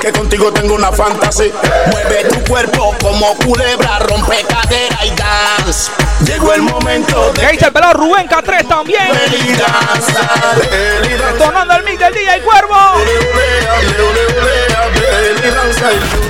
Que 0.00 0.10
contigo 0.10 0.52
tengo 0.52 0.74
una 0.74 0.90
fantasy. 0.90 1.52
Mueve 1.92 2.24
tu 2.24 2.42
cuerpo 2.50 2.96
como 3.00 3.32
culebra, 3.36 4.00
rompe 4.00 4.42
cadera 4.48 5.04
y 5.04 5.10
dance. 5.10 5.92
Llegó 6.26 6.52
el 6.52 6.62
momento 6.62 7.30
¿Qué 7.34 7.42
de 7.42 7.52
dice 7.52 7.66
el 7.66 7.72
pelado 7.72 7.92
Rubén 7.92 8.26
K3 8.28 8.66
también? 8.66 9.08
belly 9.12 9.52
dance. 9.54 10.12
Belly 10.58 11.14
dance. 11.14 11.38
Sonando 11.44 11.74
el 11.74 11.84
mix 11.84 11.98
del 12.00 12.12
DJ 12.12 12.40
Cuervo. 12.42 12.74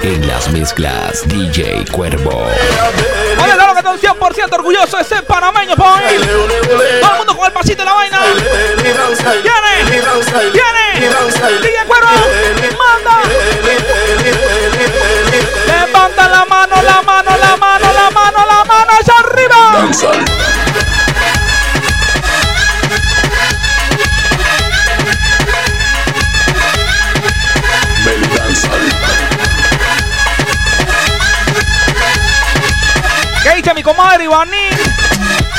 En 0.02 0.28
las 0.28 0.48
mezclas 0.50 1.26
DJ 1.26 1.84
Cuervo. 1.90 2.46
Oye, 3.42 3.52
claro 3.52 3.72
que 3.72 3.78
estoy 3.80 3.98
100% 3.98 4.52
orgulloso 4.52 4.96
de 4.98 5.04
ser 5.04 5.24
panameño, 5.24 5.74
boy. 5.74 6.00
Todo 7.00 7.10
el 7.10 7.18
mundo 7.18 7.36
con 7.36 7.46
el 7.46 7.52
pasito 7.52 7.78
de 7.78 7.84
la 7.84 7.94
vaina. 7.94 8.20
Viene, 8.22 9.74
viene. 10.52 11.00
DJ 11.62 11.84
Cuervo, 11.86 12.10
manda. 12.78 13.22
Levanta 15.66 16.28
la 16.28 16.44
mano, 16.44 16.76
la 16.82 17.02
mano, 17.02 17.30
la 17.36 17.56
mano, 17.56 17.92
la 17.92 18.10
mano, 18.10 18.46
la 18.46 18.64
mano 18.64 18.92
hacia 19.00 19.14
arriba. 19.18 19.88
¿Qué 33.44 33.56
dice 33.56 33.74
mi 33.74 33.82
comadre 33.82 34.24
Ivanín? 34.24 34.72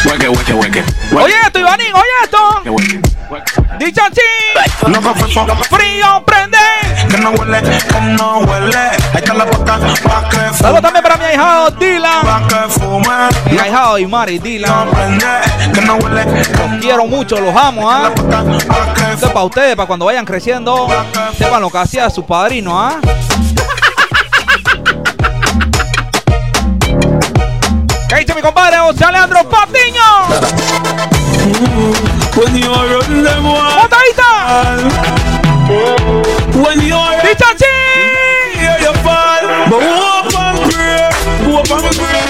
Hueque, 0.06 0.28
hueque, 0.28 0.54
hueque. 0.54 0.84
Oye 1.16 1.36
esto, 1.46 1.60
Ivanín, 1.60 1.94
oye 1.94 2.04
esto. 2.24 2.64
Dice 3.78 4.02
así. 4.02 4.22
Frío, 5.70 6.24
prende. 6.26 6.58
que 7.10 7.18
no 7.20 7.30
huele, 7.30 7.62
que 7.62 8.02
no 8.02 8.40
huele. 8.40 8.78
Ahí 8.78 8.98
está 9.14 9.34
la 9.36 9.46
boca 9.46 9.78
pa' 10.04 10.30
que 10.30 10.38
Saludos 10.38 10.58
fume, 10.68 10.82
también 10.82 11.04
para 11.04 11.18
mi 11.18 11.26
ahijado 11.26 11.72
Dylan. 11.72 12.26
pa' 12.26 12.48
que 12.48 12.70
fume. 12.72 13.30
Mi 13.52 13.60
ahijado 13.60 14.00
y 14.00 14.08
Mari 14.08 14.40
Dylan. 14.40 14.72
No 14.86 14.92
prende, 14.92 15.26
que 15.74 15.82
no 15.82 15.96
huele, 15.98 16.26
Los 16.26 16.82
quiero 16.82 17.06
mucho, 17.06 17.40
los 17.40 17.56
amo, 17.56 17.90
¿ah? 17.90 18.12
Esto 19.14 19.28
es 19.28 19.32
para 19.32 19.46
ustedes, 19.46 19.76
para 19.76 19.88
cuando 19.88 20.06
vayan 20.06 20.26
creciendo, 20.26 20.88
sepan 21.38 21.62
lo 21.62 21.70
que 21.70 21.78
hacía 21.78 22.10
su 22.10 22.26
padrino, 22.26 22.80
¿ah? 22.82 22.98
¿Qué 28.16 28.22
dice 28.22 28.34
mi 28.34 28.42
compadre 28.42 28.78
José 28.78 29.04
Alejandro 29.04 29.44
Patiño? 29.50 30.28
When 32.38 32.56
you 32.56 32.72
run 32.74 33.24
them 33.26 33.44
wild, 33.44 33.76
¡Botadita! 33.82 34.78
when 36.54 36.80
you 36.80 36.96
¡Dice 37.24 37.44
así! 37.44 37.66
hear 38.56 38.80
you 38.80 38.94
fall, 39.04 39.44
but 39.70 39.84
hope 39.84 40.34
and 40.40 40.60
pray, 40.72 41.12
hope 41.44 41.72
and 41.76 41.92
pray. 41.98 42.24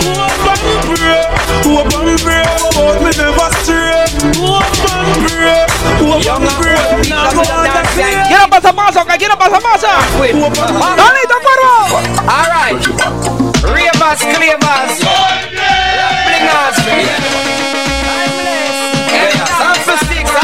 Hope 0.00 0.48
and 0.48 0.96
pray, 0.96 1.20
hope 1.68 1.92
and 1.92 2.16
pray, 2.22 2.44
about 2.64 2.96
me 3.02 3.10
never 3.12 3.50
stray. 3.60 4.08
Hope 4.40 4.88
and 4.88 5.12
pray, 5.28 5.68
hope 6.00 6.24
and 6.32 6.48
pray. 6.56 6.80
Now 7.10 7.28
go 7.30 7.40
on 7.40 7.64
that 7.64 7.84
¿Quieren 8.26 8.48
pasar 8.48 8.74
paso? 8.74 9.04
¿Que 9.04 9.18
quieren 9.18 9.36
pasar 9.36 9.60
paso? 9.60 9.88
¡Dalito, 10.96 11.34
cuervo! 11.44 12.00
Alright. 12.26 13.47
Ravers, 13.68 14.20
clavers. 14.24 14.98
Blingers. 16.26 16.76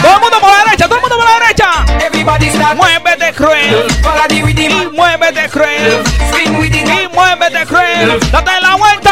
Todo 0.03 0.15
el 0.15 0.21
mundo 0.21 0.39
por 0.41 0.51
la 0.51 0.65
derecha, 0.65 0.85
todo 0.87 0.97
el 0.97 1.01
mundo 1.03 1.17
por 1.17 1.25
la 1.25 1.33
derecha. 1.41 1.71
Muévete 2.75 3.33
cruel. 3.33 3.87
Y 4.31 4.69
muévete 4.93 5.49
cruel. 5.49 6.05
Y 6.45 6.49
muévete 7.15 7.67
cruel. 7.67 8.21
Date 8.31 8.61
la 8.61 8.77
vuelta. 8.77 9.05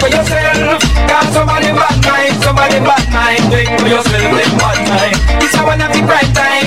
for 0.00 0.08
yourself. 0.08 0.80
Got 1.06 1.26
somebody 1.32 1.70
bad 1.74 1.98
mind, 2.06 2.42
somebody 2.42 2.78
bad 2.80 3.04
mind. 3.12 3.44
Think 3.50 3.70
for 3.78 3.88
yourself, 3.88 4.30
take 4.34 4.54
bad 4.58 4.78
time. 4.86 5.16
This 5.40 5.54
a 5.54 5.62
one 5.62 5.80
of 5.80 5.90
the 5.92 6.02
bright 6.06 6.30
time, 6.34 6.57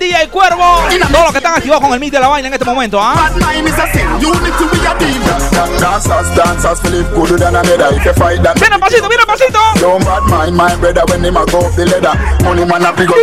y 0.00 0.26
cuervo. 0.28 0.64
Todos 1.12 1.24
los 1.24 1.32
que 1.32 1.38
están 1.38 1.54
activados 1.54 1.82
con 1.82 1.92
el 1.92 2.00
mic 2.00 2.12
de 2.12 2.20
la 2.20 2.28
vaina 2.28 2.48
en 2.48 2.54
este 2.54 2.64
momento, 2.64 2.98
¿ah? 3.00 3.30
Viene 8.54 8.78
pasito, 8.78 9.08
viene 9.08 9.24
pasito. 9.26 9.58
Don't 9.80 10.04
bad 10.04 10.22
mind 10.24 10.56
my 10.56 10.74
brother 10.76 11.04
when 11.08 11.22
they 11.22 11.30
go 11.30 11.58
off 11.58 11.76
the 11.76 11.84
leather. 11.86 12.12
Money 12.44 12.64
man 12.64 12.84
a 12.84 12.92
big 12.92 13.08
up. 13.10 13.16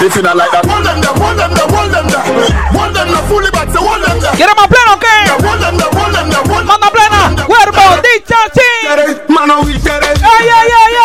If 0.00 0.16
you 0.16 0.22
not 0.22 0.36
like 0.36 0.50
that, 0.50 0.66
hold 0.66 0.84
them 0.84 1.00
there, 1.00 1.14
hold 1.14 1.38
them 1.38 1.54
there, 1.54 1.68
hold 1.70 1.92
them 1.92 2.06
there, 2.10 2.22
hold 2.74 2.94
them 2.94 3.08
there, 3.08 3.22
fully 3.30 3.50
back, 3.52 3.70
so 3.70 3.80
hold 3.80 4.02
them 4.02 4.18
there. 4.18 4.32
¿Quieres 4.34 4.56
más 4.56 4.66
pleno 4.66 4.94
o 4.94 4.98
qué? 4.98 5.30
Hold 5.46 5.60
them 5.62 5.76
there, 5.78 5.90
hold 5.94 6.12
them 6.12 6.28
there, 6.28 6.42
hold 6.42 6.66
Manda 6.66 6.90
plena, 6.90 7.46
cuervo, 7.46 8.02
dicha 8.02 8.36
así. 8.50 8.68
Mano, 9.28 9.62
we 9.62 9.74
get 9.78 10.02
it. 10.02 10.18
¡Ay, 10.22 10.48
ay, 10.48 10.48
ay, 10.50 10.70
ay, 10.72 10.94
ay! 10.96 11.01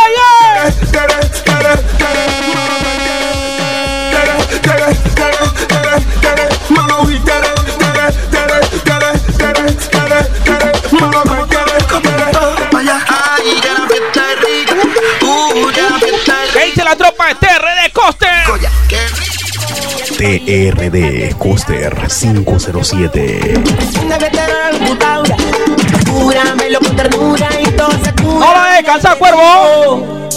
Se 28.04 28.12
cura. 28.22 28.46
No 28.46 28.54
la 28.54 28.74
descansa, 28.76 29.16
cuervo. 29.16 30.28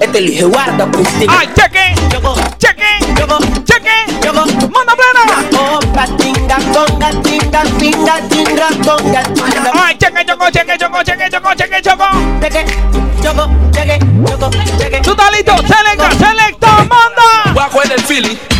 Este 0.00 0.20
dije 0.20 0.44
guarda. 0.44 0.88
¡Ay, 1.28 1.50
cheque! 1.54 1.94
¡Cheque! 2.58 2.84
¡Cheque! 3.64 4.32
¡Manda 4.32 4.94
plena! 4.96 5.22
¡Ay, 9.74 9.98
cheque, 9.98 10.24
choco, 10.26 10.50
cheque, 10.50 10.78
choco, 10.78 11.02
cheque, 11.02 11.28
choco, 11.30 11.54
cheque, 11.54 11.82
choco! 11.82 12.04
Cheque, 12.40 12.64
choco, 13.22 13.50
cheque, 13.72 13.98
choco, 14.26 14.50
cheque. 14.78 15.00
¡Tú 15.02 15.10
estás 15.10 15.32
listo! 15.32 15.54
¡Selecta, 15.58 16.10
selecta, 16.12 16.68
manda! 16.88 17.62
A 17.62 17.68
coger 17.68 17.92
el 17.92 18.00
feeling. 18.00 18.53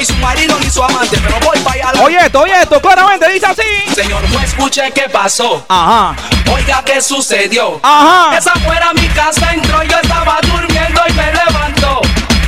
Soy 0.00 0.16
su 0.16 0.22
marido 0.22 0.58
ni 0.60 0.70
su 0.70 0.82
amante, 0.82 1.18
pero 1.22 1.38
voy 1.40 1.58
para 1.58 1.90
allá. 1.90 2.02
Oye 2.02 2.18
esto, 2.24 2.40
oye 2.40 2.54
esto, 2.62 2.80
claramente 2.80 3.28
dice 3.30 3.46
así. 3.46 3.94
Señor, 3.94 4.22
no 4.30 4.40
escuché 4.40 4.90
qué 4.92 5.08
pasó. 5.10 5.64
Ajá. 5.68 6.16
Oiga, 6.52 6.82
¿qué 6.84 7.02
sucedió? 7.02 7.78
Ajá. 7.82 8.38
Esa 8.38 8.52
fuera 8.60 8.92
mi 8.94 9.06
casa, 9.08 9.52
entró, 9.52 9.82
yo 9.82 9.96
estaba 10.02 10.38
durmiendo 10.42 11.02
y 11.06 11.12
me 11.12 11.32
levantó. 11.32 12.00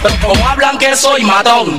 Pero 0.02 0.14
como 0.20 0.48
hablan 0.48 0.78
que 0.78 0.96
soy 0.96 1.24
matón, 1.24 1.78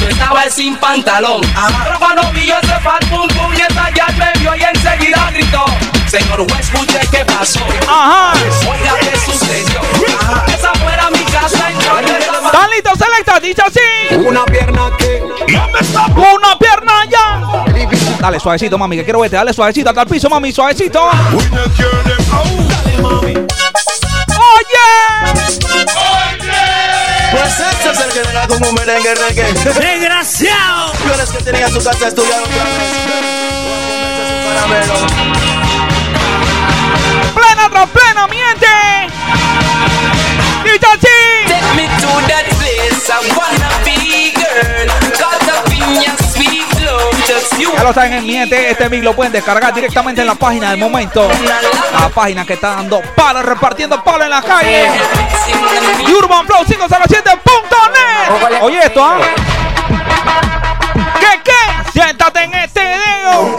yo 0.00 0.08
estaba 0.08 0.50
sin 0.50 0.76
pantalón. 0.76 1.40
Pero 1.84 1.98
cuando 1.98 2.32
vi 2.32 2.46
yo 2.46 2.58
ese 2.58 2.80
fat 2.80 3.04
pum 3.08 3.28
pum 3.28 3.54
y 3.56 3.60
esta 3.60 3.90
ya 3.94 4.06
me 4.18 4.32
vio 4.40 4.54
y 4.56 4.62
enseguida 4.64 5.30
gritó. 5.32 5.64
Señor 6.08 6.50
juez, 6.50 6.60
escuché 6.60 7.00
qué 7.10 7.24
pasó. 7.24 7.60
Ajá. 7.88 8.32
Oiga, 8.68 8.94
¿qué 9.00 9.18
sucedió? 9.18 9.80
Esa 10.48 10.72
fuera 10.74 11.08
mi 11.10 11.24
casa, 11.24 11.70
entró, 11.70 12.00
yo 12.00 12.16
estaba 12.16 12.46
¿Están 12.46 12.70
listos, 12.70 12.98
selecta? 12.98 13.40
Dice 13.40 13.62
así. 13.62 14.14
Una 14.16 14.44
pierna 14.44 14.90
que 14.96 15.03
Dale 18.24 18.40
suavecito, 18.40 18.78
mami, 18.78 18.96
que 18.96 19.04
quiero 19.04 19.20
verte. 19.20 19.36
Dale 19.36 19.52
suavecito 19.52 19.90
hasta 19.90 20.00
el 20.00 20.08
piso, 20.08 20.30
mami, 20.30 20.50
suavecito. 20.50 20.98
Oye. 20.98 21.12
Pues 27.32 27.60
este 27.60 27.90
es 27.90 28.00
el 28.00 28.12
general 28.12 28.48
con 28.48 28.64
un 28.66 28.74
merengue 28.76 29.14
reggae. 29.14 29.52
¡Desgraciado! 29.52 30.94
Flores 30.94 31.28
que 31.32 31.42
tenía 31.44 31.68
su 31.68 31.84
casa 31.84 32.08
estudiaron. 32.08 32.48
Plena 37.34 37.68
tras 37.70 37.90
plena, 37.90 38.26
miente. 38.26 38.66
Dice 40.64 40.86
así. 40.94 41.08
Take 41.46 41.74
me 41.76 41.88
to 42.00 42.08
that 42.26 42.46
place 42.56 43.10
I 43.10 43.20
wanna 43.36 43.68
be, 43.84 44.32
girl. 44.32 44.93
Ya 47.26 47.82
lo 47.82 47.92
saben 47.94 48.12
en 48.14 48.26
miente, 48.26 48.70
este 48.70 48.88
mic 48.90 49.02
lo 49.02 49.14
pueden 49.14 49.32
descargar 49.32 49.72
directamente 49.72 50.20
en 50.20 50.26
la 50.26 50.34
página 50.34 50.70
del 50.70 50.80
momento. 50.80 51.26
La 51.92 52.08
página 52.10 52.44
que 52.44 52.52
está 52.54 52.74
dando 52.74 53.00
palo, 53.16 53.42
repartiendo 53.42 54.02
palo 54.04 54.24
en 54.24 54.30
la 54.30 54.42
calle. 54.42 54.88
Y 56.06 56.12
Urban 56.12 56.46
Flow 56.46 56.64
507.net. 56.64 58.62
Oye 58.62 58.78
esto, 58.84 59.04
¿ah? 59.04 59.18
¿Qué, 61.18 61.40
qué? 61.44 61.90
Siéntate 61.92 62.44
en 62.44 62.54
este 62.54 62.80
dedo. 62.80 63.56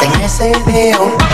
En 0.00 0.20
ese 0.20 0.52
dedo. 0.66 1.33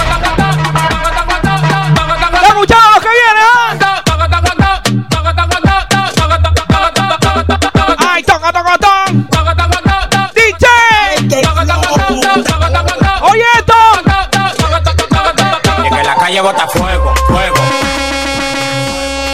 Que 16.41 16.47
bota 16.47 16.67
fuego, 16.69 17.15
fuego. 17.27 17.55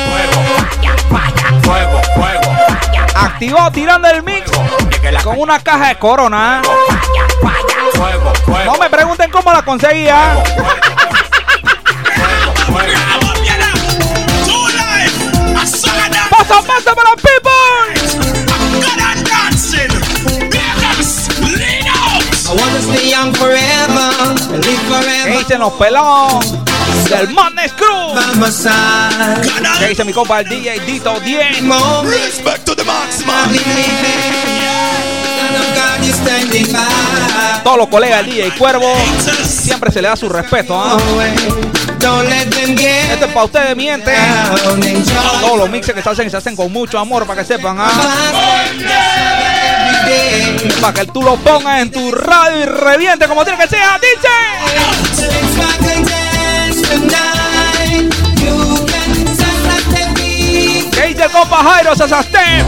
Fuego, 0.09 0.41
fuego, 1.63 2.01
fuego. 2.17 2.57
Activado 3.15 3.71
tirando 3.71 4.09
el 4.09 4.23
mix 4.25 4.51
con 5.23 5.39
una 5.39 5.61
caja 5.61 5.89
de 5.89 5.99
corona. 5.99 6.63
Fuego, 7.95 8.33
fuego. 8.45 8.73
No 8.73 8.79
me 8.79 8.91
pregunten 8.91 9.31
cómo 9.31 9.53
la 9.53 9.63
conseguía. 9.63 10.43
Paso 16.31 16.55
a 16.55 16.63
paso 16.63 16.95
para 16.95 17.11
los 17.11 17.23
people. 17.23 18.17
I 22.49 22.55
wanna 22.55 22.79
stay 22.81 23.11
young 23.11 23.35
forever 23.35 24.13
and 24.55 24.65
live 24.65 24.79
¿Qué 24.79 24.87
forever. 24.89 25.39
dicen 25.39 25.59
los 25.61 25.73
pelados? 25.73 26.66
Del 27.09 27.31
Madness 27.31 27.73
Crew. 27.73 28.15
Vamos 28.15 28.67
a 28.67 29.37
¿Qué 29.79 29.89
dice 29.89 30.05
mi 30.05 30.13
compa 30.13 30.41
el 30.41 30.49
DJ 30.49 30.81
Dito 30.81 31.21
10? 31.21 31.63
Respect 32.05 32.65
to 32.65 32.75
the 32.75 32.85
maximum. 32.85 33.35
Todos 37.63 37.79
los 37.79 37.89
colegas 37.89 38.25
del 38.25 38.35
DJ 38.35 38.51
Cuervo 38.59 38.93
siempre 39.45 39.93
se 39.93 40.03
le 40.03 40.09
da 40.09 40.17
su 40.17 40.29
respeto. 40.29 40.75
¿ah? 40.77 40.97
Este 42.03 43.25
es 43.25 43.33
para 43.33 43.45
ustedes, 43.45 43.77
miente. 43.77 44.13
Todos 45.41 45.59
los 45.59 45.71
mixes 45.71 45.95
que 45.95 46.03
se 46.03 46.09
hacen 46.09 46.31
se 46.31 46.37
hacen 46.37 46.57
con 46.57 46.73
mucho 46.73 46.99
amor 46.99 47.27
para 47.27 47.41
que 47.41 47.47
sepan. 47.47 47.77
¿ah? 47.79 47.91
Para 50.81 50.93
que 50.93 51.07
tú 51.07 51.23
lo 51.23 51.37
pongas 51.37 51.83
en 51.83 51.91
tu 51.91 52.11
radio 52.13 52.63
y 52.63 52.65
reviente 52.67 53.29
como 53.29 53.45
tiene 53.45 53.59
que 53.63 53.69
ser, 53.69 53.81
dice. 54.01 54.29
Compa 61.37 61.63
Jairo 61.63 61.95
Sasastem? 61.95 62.67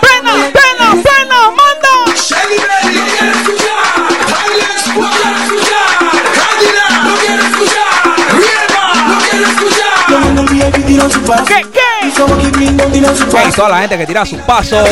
¡Pena, 0.00 0.34
pena, 0.56 0.86
pena, 1.06 1.38
manda! 1.56 1.94
¿Qué, 11.46 11.60
qué? 11.72 11.80
Hey, 13.32 13.52
toda 13.54 13.68
la 13.68 13.78
gente 13.80 13.96
que 13.98 14.06
tira 14.06 14.26
sus 14.26 14.40
pasos. 14.42 14.88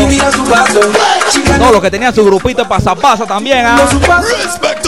Todos 1.59 1.73
los 1.73 1.83
que 1.83 1.91
tenían 1.91 2.15
su 2.15 2.25
grupito 2.25 2.63
de 2.63 2.69
pasapasa 2.69 3.27
también, 3.27 3.67
¿ah? 3.67 3.77
Respect 3.77 4.88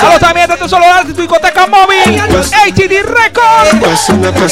Carlos 0.00 0.20
también 0.20 0.50
este 0.50 0.68
solo 0.68 0.84
arte 0.86 1.12
tu 1.12 1.22
discoteca 1.22 1.66
móvil. 1.66 2.20
HD 2.52 3.02
Records. 3.02 4.08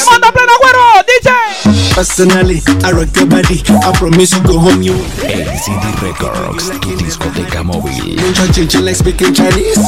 Manda 0.09 0.31
plena 0.31 0.53
Cuervo, 0.59 1.03
dice. 1.07 1.95
Personally, 1.95 2.61
I 2.83 2.91
rock 2.91 3.15
your 3.15 3.27
body. 3.27 3.63
I 3.83 3.91
promise 3.97 4.35
you 4.35 4.41
go 4.43 4.59
home 4.59 4.81
you. 4.81 4.95
LCD 5.23 6.01
Records, 6.01 6.71
tu 6.81 6.95
discoteca 6.95 7.63
móvil. 7.63 8.15
Don't 8.15 8.53
change 8.53 8.75
like 8.75 8.95
speaking 8.95 9.33
Chinese. 9.33 9.79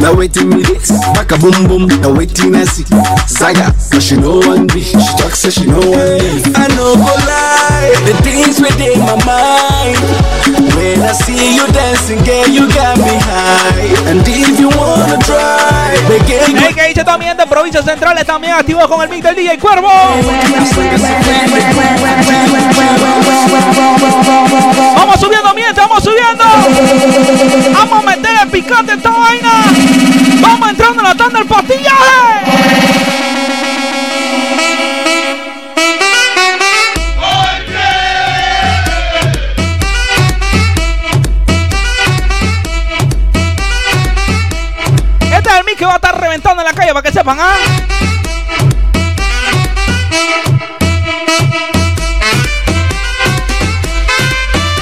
Now 0.00 0.14
waiting 0.14 0.48
me 0.48 0.62
this, 0.62 0.90
back 1.14 1.32
a 1.32 1.38
boom 1.38 1.66
boom. 1.66 1.86
Now 2.00 2.12
waiting 2.14 2.54
I 2.54 2.64
see 2.64 2.84
Zaga, 3.26 3.74
but 3.90 4.02
she 4.02 4.16
know 4.16 4.38
one 4.38 4.66
be. 4.66 4.82
She 4.82 4.94
talk 5.16 5.34
say 5.34 5.50
she 5.50 5.66
know 5.66 5.80
one 5.80 6.18
be. 6.18 6.42
I 6.54 6.68
know 6.76 6.94
go 6.94 7.14
lie, 7.26 7.94
the 8.04 8.14
things 8.22 8.60
within 8.60 9.00
my 9.00 9.16
mind. 9.24 10.67
When 10.76 11.02
I 11.02 11.12
see 11.12 11.56
you 11.56 11.66
dancing, 11.72 12.18
girl, 12.24 12.48
you 12.48 12.68
got 12.68 12.98
me 12.98 13.18
high. 13.20 14.10
And 14.10 14.26
if 14.26 14.58
you 14.58 14.68
wanna 14.70 15.18
try. 15.18 15.94
Hey, 16.08 16.74
que 16.74 16.88
dice 16.88 17.04
también 17.04 17.36
de 17.36 17.46
provincias 17.46 17.84
centrales, 17.84 18.24
también 18.26 18.54
activo 18.54 18.86
con 18.88 19.02
el 19.02 19.08
mix 19.08 19.22
del 19.22 19.34
DJ 19.34 19.58
Cuervo. 19.58 19.90
Vamos 24.96 25.20
subiendo 25.20 25.54
mientras, 25.54 25.88
vamos 25.88 26.04
subiendo. 26.04 26.44
Vamos 27.72 28.04
a 28.04 28.06
meter 28.06 28.30
el 28.42 28.50
picante 28.50 28.92
en 28.92 28.98
esta 28.98 29.10
vaina. 29.10 29.50
Vamos 30.40 30.70
entrando 30.70 31.00
en 31.00 31.08
la 31.08 31.14
tanda 31.14 31.38
del 31.38 31.48
pastillaje. 31.48 33.77
Que 45.78 45.86
va 45.86 45.92
a 45.92 45.96
estar 45.96 46.20
reventando 46.20 46.60
en 46.60 46.66
la 46.66 46.74
calle 46.74 46.92
para 46.92 47.02
que 47.02 47.12
sepan, 47.12 47.38
¿ah? 47.40 47.54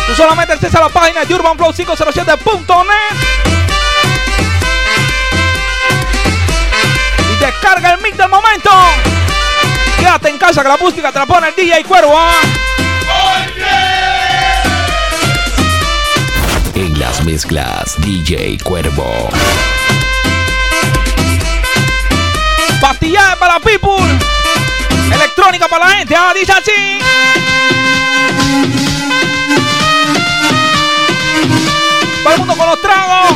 Tú 0.06 0.14
solamente 0.14 0.54
estés 0.54 0.74
a 0.74 0.80
la 0.80 0.88
página 0.88 1.26
de 1.26 1.34
urbanflow507.net 1.34 2.86
y 7.30 7.44
descarga 7.44 7.92
el 7.92 8.00
mix 8.00 8.16
del 8.16 8.30
momento. 8.30 8.70
Quédate 9.98 10.30
en 10.30 10.38
casa 10.38 10.62
que 10.62 10.68
la 10.68 10.78
música 10.78 11.12
te 11.12 11.18
la 11.18 11.26
pone 11.26 11.48
el 11.48 11.54
DJ 11.54 11.84
Cuervo. 11.84 12.14
¿ah? 12.16 12.40
En 16.74 16.98
las 16.98 17.22
mezclas, 17.22 18.00
DJ 18.00 18.56
Cuervo. 18.64 19.28
Pastillaje 22.80 23.36
para 23.36 23.58
people. 23.60 23.94
Electrónica 25.12 25.68
para 25.68 25.86
la 25.86 25.92
gente. 25.96 26.14
Ah, 26.16 26.32
dice 26.34 26.52
así. 26.52 26.98
Todo 32.22 32.32
el 32.32 32.38
mundo 32.38 32.56
con 32.56 32.66
los 32.66 32.80
tragos. 32.80 33.30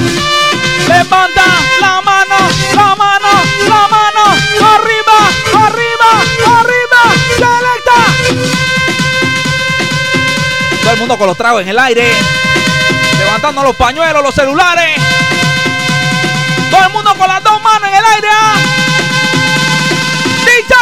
Levanta 0.88 1.44
la 1.80 2.00
mano, 2.02 2.36
la 2.74 2.94
mano, 2.96 3.28
la 3.68 3.88
mano. 3.88 4.24
Arriba, 4.74 5.18
arriba, 5.66 6.10
arriba. 6.58 7.02
Selecta. 7.36 8.00
Todo 10.82 10.92
el 10.92 10.98
mundo 10.98 11.16
con 11.16 11.26
los 11.28 11.36
tragos 11.36 11.62
en 11.62 11.68
el 11.68 11.78
aire. 11.78 12.12
Levantando 13.18 13.62
los 13.62 13.76
pañuelos, 13.76 14.22
los 14.22 14.34
celulares. 14.34 15.00
Todo 16.70 16.84
el 16.84 16.92
mundo 16.92 17.14
con 17.14 17.28
las 17.28 17.42
dos 17.42 17.62
manos 17.62 17.88
en 17.88 17.94
el 17.94 18.04
aire. 18.04 18.28
¿ah? 18.32 18.79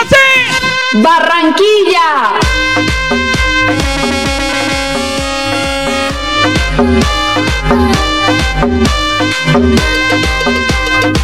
Así. 0.00 1.00
Barranquilla. 1.02 2.38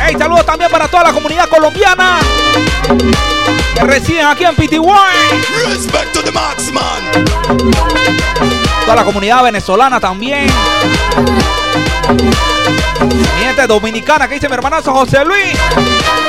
Hey, 0.00 0.16
saludos 0.18 0.44
también 0.46 0.70
para 0.70 0.88
toda 0.88 1.04
la 1.04 1.12
comunidad 1.12 1.48
colombiana 1.48 2.20
que 3.74 3.84
residen 3.84 4.26
aquí 4.26 4.44
en 4.44 4.54
PTY. 4.54 4.78
Respect 5.66 6.12
to 6.12 6.22
the. 6.22 6.32
Toda 8.84 8.96
la 8.96 9.04
comunidad 9.04 9.42
venezolana 9.42 9.98
también. 9.98 10.46
Mi 13.06 13.24
gente 13.44 13.66
dominicana 13.66 14.26
que 14.26 14.34
dice 14.34 14.48
mi 14.48 14.54
hermanazo 14.54 14.92
José 14.92 15.24
Luis. 15.24 15.58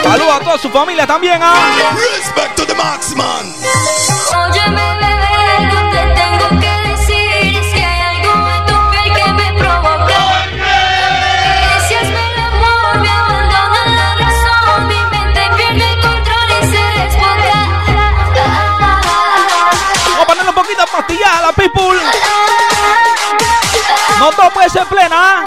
Saludos 0.04 0.36
a 0.36 0.40
toda 0.40 0.58
su 0.58 0.70
familia 0.70 1.08
también. 1.08 1.40
¿ah? 1.42 1.56
Respect 1.96 2.56
to 2.58 2.66
the 2.66 2.76
maximum. 2.76 3.26
Óyeme, 4.36 4.98
bebé, 4.98 5.70
yo 5.72 5.80
te 5.92 6.02
tengo 6.20 6.50
que 6.60 6.90
decir 6.90 7.58
es 7.58 7.74
que 7.74 7.86
hay 7.86 8.02
algo 8.02 8.50
en 8.50 8.66
tu 8.66 8.76
piel 8.92 9.14
que 9.16 9.32
me 9.34 9.54
provoca. 9.60 10.20
Si 11.88 11.94
hazme 11.96 12.34
el 12.34 12.40
amor, 12.40 13.00
me 13.00 13.10
abandona 13.10 13.82
la 13.96 14.16
razón, 14.16 14.88
mi 14.88 15.00
mente 15.12 15.42
pierde 15.56 15.94
el 15.94 16.00
control 16.02 16.50
y 16.50 16.66
se 16.66 16.84
desbota. 17.00 17.60
Vamos 20.06 20.22
a 20.22 20.26
ponerle 20.28 20.50
un 20.50 20.56
poquito 20.56 20.82
de 20.82 20.88
pastilla 20.88 21.38
a 21.38 21.42
la 21.42 21.52
people. 21.54 22.00
No 24.20 24.32
puede 24.52 24.70
ser 24.70 24.86
plena. 24.86 25.44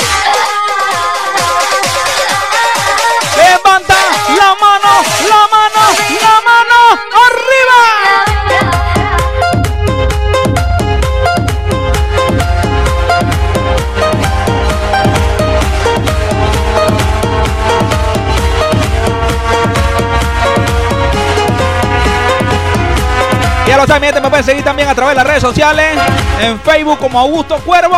lo 23.79 23.87
saben, 23.87 24.03
gente, 24.03 24.21
me 24.21 24.29
pueden 24.29 24.45
seguir 24.45 24.65
también 24.65 24.89
a 24.89 24.95
través 24.95 25.13
de 25.13 25.17
las 25.17 25.27
redes 25.27 25.43
sociales. 25.43 25.97
En 26.41 26.59
Facebook 26.61 26.99
como 26.99 27.21
Augusto 27.21 27.59
Cuervo. 27.59 27.97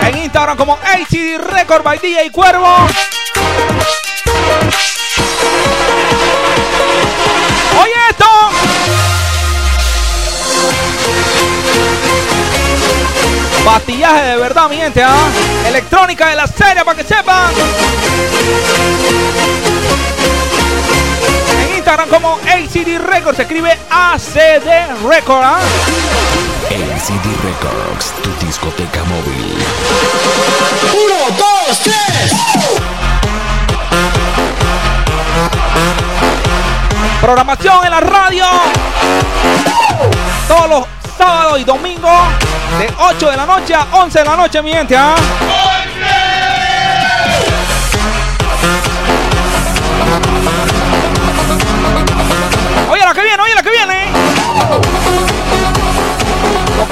En 0.00 0.16
Instagram 0.16 0.56
como 0.56 0.72
ACD 0.72 1.38
Record 1.38 1.82
by 1.82 1.98
DJ 1.98 2.30
Cuervo. 2.32 2.74
Oye 7.78 7.92
esto. 8.08 8.24
Pastillaje 13.66 14.22
de 14.24 14.36
verdad, 14.36 14.68
mi 14.70 14.76
gente, 14.76 15.02
¿ah? 15.02 15.28
Electrónica 15.66 16.28
de 16.28 16.36
la 16.36 16.46
serie 16.46 16.82
para 16.86 16.96
que 16.96 17.04
sepan. 17.04 17.52
Instagram 21.86 22.08
como 22.08 22.34
ACD 22.42 22.98
Records, 22.98 23.36
se 23.36 23.42
escribe 23.42 23.78
ACD 23.88 25.06
Record, 25.08 25.44
¿ah? 25.44 25.60
ACD 26.68 27.26
Records, 27.44 28.12
tu 28.24 28.44
discoteca 28.44 29.04
móvil. 29.04 29.54
Uno, 30.92 31.36
dos, 31.38 31.78
tres. 31.84 32.32
Programación 37.20 37.84
en 37.84 37.90
la 37.92 38.00
radio. 38.00 38.46
Todos 40.48 40.68
los 40.68 40.84
sábados 41.16 41.60
y 41.60 41.64
domingos 41.64 42.20
de 42.80 42.92
8 42.98 43.30
de 43.30 43.36
la 43.36 43.46
noche 43.46 43.76
a 43.76 43.86
11 43.92 44.18
de 44.18 44.24
la 44.24 44.36
noche, 44.36 44.60
mi 44.60 44.72
gente. 44.72 44.96
¿ah? 44.96 45.14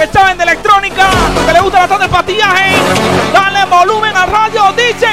Que 0.07 0.13
saben 0.13 0.37
de 0.37 0.45
electrónica, 0.45 1.09
que 1.47 1.53
les 1.53 1.63
gusta 1.63 1.81
bastante 1.81 2.05
el 2.05 2.11
patillaje, 2.11 2.77
dale 3.33 3.65
volumen 3.67 4.17
a 4.17 4.27
radio, 4.27 4.73
dice. 4.77 5.09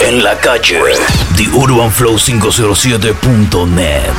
En 0.00 0.24
la 0.24 0.36
calle, 0.38 0.80
TheUrbanFlow507.net. 1.36 4.14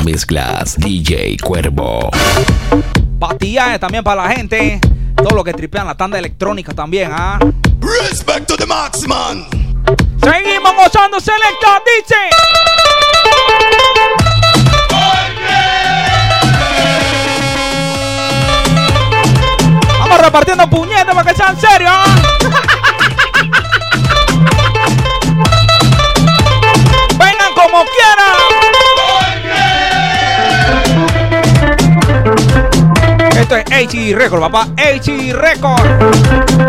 las 0.00 0.04
mezclas, 0.04 0.76
DJ 0.78 1.36
Cuervo. 1.42 2.10
Patillaje 3.18 3.78
también 3.78 4.04
para 4.04 4.22
la 4.22 4.30
gente. 4.30 4.80
Todo 5.16 5.36
lo 5.36 5.44
que 5.44 5.52
tripean 5.52 5.86
la 5.86 5.94
tanda 5.94 6.18
electrónica 6.18 6.72
también, 6.72 7.10
¿ah? 7.12 7.38
Respect 7.80 8.46
to 8.46 8.56
the 8.56 8.64
Maxman. 8.66 9.44
Seguimos 10.22 10.74
gozando 10.76 11.20
selecta, 11.20 11.82
dice. 11.98 12.16
Vamos 19.98 20.18
repartiendo 20.20 20.70
puñetes 20.70 21.14
para 21.14 21.30
que 21.30 21.36
sean 21.36 21.60
serios. 21.60 21.92
¿ah? 21.92 22.06
Vengan 27.18 27.52
como 27.54 27.84
quieran. 27.84 28.39
Esto 33.50 33.74
es 33.74 33.88
HD 33.88 34.14
Record, 34.14 34.40
papá. 34.42 34.68
HD 34.76 35.32
Record. 35.32 35.82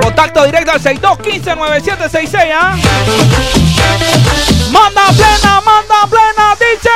Contacto 0.02 0.44
directo 0.46 0.72
al 0.72 0.82
6215-9766, 0.82 2.52
¿ah? 2.56 2.76
Manda 4.72 5.06
plena, 5.12 5.62
manda 5.62 6.08
plena, 6.10 6.58
dice. 6.60 6.90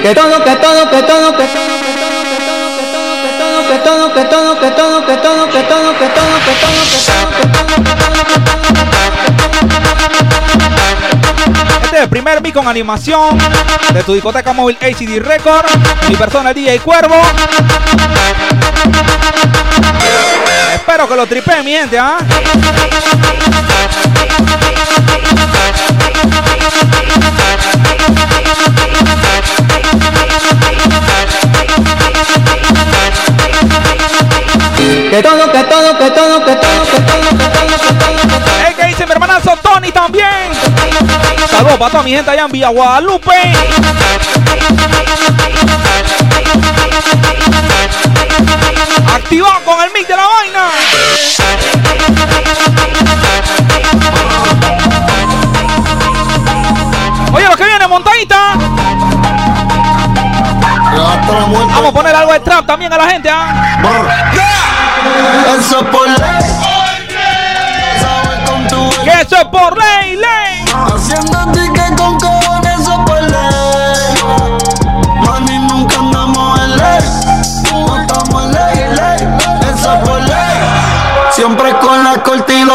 Que 0.00 0.14
todo, 0.14 0.42
que 0.42 0.56
todo, 0.56 0.88
que 0.88 1.02
todo, 1.02 1.36
que 1.36 1.44
todo, 1.44 1.76
que 1.76 2.48
todo, 2.48 2.94
que 3.68 3.76
todo, 3.84 4.14
que 4.14 4.24
todo, 4.24 4.24
que 4.24 4.24
todo, 4.24 4.60
que 4.60 4.70
todo, 4.70 5.04
que 5.04 5.04
todo, 5.04 5.04
que 5.04 5.16
todo, 5.18 5.46
que 5.50 5.62
todo, 5.62 5.92
que 5.92 6.08
todo, 6.08 6.38
que 6.40 6.54
todo, 6.62 6.80
que 6.88 6.96
Este 11.84 11.96
es 11.96 12.02
el 12.02 12.08
primer 12.08 12.40
beat 12.40 12.54
con 12.54 12.66
animación 12.66 13.36
de 13.92 14.02
tu 14.04 14.14
discoteca 14.14 14.54
móvil 14.54 14.78
HD 14.80 15.20
Record. 15.20 15.66
Mi 16.08 16.16
persona, 16.16 16.48
el 16.50 16.56
DJ 16.56 16.78
Cuervo. 16.78 17.20
Espero 20.74 21.08
que 21.08 21.16
lo 21.16 21.26
tripeen, 21.26 21.64
mi 21.64 21.72
gente, 21.72 21.98
¿ah? 21.98 22.18
Que 35.10 35.22
todo, 35.22 35.50
que 35.50 35.64
todo, 35.64 35.98
que 35.98 36.10
todo, 36.10 36.44
que 36.44 36.56
todo, 36.56 36.84
que 36.84 37.00
todo, 37.00 37.28
que 37.30 37.48
todo, 37.48 37.76
que 37.78 38.38
todo, 38.38 38.76
que 38.76 38.86
dice 38.86 39.06
mi 39.06 39.12
hermanazo 39.12 39.56
Tony 39.62 39.90
también. 39.90 40.52
Saludos 41.50 41.78
para 41.78 41.90
toda 41.90 42.02
mi 42.02 42.10
gente 42.10 42.30
allá 42.30 42.44
en 42.44 42.52
Villa 42.52 42.68
Guadalupe. 42.68 43.32
Activado 49.26 49.60
con 49.64 49.82
el 49.82 49.90
mic 49.90 50.06
de 50.06 50.16
la 50.16 50.24
vaina. 50.24 50.70
Oye, 57.32 57.48
lo 57.48 57.56
que 57.56 57.64
viene, 57.64 57.88
montadita. 57.88 58.52
Vamos 60.94 61.88
a 61.88 61.92
poner 61.92 62.14
algo 62.14 62.32
de 62.34 62.38
trap 62.38 62.66
también 62.66 62.92
a 62.92 62.98
la 62.98 63.08
gente, 63.08 63.28
¿ah? 63.28 63.80
Eso 65.58 65.84
por 65.86 66.06
ley. 66.06 66.18
Que 69.02 69.10
eso 69.22 69.36
es 69.38 69.44
por 69.46 69.76
ley, 69.76 70.14
ley. 70.14 70.45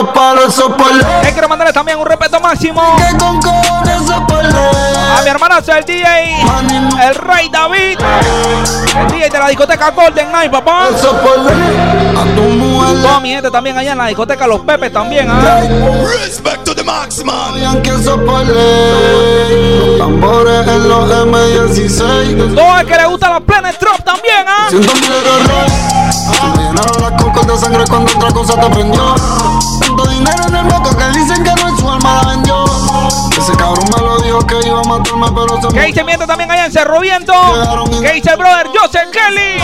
Los 0.01 0.73
palos. 0.77 1.03
Eh, 1.23 1.29
quiero 1.31 1.47
mandarle 1.47 1.73
también 1.73 1.99
un 1.99 2.05
respeto 2.05 2.39
máximo 2.39 2.81
con 3.19 3.39
a 5.11 5.21
mi 5.23 5.29
hermanazo, 5.29 5.73
el 5.73 5.83
DJ, 5.83 6.05
el 7.03 7.15
Rey 7.15 7.49
David, 7.49 7.99
el 8.97 9.07
DJ 9.07 9.29
de 9.29 9.39
la 9.39 9.47
discoteca 9.49 9.91
Golden 9.91 10.31
Night, 10.31 10.51
papá. 10.51 10.89
Toda 13.01 13.19
mi 13.19 13.29
gente 13.29 13.51
también 13.51 13.77
allá 13.77 13.91
en 13.91 13.97
la 13.97 14.07
discoteca 14.07 14.47
Los 14.47 14.61
Pepes 14.61 14.91
también, 14.91 15.27
¿ah? 15.29 15.61
Respect 16.23 16.63
to 16.63 16.73
the 16.75 16.83
por 16.83 18.45
ley. 18.45 19.79
Los 19.79 19.97
tambores 19.97 20.67
en 20.67 20.89
los 20.89 21.09
M16. 21.09 22.55
Todo 22.55 22.79
el 22.79 22.87
que 22.87 22.95
le 22.95 23.05
gusta 23.05 23.29
la 23.29 23.39
Planet 23.39 23.79
Drop 23.79 24.03
también, 24.03 24.45
¿ah? 24.47 24.67
Siento 24.69 24.93
mi 24.93 25.05
error. 25.05 25.41
Me 26.55 26.63
llenaron 26.63 27.01
las 27.01 27.21
concos 27.21 27.47
de 27.47 27.57
sangre 27.57 27.83
cuando 27.89 28.11
otra 28.15 28.31
cosa 28.31 28.59
te 28.59 28.69
prendió. 28.69 29.15
Tanto 29.81 30.05
dinero 30.05 30.43
en 30.47 30.55
el 30.55 30.65
moco 30.65 30.95
que 30.95 31.07
dicen 31.19 31.43
que 31.43 31.51
no 31.55 31.67
es 31.73 31.79
su 31.79 31.89
alma 31.89 32.21
la 32.21 32.29
vendió. 32.29 32.65
Ese 33.37 33.53
cabrón 33.53 33.85
me 33.95 34.01
lo 34.01 34.19
dijo 34.19 34.39
que 34.45 34.55
iba 34.67 34.79
a 34.79 34.83
matarme, 34.83 35.27
pero 35.31 35.61
se 35.61 35.67
Que 35.69 35.87
dice 35.87 36.03
miente 36.03 36.27
también 36.27 36.51
allá 36.51 36.65
en 36.65 36.71
Cerro 36.71 36.99
Viento. 36.99 37.33
Que 38.01 38.13
dice 38.13 38.31
el 38.31 38.37
brother 38.37 38.67
Joseph 38.67 39.09
Kelly. 39.11 39.59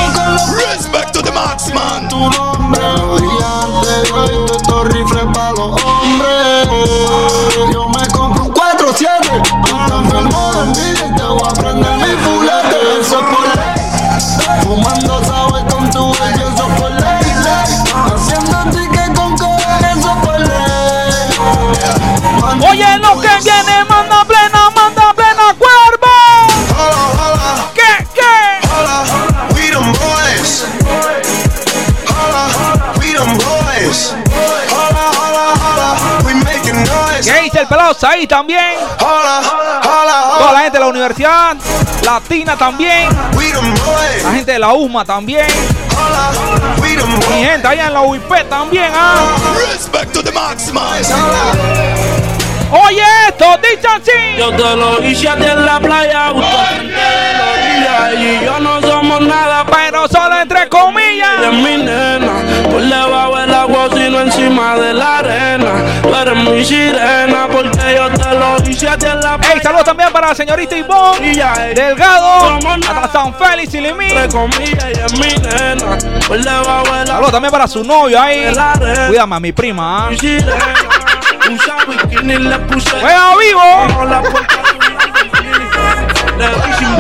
Respect 0.56 1.12
to 1.14 1.22
the 1.22 1.32
Maxman. 1.32 2.10
tu 2.10 2.18
nombre. 2.30 2.82
Visto 3.22 4.56
estos 4.56 4.88
rifles 4.88 5.26
para 5.34 5.52
los 5.52 5.84
hombres. 5.84 6.68
Yo 7.72 7.88
me 7.90 8.08
compro 8.08 8.44
un 8.46 8.54
4-7. 8.54 9.06
Ando 9.78 10.00
enfermo 10.00 10.52
de 10.54 10.60
envidia 10.62 10.97
también. 38.28 38.76
Hola, 39.00 39.42
hola, 39.84 40.38
Toda 40.38 40.54
la 40.54 40.60
gente 40.60 40.78
de 40.78 40.80
la 40.80 40.88
universidad. 40.88 41.56
Latina 42.04 42.56
también. 42.56 43.10
La 44.24 44.32
gente 44.32 44.52
de 44.54 44.60
la 44.60 44.74
UMA 44.74 45.04
también. 45.06 45.48
Mi 46.82 47.44
gente 47.44 47.68
allá 47.68 47.88
en 47.88 47.94
la 47.94 48.02
UIP 48.02 48.50
también, 48.50 48.92
¿ah? 48.94 49.36
Respect 49.72 50.14
to 50.14 50.24
the 50.24 50.32
maximum. 50.32 50.84
Oye 52.72 53.04
esto, 53.28 53.46
dicho 53.58 53.88
así. 53.90 54.38
Yo 54.38 54.52
te 54.52 54.76
lo 54.76 55.04
hice 55.04 55.28
en 55.28 55.66
la 55.66 55.80
playa, 55.80 56.34
y 58.20 58.46
yo 58.46 58.60
no 58.60 58.82
somos 58.82 59.22
nada, 59.22 59.66
pero 59.66 60.08
solo 60.08 60.42
entre 60.42 60.68
comillas. 60.70 61.54
Mi 61.54 61.78
nena, 61.78 62.34
encima 64.48 64.76
de 64.76 64.94
la 64.94 65.18
arena. 65.20 65.74
Tú 66.02 66.16
eres 66.16 66.36
mi 66.36 66.64
sirena, 66.66 67.48
porque 67.52 67.96
yo 67.96 68.10
te 68.10 68.36
lo 68.36 68.70
hice 68.70 68.90
a 68.90 68.98
ti 68.98 69.06
en 69.06 69.22
la. 69.22 69.40
Ey, 69.54 69.60
saludos 69.62 69.86
también 69.86 70.12
para 70.12 70.30
la 70.30 70.36
señorita 70.36 70.78
Ivonne 70.78 71.34
Delgado, 71.76 72.60
hasta 72.88 73.12
San 73.12 73.34
Félix 73.36 73.74
y 73.74 73.82
Limín. 73.82 74.10
Saludos 77.06 77.32
también 77.32 77.52
para 77.52 77.68
su 77.68 77.84
novio 77.84 78.22
ahí. 78.22 78.54
Cuídame 79.08 79.36
a 79.36 79.40
mi 79.40 79.52
prima. 79.52 80.10
puse. 82.68 82.90
¡Juega 83.00 83.36
vivo! 83.38 83.62
Bajo 83.88 84.06
la 84.06 84.22
puerta 84.22 84.56
Le 86.38 86.48
di 86.48 86.74
sin 86.78 86.98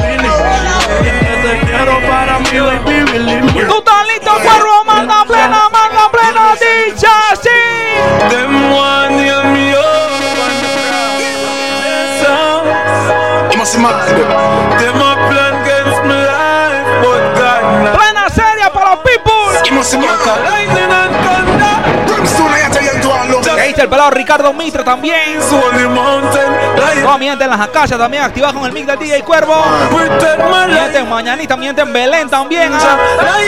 tell 22.72 22.84
you 22.84 23.02
to 23.02 23.10
all 23.10 23.28
look. 23.30 23.48
Ahí 23.60 23.70
está 23.70 23.84
el 23.84 23.90
pelado 23.90 24.12
Ricardo 24.12 24.54
Mitra 24.54 24.84
también. 24.84 25.40
Holy 25.50 25.88
mountain, 25.88 26.52
light. 26.78 27.04
Toda 27.04 27.18
mi 27.18 27.28
gente 27.28 27.44
en 27.44 27.50
las 27.50 27.60
acacias 27.62 28.00
también 28.00 28.24
activada 28.24 28.54
con 28.54 28.66
el 28.66 28.72
mix 28.72 28.88
del 28.88 29.00
DJ 29.00 29.24
Cuervo. 29.24 29.56
Pretend 29.96 30.44
my 30.44 30.68
Mi 30.68 30.74
gente 30.74 30.88
life. 30.90 31.00
en 31.00 31.10
Mañanita, 31.10 31.58
mi 31.58 31.66
gente 31.66 31.82
en 31.82 31.94
Belén 31.94 32.30
también. 32.30 32.72
¿ah? 32.74 32.98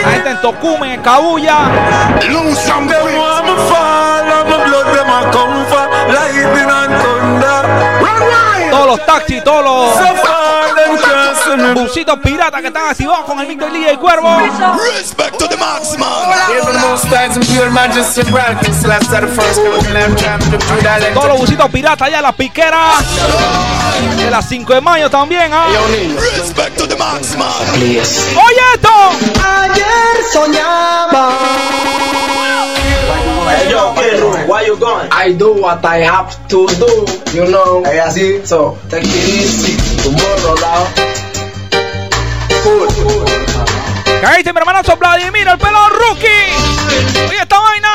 La 0.04 0.10
gente 0.10 0.30
en 0.30 0.40
Tocumen, 0.40 0.90
en 0.92 1.02
Cabuya. 1.02 1.58
Lose 2.28 2.56
some 2.60 2.88
Them 2.88 3.02
want 3.16 3.44
me 3.44 3.54
fall, 3.68 4.20
and 4.20 4.48
my 4.48 4.64
blood 4.64 4.86
them 4.94 5.08
a 5.08 5.30
come 5.32 5.64
for 5.66 5.86
lightning 6.12 6.70
and 6.70 6.92
thunder. 7.02 8.00
Run. 8.00 8.49
Todos 8.70 8.86
los 8.86 9.06
taxis, 9.06 9.44
todos 9.44 9.64
los 11.56 11.74
busitos 11.74 12.18
piratas 12.20 12.60
que 12.60 12.66
están 12.68 12.88
activados 12.88 13.24
con 13.24 13.40
el 13.40 13.48
mix 13.48 13.60
del 13.60 13.72
DJ 13.72 13.98
Cuervo. 13.98 14.36
Respect 14.94 15.36
to 15.38 15.48
the 15.48 15.56
do 15.56 15.96
that. 20.82 21.12
Todos 21.14 21.28
los 21.28 21.38
busitos 21.38 21.70
piratas 21.70 22.08
allá, 22.08 22.22
las 22.22 22.34
piqueras. 22.34 23.04
De 24.16 24.30
las 24.30 24.48
5 24.48 24.74
de 24.74 24.80
mayo 24.80 25.10
también. 25.10 25.50
¿ah? 25.52 25.66
Respect 26.36 26.76
to 26.78 26.86
the 26.86 26.96
maximum. 26.96 27.46
Oye 27.74 28.00
esto. 28.74 28.90
Ayer 29.44 30.24
soñaba. 30.32 31.30
Hey, 33.80 33.86
yo, 33.86 33.94
Pedro, 33.94 34.46
why 34.46 34.66
you 34.66 34.76
going? 34.76 35.08
I 35.10 35.32
do 35.32 35.52
what 35.54 35.84
I 35.84 35.98
have 36.04 36.36
to 36.48 36.66
do, 36.66 37.06
you 37.32 37.46
know. 37.50 37.82
Hey, 37.84 37.98
así, 38.00 38.44
so 38.46 38.76
take 38.90 39.04
it 39.04 39.28
easy. 39.28 39.76
Tomorrow 40.02 40.54
now. 40.60 40.84
Good, 42.62 42.90
good. 43.02 43.28
Caíste, 44.20 44.52
mi 44.52 44.58
hermanazo 44.58 44.96
Vladimir, 44.96 45.48
el 45.48 45.56
pelo 45.58 45.88
rookie. 45.88 46.28
Oye 47.28 47.38
esta 47.40 47.58
vaina. 47.58 47.88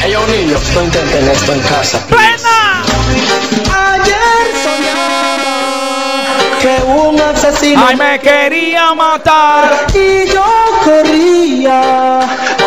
Hey, 0.00 0.12
yo, 0.12 0.24
niño, 0.28 0.56
no 0.74 0.82
intenten 0.84 1.28
esto 1.28 1.52
en 1.52 1.60
casa. 1.62 1.98
¡Plena! 2.06 2.84
Ayer 3.94 4.46
soñaba 4.62 6.60
que 6.60 6.82
un 6.86 7.20
asesino 7.20 7.84
Ay, 7.86 7.96
me 7.96 8.18
quería 8.20 8.94
matar. 8.94 9.86
y 9.94 10.28
yo 10.30 10.44
corría 10.84 12.20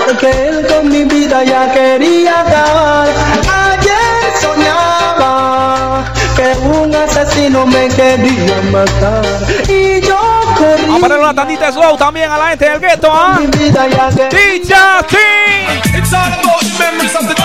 porque 0.09 0.29
él 0.31 0.65
con 0.67 0.89
mi 0.89 1.03
vida 1.03 1.43
ya 1.43 1.71
quería 1.71 2.41
acabar. 2.41 3.07
Ayer 3.69 4.33
soñaba 4.41 6.03
que 6.35 6.47
un 6.67 6.95
asesino 6.95 7.65
me 7.67 7.87
quería 7.89 8.61
matar 8.71 9.23
y 9.67 10.01
yo. 10.01 10.17
Vamos 10.81 10.97
a 10.97 10.99
poner 10.99 11.19
una 11.19 11.33
tandita 11.33 11.67
de 11.67 11.73
slow 11.73 11.95
también 11.97 12.31
a 12.31 12.37
la 12.37 12.49
gente 12.49 12.69
del 12.69 12.79
gueto, 12.79 13.09
¿ah? 13.11 13.37
Mi 13.39 13.47
vida 13.47 13.87
ya 13.87 14.09
que 14.09 14.35
Dicha 14.35 15.05
sí. 15.09 15.17
It's 15.95 16.11
all 16.11 16.19
about 16.19 16.59
the 16.59 16.83
memories 16.83 17.15
of 17.15 17.27
the. 17.27 17.35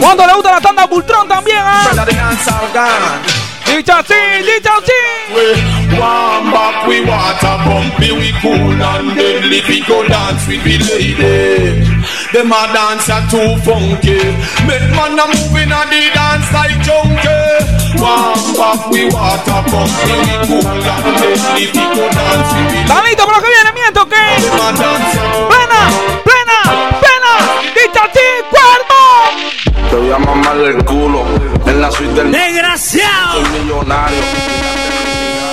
Cuando 0.00 0.26
le 0.26 0.32
gusta 0.34 0.52
la 0.52 0.60
tanda 0.60 0.86
Bultrón 0.86 1.28
también, 1.28 1.58
¿ah? 1.60 1.88
Brother, 1.92 3.43
the 3.74 3.82
dance 3.82 3.94
all 3.94 4.02
gone. 4.02 4.04
Dicha 4.04 4.04
sí, 4.06 4.14
dicha 4.44 4.74
sí. 4.84 5.00
We 5.34 5.98
warm 5.98 6.50
back, 6.52 6.86
we 6.86 7.00
water 7.04 7.56
bumpy, 7.64 8.12
we 8.12 8.32
cool 8.40 8.82
and 8.82 9.16
deadly. 9.16 9.62
We 9.68 9.80
go 9.86 10.02
dance 10.06 10.46
with 10.48 10.64
we 10.64 10.78
lady. 10.78 11.84
Them 12.32 12.52
a 12.52 12.66
dance 12.72 13.08
are 13.10 13.22
too 13.30 13.56
funky. 13.62 14.18
Make 14.66 14.90
man 14.94 15.18
a 15.18 15.26
moving 15.26 15.72
on 15.72 15.88
the 15.90 16.10
dance 16.14 16.50
like 16.52 16.76
junkie. 16.82 17.98
Warm 17.98 18.38
back, 18.58 18.90
we 18.90 19.06
water 19.10 19.62
bumpy, 19.70 20.14
we 20.22 20.34
cool 20.46 20.66
and 20.66 21.16
deadly. 21.18 21.66
We 21.74 21.84
go 21.94 22.08
dance 22.10 22.50
with 22.54 22.72
we 22.72 22.78
¿Están 22.84 23.04
listos 23.04 23.26
para 23.26 23.38
lo 23.38 23.42
que 23.44 23.50
viene? 23.50 23.72
¿Miento 23.74 24.08
qué? 24.08 24.24
Them 24.40 24.60
a 24.60 24.72
dance 24.72 25.18
are- 25.18 25.48
Plena, 25.48 25.82
plena, 26.24 26.58
plena. 27.00 27.32
Dicha 27.74 28.04
sí, 28.12 28.26
cuervo. 28.50 29.90
Te 29.90 29.96
voy 29.96 30.10
a 30.12 30.18
mamar 30.18 30.56
el 30.58 30.84
culo 30.84 31.24
en 31.36 31.58
la 31.84 31.90
suite 31.90 32.14
del 32.14 32.32
Desgraciado. 32.32 33.32
Soy 33.32 33.60
millonario. 33.60 34.16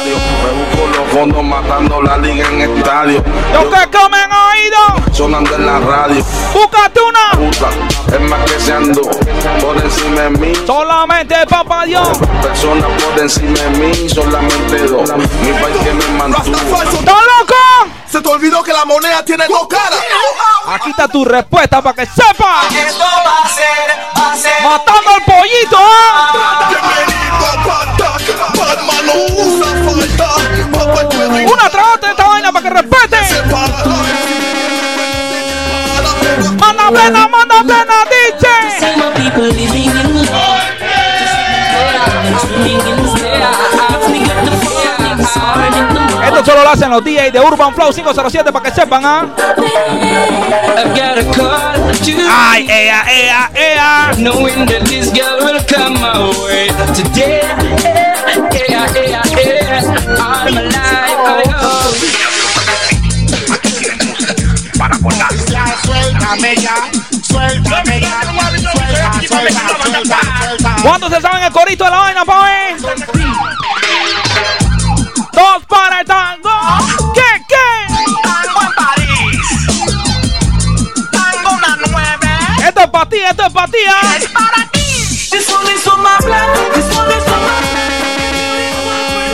Me 0.05 0.51
busco 0.59 0.97
los 0.97 1.09
fondos 1.09 1.43
matando 1.43 2.01
la 2.01 2.17
liga 2.17 2.47
en 2.47 2.61
estadio. 2.61 3.21
Los 3.53 3.65
que 3.65 3.97
comen 3.97 4.29
oído. 4.31 5.13
Sonando 5.13 5.53
en 5.55 5.65
la 5.65 5.79
radio. 5.79 6.23
Búscate 6.53 6.99
una. 7.01 7.31
Puta, 7.31 7.69
es 8.15 8.21
más 8.29 8.39
que 8.49 8.59
se 8.61 8.71
andó 8.71 9.01
por 9.61 9.77
encima 9.77 10.21
de 10.21 10.29
mí. 10.29 10.53
Solamente 10.65 11.35
papá 11.49 11.85
Dios. 11.85 12.17
Personas 12.41 12.89
por 13.03 13.19
encima 13.19 13.59
de 13.59 13.69
mí, 13.71 14.09
solamente 14.09 14.87
dos. 14.87 15.09
Mi 15.43 15.51
país 15.61 15.77
que 15.83 15.93
me 15.93 16.07
mantuvo. 16.17 16.81
¿Estás 16.81 17.03
loco? 17.03 18.00
Se 18.11 18.21
te 18.21 18.27
olvidó 18.27 18.61
que 18.61 18.73
la 18.73 18.83
moneda 18.83 19.23
tiene 19.23 19.47
dos 19.47 19.67
caras. 19.69 20.03
Aquí 20.67 20.89
está 20.89 21.07
tu 21.07 21.23
respuesta 21.23 21.81
para 21.81 21.95
que 21.95 22.05
sepa. 22.05 22.63
Esto 22.69 23.05
va 23.05 23.37
a 23.41 23.47
ser, 23.47 23.89
va 24.19 24.33
a 24.33 24.35
ser. 24.35 24.61
Matando 24.63 25.11
al 25.11 25.23
pollito, 25.23 25.77
¿ah? 25.77 26.69
Bienvenido 26.69 27.47
a 27.47 27.53
Patac, 27.63 28.21
Batman 28.57 29.05
no 29.05 29.13
usa 29.41 29.69
falta. 29.85 30.27
Papá 30.77 31.01
Jerry 31.09 31.45
Una 31.45 31.69
tras 31.69 31.87
otra 31.95 32.11
esta 32.11 32.27
vaina 32.27 32.51
para 32.51 32.63
que 32.63 32.69
respete. 32.81 33.17
Manda 36.59 36.91
plena, 36.91 37.27
manda 37.29 37.63
plena, 37.63 38.05
dice. 38.09 38.61
Esto 46.41 46.53
solo 46.53 46.63
lo 46.63 46.71
hacen 46.71 46.89
los 46.89 47.03
DJs 47.03 47.33
de 47.33 47.39
Urban 47.39 47.71
Flow 47.75 47.93
507 47.93 48.51
para 48.51 48.65
que 48.65 48.71
sepan, 48.71 49.05
¿ah? 49.05 49.27
To 49.35 49.63
Ay, 52.31 52.65
ea, 52.67 53.03
ea, 53.07 53.51
ea. 53.53 54.11
knowing 54.17 54.65
that 54.65 54.81
this 54.87 55.11
girl 55.13 55.37
will 55.45 55.61
come 55.69 55.99
my 56.01 56.17
way 56.43 56.69
today. 56.95 57.41
Yeah, 58.57 58.89
yeah, 58.89 58.91
yeah. 59.05 59.21
All 60.17 60.49
my 60.49 60.61
life 60.65 61.13
I 61.29 61.45
hope. 61.61 61.93
Ya, 65.51 65.65
suéltame 65.85 66.55
ya, 66.55 66.75
suéltame 67.21 68.01
ya, 68.01 68.19
suelta, 69.27 69.61
suelta. 69.77 70.75
¿Cuántos 70.81 71.13
se 71.13 71.21
saben 71.21 71.43
el 71.43 71.51
corito 71.51 71.83
de 71.83 71.91
la 71.91 71.97
vaina, 71.97 72.25
pa' 72.25 72.43
ver? 72.45 72.77
Dos 75.41 75.65
para 75.65 76.01
el 76.01 76.05
tango. 76.05 76.51
¿Qué, 77.15 77.21
qué? 77.49 77.69
Tango 78.21 78.61
en 78.61 78.73
París. 78.75 79.41
Tango 81.11 81.49
una 81.57 81.77
nueve. 81.89 82.29
Esto 82.67 82.81
es 82.81 82.89
para 82.91 83.09
ti, 83.09 83.17
esto 83.27 83.45
es 83.47 83.51
para 83.51 83.67
ti. 83.71 83.77
Es 84.17 84.27
para 84.27 84.67
ti. 84.71 84.79
This 85.31 85.49
one 85.49 85.67
is 85.73 85.87
on 85.87 86.03
my 86.03 86.15
blood. 86.19 86.47
This 86.75 86.95
one 86.95 87.09
is 87.09 87.25
on 87.25 87.41
my 87.47 87.59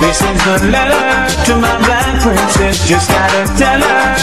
This 0.00 0.20
is 0.20 0.46
a 0.46 0.64
letter 0.70 1.02
to 1.46 1.56
my 1.56 1.76
black 1.78 2.01
princess. 2.22 2.88
Just 2.88 3.10
gotta 3.10 3.42
tell 3.58 3.80
her, 3.80 4.14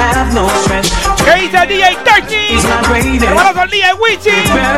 have 0.00 0.32
no 0.34 0.48
stress. 0.62 0.90
¿Qué 1.24 1.34
dice 1.42 1.66
DJ 1.66 1.96
Turkey? 2.02 2.56
Hermanos 3.22 3.56
al 3.56 3.70
DJ 3.70 3.92
Wichi, 4.00 4.30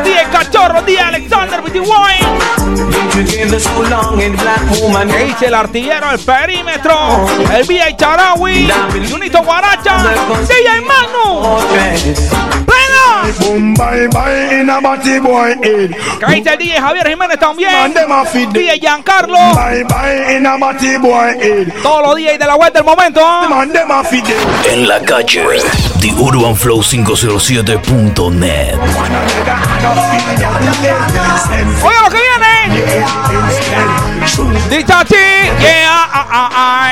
DJ 0.03 0.29
Cachorro, 0.31 0.81
DJ 0.81 0.99
Alexander 0.99 1.61
with 1.61 1.73
the 1.73 1.79
wine. 1.79 2.56
¿Qué 5.07 5.23
dice 5.25 5.47
el 5.47 5.53
artillero, 5.55 6.11
el 6.11 6.19
perímetro? 6.19 7.25
El 7.51 7.63
VA 7.63 7.95
Charawi, 7.97 8.69
Junito 9.09 9.41
Guaracha, 9.43 9.97
DJ 10.47 10.81
Manu. 10.81 11.57
¿Qué 16.19 16.35
dice 16.35 16.53
el 16.53 16.59
DJ 16.59 16.79
Javier 16.79 17.07
Jiménez 17.09 17.39
también? 17.39 17.93
DJ 18.51 18.79
Giancarlo. 18.79 19.37
Todos 21.81 22.01
los 22.03 22.15
DJs 22.15 22.39
de 22.39 22.45
la 22.45 22.55
web 22.55 22.71
del 22.71 22.83
momento. 22.83 23.21
En 24.71 24.87
la 24.87 25.01
calle, 25.01 25.43
The 26.01 26.13
Urban 26.13 26.55
Flow 26.55 26.81
507.net. 26.81 28.75
Oye 31.83 31.95
lo 32.03 32.09
que 32.09 32.26
viene. 32.87 34.59
Dichachi, 34.69 35.15
yeah, 35.59 36.07
ah, 36.13 36.27
ah, 36.31 36.49
ah. 36.53 36.91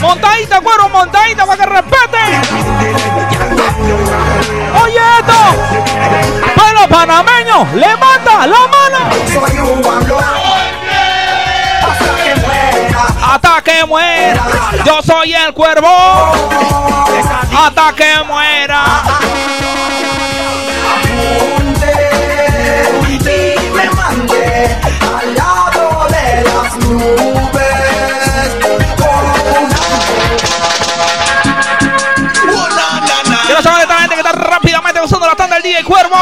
Montadita, 0.00 0.60
cuero, 0.60 0.88
montadita 0.88 1.46
para 1.46 1.64
que 1.64 1.66
respete. 1.70 2.18
Oye 4.82 5.00
esto. 5.18 5.40
Pero 6.54 6.88
panameño, 6.88 7.66
levanta 7.74 8.46
la 8.46 8.66
mano. 8.66 8.98
Hasta 13.22 13.62
que 13.62 13.84
muera, 13.86 14.42
yo 14.84 15.02
soy 15.02 15.34
el 15.34 15.52
cuervo. 15.52 15.88
Hasta 17.56 17.92
que 17.94 18.24
muera. 18.26 18.84
La 35.26 35.34
tanda 35.36 35.56
del 35.56 35.64
DJ 35.64 35.84
Cuervo. 35.84 36.16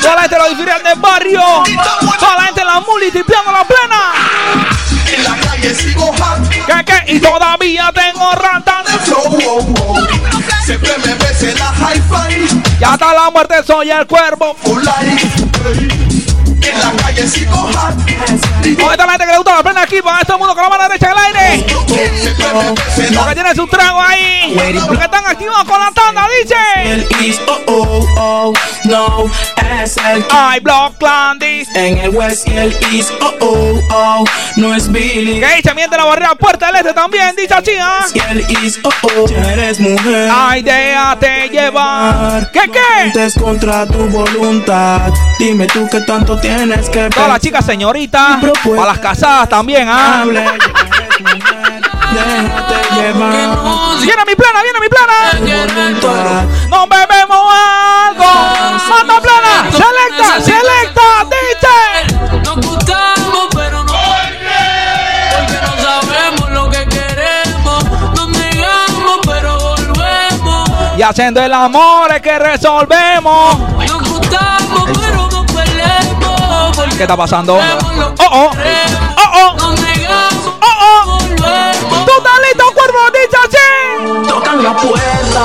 Toda 0.00 0.14
la 0.14 0.22
gente 0.22 0.36
de 0.36 0.40
los 0.42 0.50
diferentes 0.50 1.00
barrios. 1.00 1.44
Toda 2.18 2.36
la 2.36 2.42
gente 2.44 2.60
en 2.60 2.66
la 2.66 2.80
muli 2.80 3.10
tipeando 3.10 3.52
la 3.52 3.64
plena. 3.64 4.12
En 5.12 5.24
la 5.24 5.36
calle 5.48 5.74
sigo. 5.74 6.14
¿Qué, 6.50 6.84
qué? 6.84 7.12
Y 7.14 7.20
todavía 7.20 7.90
tengo 7.92 8.32
rata. 8.32 8.82
Siempre 10.64 10.98
me 10.98 11.14
ves 11.14 11.42
en 11.42 11.58
la 11.58 11.72
hi-fi. 11.72 12.62
Ya 12.78 12.94
está 12.94 13.14
la 13.14 13.30
muerte, 13.30 13.62
soy 13.66 13.90
el 13.90 14.06
cuervo. 14.06 14.56
En 16.62 16.78
la 16.80 16.92
calle 17.02 17.28
sigo 17.28 17.56
hot. 17.56 17.94
¿Dónde 17.94 18.90
está 18.90 19.06
la 19.06 19.12
gente 19.12 19.26
que 19.26 19.32
le 19.32 19.38
gusta 19.38 19.56
la 19.56 19.62
plena 19.62 19.82
aquí? 19.82 20.02
Para 20.02 20.24
todo 20.24 20.34
el 20.34 20.38
mundo 20.40 20.54
con 20.54 20.62
la 20.64 20.68
mano 20.68 20.82
derecha 20.84 21.06
en 21.06 21.12
el 21.12 21.18
aire. 21.18 21.65
Porque 23.16 23.34
tiene 23.34 23.54
su 23.54 23.66
trago 23.66 24.00
ahí. 24.00 24.56
Porque 24.86 25.04
están 25.04 25.26
activos 25.26 25.64
con 25.64 25.78
la 25.78 25.90
tanda, 25.92 26.26
dice. 26.42 27.36
Oh, 27.46 27.62
oh, 27.66 28.06
oh, 28.18 28.52
no, 28.84 29.30
es 29.82 29.96
el 29.96 30.24
Ay, 30.30 30.60
Block. 30.60 30.96
En 31.74 31.98
el 31.98 32.10
West 32.10 32.48
y 32.48 32.56
el 32.56 32.76
East, 32.92 33.10
oh, 33.20 33.32
oh, 33.40 33.80
oh, 33.90 34.24
no 34.56 34.74
es 34.74 34.90
Billy. 34.90 35.40
Que 35.40 35.56
dice, 35.56 35.74
miente 35.74 35.96
la 35.96 36.04
barrera 36.04 36.34
puerta 36.34 36.66
del 36.66 36.76
este 36.76 36.92
también, 36.92 37.34
dice 37.36 37.54
Chía. 37.62 37.98
Y 38.14 38.18
el 38.30 38.40
East, 38.62 38.78
oh, 38.84 38.90
oh, 39.02 39.26
ya 39.28 39.52
eres 39.52 39.78
mujer. 39.80 40.30
Ay, 40.32 40.62
déjate 40.62 41.48
llevar. 41.48 42.50
¿Qué, 42.52 42.62
qué? 42.70 43.40
Contra 43.40 43.86
tu 43.86 44.06
voluntad. 44.08 45.12
Dime 45.38 45.66
tú 45.66 45.88
qué 45.90 46.00
tanto 46.00 46.38
tienes 46.38 46.88
que 46.88 47.08
Todas 47.10 47.28
las 47.28 47.40
chicas 47.40 47.64
señoritas. 47.64 48.38
Para 48.64 48.86
las 48.86 48.98
casadas 48.98 49.48
también, 49.48 49.88
¿ah? 49.88 50.24
Viene 54.00 54.24
mi 54.26 54.34
plana, 54.34 54.62
viene 54.62 54.80
mi 54.80 54.88
plana. 54.88 56.46
No 56.68 56.86
bebemos 56.86 57.38
algo. 57.52 58.24
Manda 58.88 59.20
plana. 59.20 59.70
Selecta, 59.70 60.40
selecta, 60.40 61.24
dice. 61.30 62.40
Nos 62.44 62.56
gustamos, 62.56 63.48
pero 63.54 63.82
no 63.84 63.92
Porque 65.36 65.58
no 65.62 65.72
sabemos 65.82 66.50
lo 66.50 66.70
que 66.70 66.86
queremos. 66.86 67.84
Nos 68.14 68.28
negamos, 68.28 69.18
pero 69.26 69.58
volvemos. 69.58 70.70
Y 70.96 71.02
haciendo 71.02 71.40
el 71.42 71.52
amor 71.52 72.12
es 72.12 72.22
que 72.22 72.38
resolvemos. 72.38 73.58
Nos 73.58 74.08
gustamos, 74.10 74.90
pero 75.00 75.28
no 75.30 75.46
peleemos. 75.46 76.78
¿Qué 76.96 77.02
está 77.02 77.16
pasando? 77.16 77.56
Oh, 77.56 77.60
oh. 78.18 78.50
Oh, 79.16 79.30
oh. 79.34 79.56
nos 79.58 79.80
negamos, 79.80 80.54
Oh, 80.60 81.04
oh. 81.06 81.75
Volvemos. 82.96 83.04
¿Tú 83.04 83.04
estás 83.04 83.04
listo, 83.04 83.04
cuervo? 83.04 83.10
Dice 83.12 83.36
así. 83.44 84.28
Tocan 84.28 84.62
la 84.62 84.76
puerta. 84.76 85.44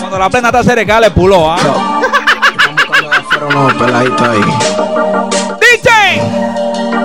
Cuando 0.00 0.18
la 0.18 0.30
plena 0.30 0.48
está 0.48 0.62
cerca, 0.62 1.00
le 1.00 1.10
puló, 1.10 1.52
¿ah? 1.52 1.58
Pero 3.30 3.50
no, 3.50 3.66
peladito 3.78 4.24
ahí. 4.24 4.40
Dice. 5.60 6.22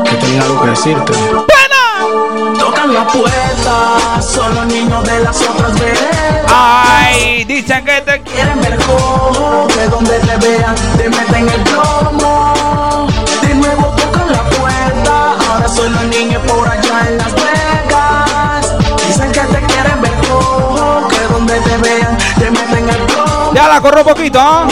Que 0.06 0.16
tenía 0.18 0.42
algo 0.44 0.62
que 0.62 0.70
decirte. 0.70 1.14
¡Plena! 1.14 2.58
Tocan 2.60 2.94
la 2.94 3.08
puerta. 3.08 4.22
Solo 4.22 4.66
niños 4.66 5.04
de 5.04 5.20
las 5.22 5.42
otras 5.42 5.80
veredas. 5.80 6.52
Ay, 6.52 7.44
dicen 7.46 7.86
que 7.86 8.02
te 8.02 8.20
Quieren 8.22 8.62
ver 8.62 8.78
cómo, 8.86 9.68
que 9.68 9.88
donde 9.88 10.20
te 10.20 10.38
vean 10.38 10.76
te 10.98 11.10
meten 11.10 11.50
el 11.50 11.62
plomo. 11.64 13.08
De 13.42 13.56
nuevo 13.56 13.96
tocan 13.98 14.32
la 14.32 14.44
puerta, 14.50 15.36
ahora 15.50 15.68
son 15.68 15.92
los 15.94 16.04
niños 16.06 16.42
por 16.48 16.68
allá 16.68 16.89
donde 21.50 21.70
te 21.70 21.78
vean 21.78 22.18
te 22.38 22.52
meten. 22.52 22.88
Ya 23.54 23.68
la 23.68 23.82
corro 23.82 24.04
poquito, 24.04 24.40
¿ah? 24.40 24.68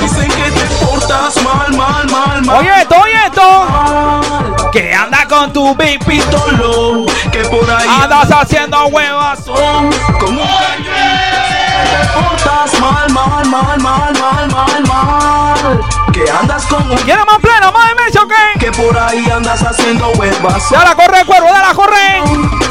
Dicen 0.00 0.28
que 0.28 0.50
te 0.50 0.84
portas 0.84 1.36
mal, 1.42 1.72
mal, 1.76 2.10
mal, 2.10 2.42
mal. 2.42 2.56
Oye 2.56 2.80
esto, 2.80 2.96
oye 3.00 3.26
esto. 3.26 4.70
Que 4.72 4.92
anda 4.92 5.26
con 5.28 5.52
tu 5.52 5.74
baby. 5.76 5.98
Pistolón, 6.04 7.06
que 7.30 7.44
por 7.44 7.70
ahí 7.70 7.88
Andas 8.02 8.30
haciendo 8.30 8.86
huevas. 8.86 9.44
son 9.44 9.90
como 10.18 10.42
un. 10.42 10.48
Te 10.82 12.08
portas 12.14 12.80
mal, 12.80 13.10
mal, 13.12 13.46
mal, 13.46 13.80
mal, 13.80 14.12
mal, 14.12 14.48
mal, 14.50 14.82
mal. 14.88 15.80
Que 16.12 16.28
andas 16.30 16.66
con 16.66 16.90
un 16.90 16.96
¿Quiere 16.98 17.24
más 17.24 17.38
plena, 17.40 17.70
más 17.70 17.90
inmenso 17.92 18.26
que? 18.26 18.58
que 18.58 18.72
por 18.72 18.98
ahí 18.98 19.24
andas 19.30 19.62
haciendo 19.62 20.08
huevas. 20.12 20.70
Ya 20.70 20.84
la 20.84 20.94
corre, 20.96 21.24
cuervo, 21.24 21.48
ya 21.48 21.62
la 21.68 21.74
corre. 21.74 22.22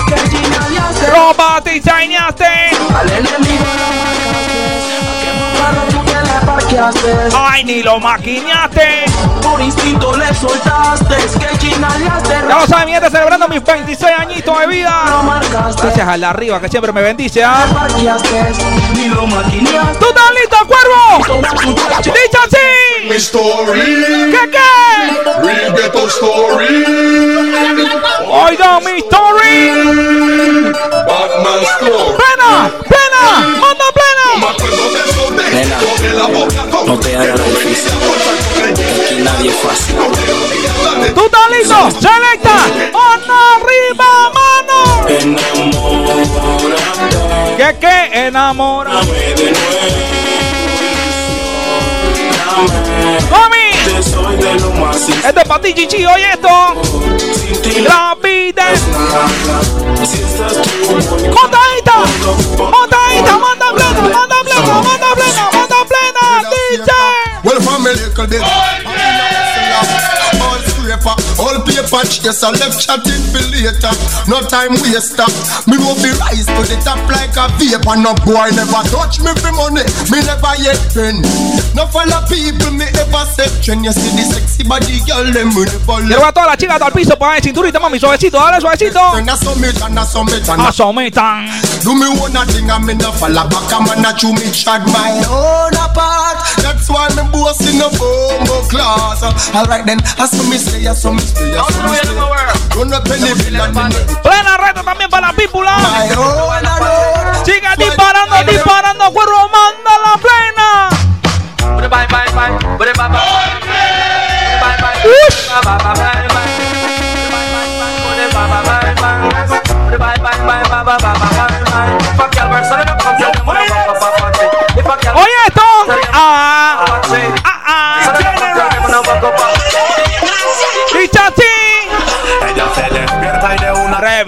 Que 0.08 0.16
genialiaste 0.72 1.08
Ropa 1.12 1.62
diseñaste. 1.62 2.46
al 2.96 3.10
enemigo. 3.10 3.66
A. 7.34 7.52
Ay, 7.52 7.64
ni 7.64 7.84
lo 7.84 8.00
maquineaste. 8.00 9.06
Por 9.42 9.62
instinto 9.62 10.16
le 10.16 10.34
soltaste. 10.34 11.16
Que. 11.60 11.70
Ya 11.70 12.60
lo 12.60 12.68
saben, 12.68 12.86
mi 12.88 12.94
gente, 12.94 13.10
celebrando 13.10 13.48
mis 13.48 13.64
26 13.64 14.12
añitos 14.18 14.60
de 14.60 14.68
vida. 14.68 15.22
marcaste. 15.24 15.82
Gracias 15.84 16.08
al 16.08 16.22
de 16.22 16.26
arriba 16.26 16.60
que 16.62 16.70
siempre 16.70 16.92
me 16.92 17.02
bendice, 17.02 17.44
¿ah? 17.44 17.66
Parqueaste. 17.74 18.54
Ni 18.96 19.10
lo 19.10 19.28
maquineaste. 19.28 20.00
¿Tú 20.00 20.06
estás 20.08 20.32
listo, 20.40 20.58
cuervo? 20.68 21.26
Toma 21.28 21.50
tu 22.02 22.12
Mi 23.08 23.16
story. 23.16 23.82
¿Qué 24.32 24.50
qué? 24.52 24.72
Real 25.44 25.74
ghetto 25.74 26.08
story. 26.08 26.86
Oiga 28.28 28.80
mi 28.82 29.00
story. 29.00 29.58
Batman 31.08 31.62
story. 31.78 32.16
Plena, 32.18 32.52
plena, 32.88 33.24
manda 33.60 33.88
plena. 33.98 34.28
Nena, 35.52 35.78
No 36.86 37.00
te 37.00 37.16
hagas 37.18 37.40
la 37.40 37.46
difícil. 37.46 37.92
Aquí 39.04 39.16
nadie 39.24 39.50
es 39.50 39.56
fácil. 39.58 39.96
¿Tú 41.16 41.22
estás 41.26 41.50
listo? 41.52 41.92
Selecta. 42.00 42.58
Mano 42.94 43.36
arriba, 43.58 44.10
mano. 44.38 44.80
Enamórate. 45.10 46.30
¿Qué 47.58 47.70
qué? 47.80 47.98
Enamora. 48.28 49.02
Mami. 53.30 53.72
Esto 55.26 55.40
es 55.40 55.48
para 55.48 55.62
ti, 55.62 55.74
Chichi. 55.74 56.06
Oye 56.06 56.32
esto. 56.34 56.50
La 57.84 58.16
vida 58.22 58.66
Montadita, 61.36 61.96
montadita, 62.58 63.38
manda 63.38 63.74
plena, 63.74 64.02
manda 64.10 64.36
plena, 64.44 64.82
manda 64.82 65.10
plena, 65.16 65.50
manda 65.54 65.86
plena, 65.86 66.24
dice. 66.50 67.00
Well, 70.92 71.16
from 71.16 71.24
a 71.40 71.44
little 71.48 71.64
bit. 71.64 71.80
paper 71.80 72.04
chase, 72.04 72.44
I 72.44 72.52
left 72.52 72.84
chatting 72.84 73.24
for 73.32 73.40
later. 73.48 73.96
No 74.28 74.44
time 74.44 74.76
waster. 74.84 75.24
Me 75.64 75.80
no 75.80 75.96
be 76.04 76.12
rise 76.20 76.52
to 76.52 76.62
the 76.68 76.76
top 76.84 77.00
like 77.08 77.32
a 77.40 77.48
vapor. 77.56 77.96
No 77.96 78.12
boy 78.28 78.52
never 78.52 78.84
touch 78.92 79.24
me 79.24 79.32
for 79.40 79.56
money. 79.56 79.88
Me 80.12 80.20
never 80.20 80.52
yet 80.60 80.76
friend. 80.92 81.24
No 81.72 81.88
follow 81.88 82.20
people 82.28 82.76
me 82.76 82.92
ever 83.00 83.24
say 83.32 83.48
trend. 83.64 83.88
You 83.88 83.96
see 83.96 84.12
the 84.20 84.24
sexy 84.28 84.68
body 84.68 85.00
girl 85.08 85.32
them 85.32 85.56
we 85.56 85.64
never 85.64 86.04
Quiero 86.12 86.28
a 86.28 86.32
todas 86.34 86.48
las 86.52 86.58
chicas 86.58 86.82
al 86.82 86.92
piso, 86.92 87.16
poner 87.16 87.42
cinturita, 87.42 87.80
mami, 87.80 88.00
suavecito, 88.00 88.38
dale 88.38 88.60
suavecito. 88.60 89.00
Asometan. 90.60 91.48
Do 91.84 91.96
me 91.96 92.08
one 92.20 92.36
thing 92.52 92.70
and 92.70 92.86
me 92.86 92.94
no 92.96 93.12
follow 93.16 93.48
back 93.48 93.72
man 93.80 94.04
a 94.04 94.12
chew 94.18 94.34
me 94.34 94.52
chat 94.52 94.84
my 94.88 95.24
own 95.32 95.74
apart. 95.80 96.38
That's 96.60 96.90
why 96.90 97.08
me 97.16 97.24
boss 97.32 97.62
in 97.64 97.80
a 97.80 97.88
bombo 97.96 98.62
class. 98.68 99.24
Alright 99.56 99.86
then, 99.86 100.00
I 100.20 100.28
saw 100.28 100.44
me 100.50 100.58
stay, 100.58 100.81
I 100.88 100.96
saw 100.96 101.12
me 101.12 101.22
stay, 101.22 101.54
I 101.54 101.62
saw 101.70 101.88
me 101.90 101.96
stay. 101.98 102.16
Run 102.76 102.94
up 102.94 103.06
any 103.10 103.34
bill 103.38 103.62
and 103.62 103.76
me 103.76 103.82
Plena 104.24 104.58
reto 104.58 104.84
también 104.84 105.10
para 105.10 105.28
la 105.28 105.34
pípula. 105.34 105.78
Chicas 107.44 107.78
disparando, 107.78 108.44
disparando, 108.44 109.12
cuervo, 109.12 109.50
manda 109.50 109.92
la 110.06 110.18
plena. 110.18 110.90
Oye 111.78 111.88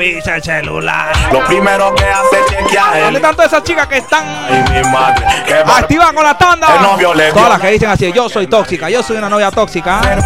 Revisa 0.03 0.35
el 0.35 0.43
celular. 0.43 1.13
Lo 1.31 1.45
primero 1.45 1.95
que 1.95 2.03
hace 2.03 2.41
es 2.41 2.45
chequear 2.47 2.91
¿Dónde 2.91 3.07
el 3.07 3.15
están 3.15 3.35
todas 3.35 3.53
esas 3.53 3.63
chicas 3.63 3.87
que 3.87 3.99
están 3.99 4.25
y 4.49 4.71
mi 4.73 4.83
madre. 4.89 5.25
Que 5.47 5.53
activas 5.53 6.11
con 6.11 6.25
la 6.25 6.37
tanda? 6.37 6.67
Todas 7.33 7.49
las 7.49 7.61
que 7.61 7.67
dicen 7.71 7.89
así, 7.89 8.11
yo 8.11 8.27
soy 8.27 8.47
tóxica, 8.47 8.89
yo 8.89 9.01
soy 9.01 9.15
una 9.15 9.29
novia 9.29 9.49
tóxica. 9.49 10.01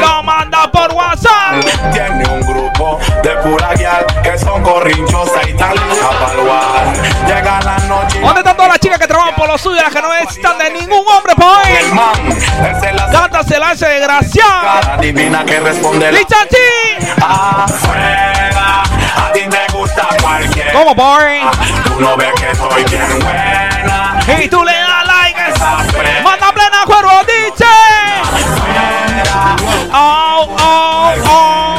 Lo 0.00 0.22
manda 0.22 0.70
por 0.72 0.90
WhatsApp. 0.94 1.62
Tiene 1.92 2.26
un 2.30 2.40
grupo 2.40 2.98
de 3.22 3.30
pura 3.36 3.74
guial 3.74 4.06
que 4.22 4.38
son 4.38 4.62
corrinchosas 4.62 5.46
y 5.46 5.52
tal 5.52 5.76
Llega 7.26 7.60
la 7.60 7.78
noche. 7.80 8.20
¿Dónde 8.20 8.40
están 8.40 8.56
todas 8.56 8.70
las 8.70 8.80
chicas 8.80 8.98
que 8.98 9.06
trabajan 9.06 9.34
por 9.34 9.48
lo 9.48 9.58
suyo, 9.58 9.82
las 9.82 9.92
que 9.92 10.00
no 10.00 10.14
necesitan 10.14 10.56
de 10.56 10.70
ningún 10.70 11.04
hombre, 11.06 11.34
pues? 11.36 11.84
El 11.84 11.94
man, 11.94 12.16
él 12.82 12.98
se 13.48 13.58
la 13.58 13.66
Cántasela 13.66 13.68
a 13.68 13.72
ese 13.72 13.86
desgraciado. 13.88 14.92
adivina 14.92 15.44
que 15.44 15.60
responde 15.60 16.08
así. 16.08 16.16
afuera. 17.22 18.82
A 19.16 19.32
ti 19.32 19.40
te 19.48 19.72
gusta 19.72 20.08
cualquier. 20.20 20.72
¿Cómo, 20.72 20.94
boy? 20.94 21.40
Tú 21.84 22.00
no 22.00 22.16
ves 22.16 22.32
que 22.34 22.54
soy 22.54 22.84
bien 22.84 23.18
buena. 23.20 24.20
Y 24.42 24.48
tú 24.48 24.64
le 24.64 24.72
das 24.72 25.06
like. 25.06 25.40
Manda 26.22 26.52
plena 26.52 26.84
cuervo, 26.84 27.10
dice. 27.26 27.64
Oh, 29.92 30.48
oh, 30.60 31.12
oh. 31.26 31.78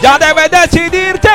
Ya 0.00 0.18
debes 0.18 0.50
decidirte. 0.50 1.28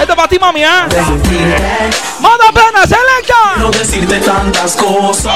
Esto 0.00 0.12
es 0.12 0.16
para 0.16 0.28
ti, 0.28 0.38
mami, 0.38 0.64
¿eh? 0.64 1.90
Manda 2.20 2.52
plena, 2.52 2.82
selecta. 2.82 3.54
Quiero 3.54 3.70
decirte 3.70 4.20
tantas 4.20 4.74
cosas. 4.74 5.34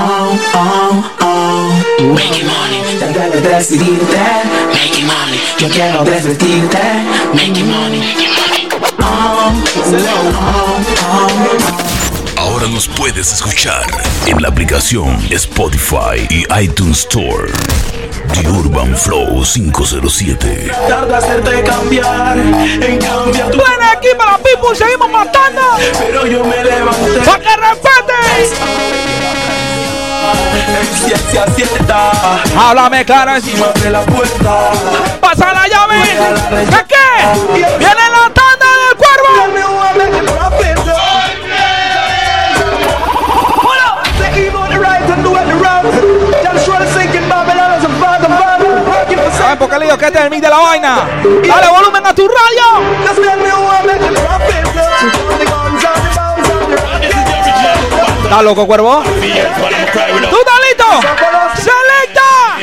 Oh, 0.00 0.38
oh, 0.54 1.10
oh. 1.22 1.72
Making 2.14 2.46
money. 2.46 2.80
Ya 3.00 3.08
debes 3.08 3.42
decidirte. 3.42 4.16
Making 4.72 5.06
money. 5.06 5.40
Yo 5.58 5.68
quiero 5.68 6.04
desvestirte. 6.04 6.78
Making 7.34 7.68
money. 7.68 8.14
Oh, 9.02 9.02
oh, 9.02 9.52
oh. 11.02 11.28
Ahora 12.36 12.68
nos 12.68 12.86
puedes 12.86 13.32
escuchar 13.32 13.82
en 14.26 14.40
la 14.40 14.46
aplicación 14.48 15.18
Spotify 15.30 16.28
y 16.30 16.44
iTunes 16.62 17.00
Store. 17.00 17.50
The 18.34 18.46
Urban 18.48 18.96
Flow 18.96 19.42
507. 19.42 20.70
Tarda 20.88 21.18
hacerte 21.18 21.62
cambiar. 21.64 22.38
En 22.38 22.98
cambio, 22.98 23.46
tú. 23.50 23.58
Plena 23.58 23.90
aquí 23.92 24.08
para 24.16 24.32
la 24.32 24.38
people, 24.38 24.76
seguimos 24.76 25.10
matando. 25.10 25.62
Pero 25.98 26.24
yo 26.26 26.44
me 26.44 26.62
levanté. 26.62 27.18
¡Para 27.24 27.38
que 27.40 27.56
respete! 27.56 29.57
En 30.32 30.86
ciencia 30.86 31.44
cierta. 31.54 32.10
Háblame 32.58 33.04
claro 33.04 33.36
encima 33.36 33.68
de 33.82 33.90
la 33.90 34.02
puerta. 34.02 34.70
Pasa 35.20 35.52
la 35.52 35.66
llave. 35.68 36.02
¿Qué 36.70 36.84
qué? 36.88 36.98
Viene 37.78 37.94
la 38.10 38.30
tanda 38.34 38.66
del 38.66 38.96
cuervo. 38.96 39.28
¿Saben 49.36 49.58
por 49.58 49.70
qué 49.70 49.78
le 49.78 49.84
digo 49.86 49.96
que 49.96 50.06
este 50.06 50.18
es 50.18 50.24
el 50.24 50.30
mix 50.30 50.42
de 50.42 50.48
la 50.48 50.58
vaina? 50.58 51.08
Dale 51.22 51.68
volumen 51.68 52.06
a 52.06 52.14
tu 52.14 52.26
radio. 52.28 52.48
¿Estás 58.28 58.44
loco, 58.44 58.66
cuervo? 58.66 59.02
¿Tú 59.02 59.10
estás? 60.70 61.00
¡Selecta! 61.56 62.60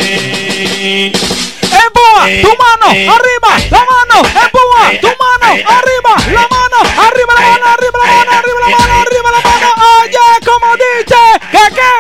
Empuja 1.58 2.22
tu 2.44 2.52
mano 2.56 2.86
arriba, 2.86 3.52
la 3.72 3.80
mano, 3.80 4.18
empuja 4.44 4.94
tu 5.02 5.08
mano 5.08 5.48
arriba, 5.66 6.14
la 6.28 6.46
mano, 6.54 6.78
arriba 7.02 7.34
la 7.34 7.42
mano, 7.42 7.66
arriba 7.74 7.98
la 7.98 8.12
mano, 8.14 8.30
arriba 8.38 8.60
la 8.62 8.78
mano, 8.78 8.94
arriba 9.02 9.30
la 9.32 9.42
mano. 9.42 9.68
Oye, 10.04 10.28
como 10.46 10.70
dice, 10.76 11.22
¿qué 11.52 11.66
qué? 11.74 11.94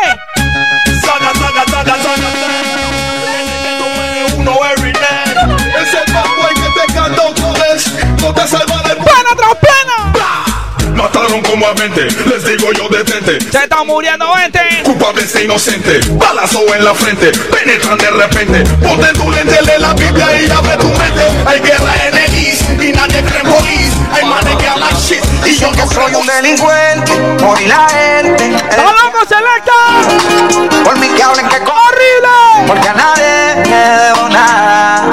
Como 11.43 11.67
a 11.67 11.73
20, 11.73 12.01
les 12.01 12.45
digo 12.45 12.71
yo 12.71 12.87
de 12.87 13.03
frente. 13.03 13.39
Se 13.51 13.63
está 13.63 13.83
muriendo 13.83 14.25
gente. 14.33 14.59
Culpable 14.83 15.23
e 15.35 15.43
inocente, 15.43 15.99
balazo 16.11 16.61
en 16.73 16.85
la 16.85 16.93
frente, 16.93 17.31
penetran 17.51 17.97
de 17.97 18.09
repente. 18.11 18.63
Ponte 18.81 19.07
tu 19.13 19.29
lente, 19.29 19.61
lee 19.63 19.79
la 19.79 19.93
Biblia 19.93 20.41
y 20.41 20.49
abre 20.49 20.77
tu 20.77 20.87
mente. 20.87 21.23
Hay 21.45 21.59
guerra 21.59 21.93
en 22.07 22.17
el 22.17 22.33
East 22.35 22.61
y 22.81 22.91
nadie 22.93 23.21
cree 23.23 23.41
en 23.41 23.51
polis. 23.51 23.91
Hay 24.13 24.23
manes 24.25 24.55
que 24.55 24.67
hablan 24.67 24.95
shit 24.95 25.23
y 25.45 25.57
yo 25.57 25.71
que 25.71 25.85
soy 25.93 26.15
un 26.15 26.25
delincuente, 26.25 27.11
hoy 27.45 27.65
la 27.65 27.87
gente. 27.89 28.55
¡Está 28.69 28.83
loco, 28.83 29.19
selecta! 29.27 30.83
Por 30.83 30.97
mí 30.97 31.07
que 31.09 31.23
hablen 31.23 31.47
que 31.49 31.55
¡Horrible! 31.57 32.67
Porque 32.67 32.87
a 32.87 32.93
nadie 32.93 33.55
le 33.65 34.03
debo 34.03 34.29
nada. 34.29 35.09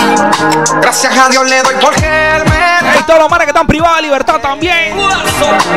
Gracias 0.81 1.19
a 1.19 1.29
Dios 1.29 1.49
le 1.49 1.63
doy 1.63 1.75
porque 1.81 2.07
él 2.07 2.45
me 2.49 2.99
Y 2.99 3.03
todos 3.03 3.21
los 3.21 3.31
manes 3.31 3.47
que 3.47 3.51
están 3.51 3.67
privados 3.67 3.97
de 3.97 4.03
libertad 4.03 4.41
también. 4.41 4.97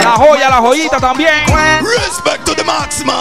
La 0.04 0.12
joya, 0.12 0.50
la 0.50 0.58
joyita 0.58 0.98
también. 0.98 1.46
Respect 1.82 2.46
to 2.46 2.56
the 2.56 2.64
maximum. 2.64 3.16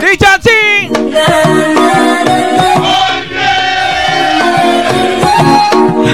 Dicho 0.00 0.26
así. 0.26 0.90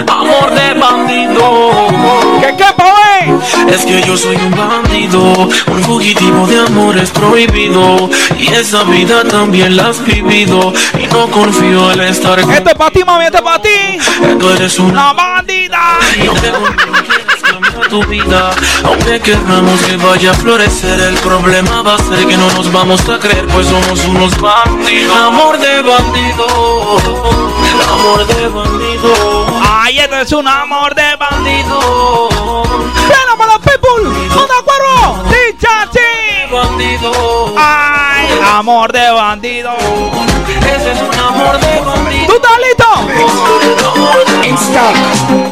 Amor 0.09 0.55
de 0.55 0.75
bandido. 0.75 1.71
¿Qué 2.41 2.57
qué, 2.57 2.65
pa' 2.77 2.93
Es 3.69 3.85
que 3.85 4.03
yo 4.03 4.17
soy 4.17 4.37
un 4.37 4.51
bandido, 4.51 5.49
un 5.67 5.83
fugitivo 5.83 6.47
de 6.47 6.67
amores 6.67 7.11
prohibido. 7.11 8.11
Y 8.39 8.49
esa 8.53 8.85
vida 8.85 9.25
también 9.25 9.77
la 9.77 9.89
has 9.89 10.05
vivido. 10.05 10.73
Y 10.99 11.07
no 11.07 11.29
confío 11.29 11.93
en 11.93 12.01
estar 12.03 12.39
Esto 12.39 12.71
es 12.71 12.75
para 12.75 12.91
ti, 12.91 13.03
mami, 13.05 13.25
esto 13.25 13.39
es 13.39 13.43
para 13.43 13.63
ti. 13.63 13.99
Tú 14.39 14.51
eres 14.51 14.79
una 14.79 15.13
bandida. 15.13 15.99
Cambiar 17.63 17.89
tu 17.89 18.03
vida, 18.07 18.51
aunque 18.85 19.21
queramos 19.21 19.81
que 19.83 19.97
vaya 19.97 20.33
a 20.33 20.35
florecer, 20.35 20.99
el 20.99 21.15
problema 21.19 21.83
va 21.83 21.95
a 21.95 21.99
ser 21.99 22.27
que 22.27 22.37
no 22.37 22.51
nos 22.53 22.73
vamos 22.73 23.09
a 23.09 23.19
creer, 23.21 23.47
pues 23.47 23.69
somos 23.69 24.05
unos 24.05 24.37
bandidos. 24.41 25.17
Amor 25.17 25.59
de 25.59 25.83
bandido, 25.83 26.99
amor 27.89 28.27
de 28.27 28.49
bandido. 28.49 29.47
Ay, 29.63 30.01
esto 30.01 30.17
es 30.17 30.33
un 30.33 30.49
amor 30.49 30.95
de 30.95 31.15
bandido. 31.17 32.29
Plena 33.07 33.37
para 33.39 33.53
los 33.53 33.61
people. 33.61 34.11
¿No 34.35 34.47
de 34.47 34.55
acuerdo? 34.59 35.25
Dicho 35.31 35.69
así. 35.83 36.53
Bandido. 36.53 37.55
Ay, 37.57 38.29
amor 38.55 38.93
de 38.93 39.11
bandido. 39.11 39.73
Ese 40.67 40.93
es 40.93 41.01
un 41.01 41.19
amor 41.21 41.61
de 41.61 41.81
bandido. 41.81 42.27
¿Tú 42.27 42.35
estás 42.35 42.59
listo? 42.59 42.83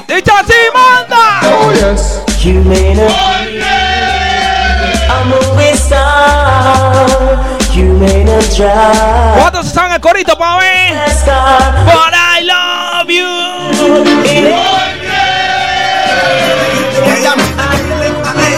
Dicho 0.09 0.33
así, 0.35 0.55
manda. 0.75 1.10
Yes 1.81 2.21
You 2.45 2.63
made 2.63 2.99
a 2.99 3.09
a 5.09 5.25
movie 5.25 5.75
star. 5.77 7.41
you 7.75 7.87
may 7.99 8.23
not 8.25 8.45
try. 8.55 9.41
¿Cuántos 9.41 9.67
están 9.67 9.87
en 9.87 9.93
el 9.95 10.01
corito, 10.01 10.37
pa' 10.37 10.59
ver? 10.59 10.93
But 11.87 12.13
I 12.13 12.43
love 12.45 13.09
you. 13.09 13.31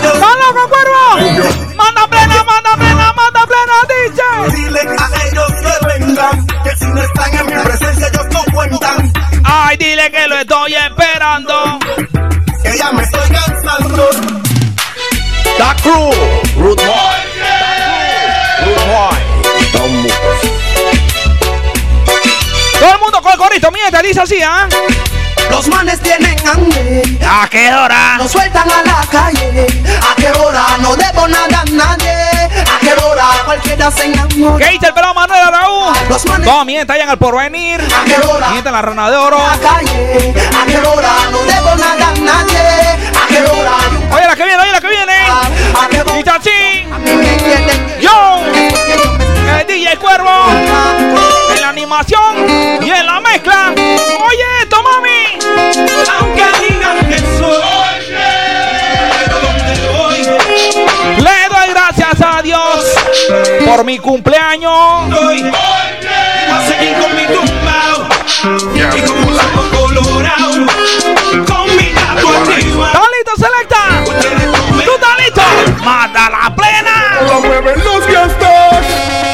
¡Está 0.02 0.30
loco, 0.42 0.68
cuervo! 0.68 1.02
¡Manda 1.76 2.06
plena, 2.08 2.44
manda 2.44 2.76
plena, 2.76 3.12
manda 3.12 3.46
plena, 3.46 3.76
DJ! 3.90 4.20
Dile 4.56 4.80
a 4.98 5.06
ellos 5.28 5.52
que 5.62 5.74
vengan, 5.86 6.46
que 6.64 6.76
si 6.76 6.86
no 6.86 7.02
están 7.02 7.34
en 7.34 7.46
mi 7.46 7.62
presencia 7.62 8.08
ellos 8.08 8.26
no 8.32 8.42
cuentan. 8.52 9.12
Ay, 9.44 9.76
dile 9.76 10.10
que 10.10 10.26
lo 10.28 10.38
estoy 10.38 10.74
esperando. 10.74 11.78
Ya 12.76 12.90
me 12.92 13.02
estoy 13.02 13.28
cansando. 13.28 14.10
Da 15.58 15.76
Crew, 15.82 16.10
Root 16.56 16.80
Boy. 16.80 16.96
Root 18.64 18.86
Boy. 18.86 19.16
Todo 22.80 22.92
el 22.94 22.98
mundo 23.00 23.22
con 23.22 23.32
el 23.32 23.38
corito, 23.38 23.70
mientras 23.70 24.02
dice 24.02 24.20
así, 24.20 24.42
¿ah? 24.42 24.68
Los 25.50 25.68
manes 25.68 26.00
tienen 26.00 26.36
hambre. 26.46 27.02
¿A 27.26 27.48
qué 27.48 27.72
hora? 27.72 28.16
Nos 28.18 28.32
sueltan 28.32 28.68
a 28.70 28.82
la 28.82 29.06
calle. 29.10 29.66
¿A 30.10 30.14
qué 30.16 30.30
hora? 30.38 30.64
No 30.80 30.94
debo 30.96 31.28
nada 31.28 31.60
a 31.60 31.64
nadie. 31.70 32.12
¿A 32.12 32.78
qué 32.80 32.92
hora? 33.04 33.24
Cualquiera 33.44 33.90
se 33.90 34.04
enamora. 34.06 34.64
¿Qué 34.64 34.72
dice 34.72 34.86
el 34.86 34.94
pelado 34.94 35.14
Manuel 35.14 35.40
Araúz? 35.40 35.96
Los 36.08 36.26
manes 36.26 36.46
No, 36.46 36.64
mientras 36.64 36.94
allá 36.96 37.04
en 37.04 37.10
el 37.10 37.18
porvenir. 37.18 37.80
¿A 37.80 38.04
qué 38.04 38.16
hora? 38.26 38.48
Mientras 38.50 38.66
en 38.66 38.72
la 38.72 38.82
rana 38.82 39.10
de 39.10 39.16
oro. 39.16 39.38
a 39.38 39.56
la 39.56 39.58
calle. 39.58 40.34
¿A 40.60 40.66
qué 40.66 40.78
hora? 40.78 41.10
No 41.30 41.38
debo 41.38 41.74
nada 41.76 42.08
a 42.08 42.14
nadie. 42.14 42.58
¿A 43.22 43.26
qué 43.28 43.42
hora? 43.50 43.72
Oye 44.16 44.26
la 44.26 44.36
que 44.36 44.44
viene, 44.44 44.62
oye 44.62 44.72
la 44.72 44.80
que 44.80 44.88
viene. 44.88 45.12
¿A 45.14 45.88
qué 45.90 46.00
hora? 46.00 46.12
Yo. 48.00 48.42
El 49.58 49.66
DJ 49.66 49.96
Cuervo. 49.96 51.21
Y 51.94 52.90
en 52.90 53.04
la 53.04 53.20
mezcla. 53.20 53.74
Oye 53.76 54.44
esto, 54.62 54.82
mami. 54.82 55.38
Aunque 56.18 56.44
digan 56.66 57.06
que 57.06 57.18
soy. 57.18 57.62
Le 61.18 61.48
doy 61.50 61.68
gracias 61.68 62.18
a 62.22 62.40
Dios 62.40 62.94
por 63.66 63.84
mi 63.84 63.98
cumpleaños. 63.98 65.10
Voy 65.10 65.52
a 66.50 66.66
seguir 66.66 66.96
con 66.98 67.14
mi 67.14 67.26
tumbao. 67.26 68.08
Y 68.74 69.00
con 69.02 69.18
un 69.28 69.36
saco 69.36 69.62
colorado. 69.76 70.66
Con 71.46 71.76
mi 71.76 71.92
tatuativa. 71.92 72.86
¿Estás 72.86 73.08
listo, 73.12 73.32
selecta? 73.36 73.82
¿Tú 74.82 74.92
estás 74.94 75.18
listo? 75.18 75.42
¡Mata 75.84 76.30
la 76.30 76.54
plena! 76.54 77.20
La 77.28 77.38
mueven 77.38 77.84
los 77.84 78.06
fiestas. 78.06 79.31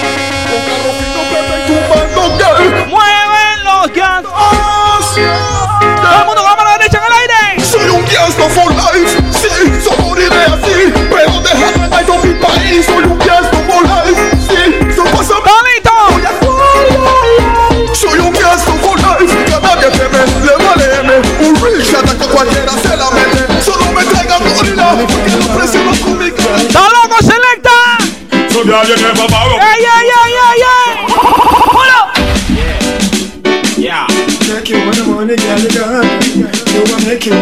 País. 12.78 12.86
Soy 12.86 13.05
un 13.05 13.20
fiesta 13.20 13.56
for 13.66 13.82
life. 13.82 14.20
So 14.94 15.05
pasa 15.05 15.34
¿Estás 15.38 15.62
listo? 15.68 15.90
Soy 17.94 18.18
un 18.20 18.34
fiesta 18.34 18.72
for 18.82 18.98
life. 18.98 19.44
Que 19.44 19.55
a 19.55 19.60
nadie 19.60 19.90
teme, 19.90 20.18
le 20.44 20.55
vale 20.64 20.84
M. 21.00 21.10
Un 21.46 21.55
real 21.62 21.82
shot 21.82 22.09
a 22.09 22.14
cualquiera 22.28 22.72
se 22.72 22.96
la 22.96 23.10
mete. 23.10 23.62
Solo 23.62 23.92
me 23.92 24.05
traigan 24.05 24.42
gorila. 24.55 24.96
Que 25.24 25.30
lo 25.36 25.46
presiono 25.56 25.92
con 26.05 26.18
mi 26.18 26.30
cara. 26.30 26.56
¡Está 26.56 26.80
loco, 26.80 27.16
selecta! 27.20 27.98
So 28.50 28.64
you 28.64 28.74
up. 28.74 28.86
You 28.86 28.96
you. 28.96 30.22
You 30.28 30.55
you 30.59 30.78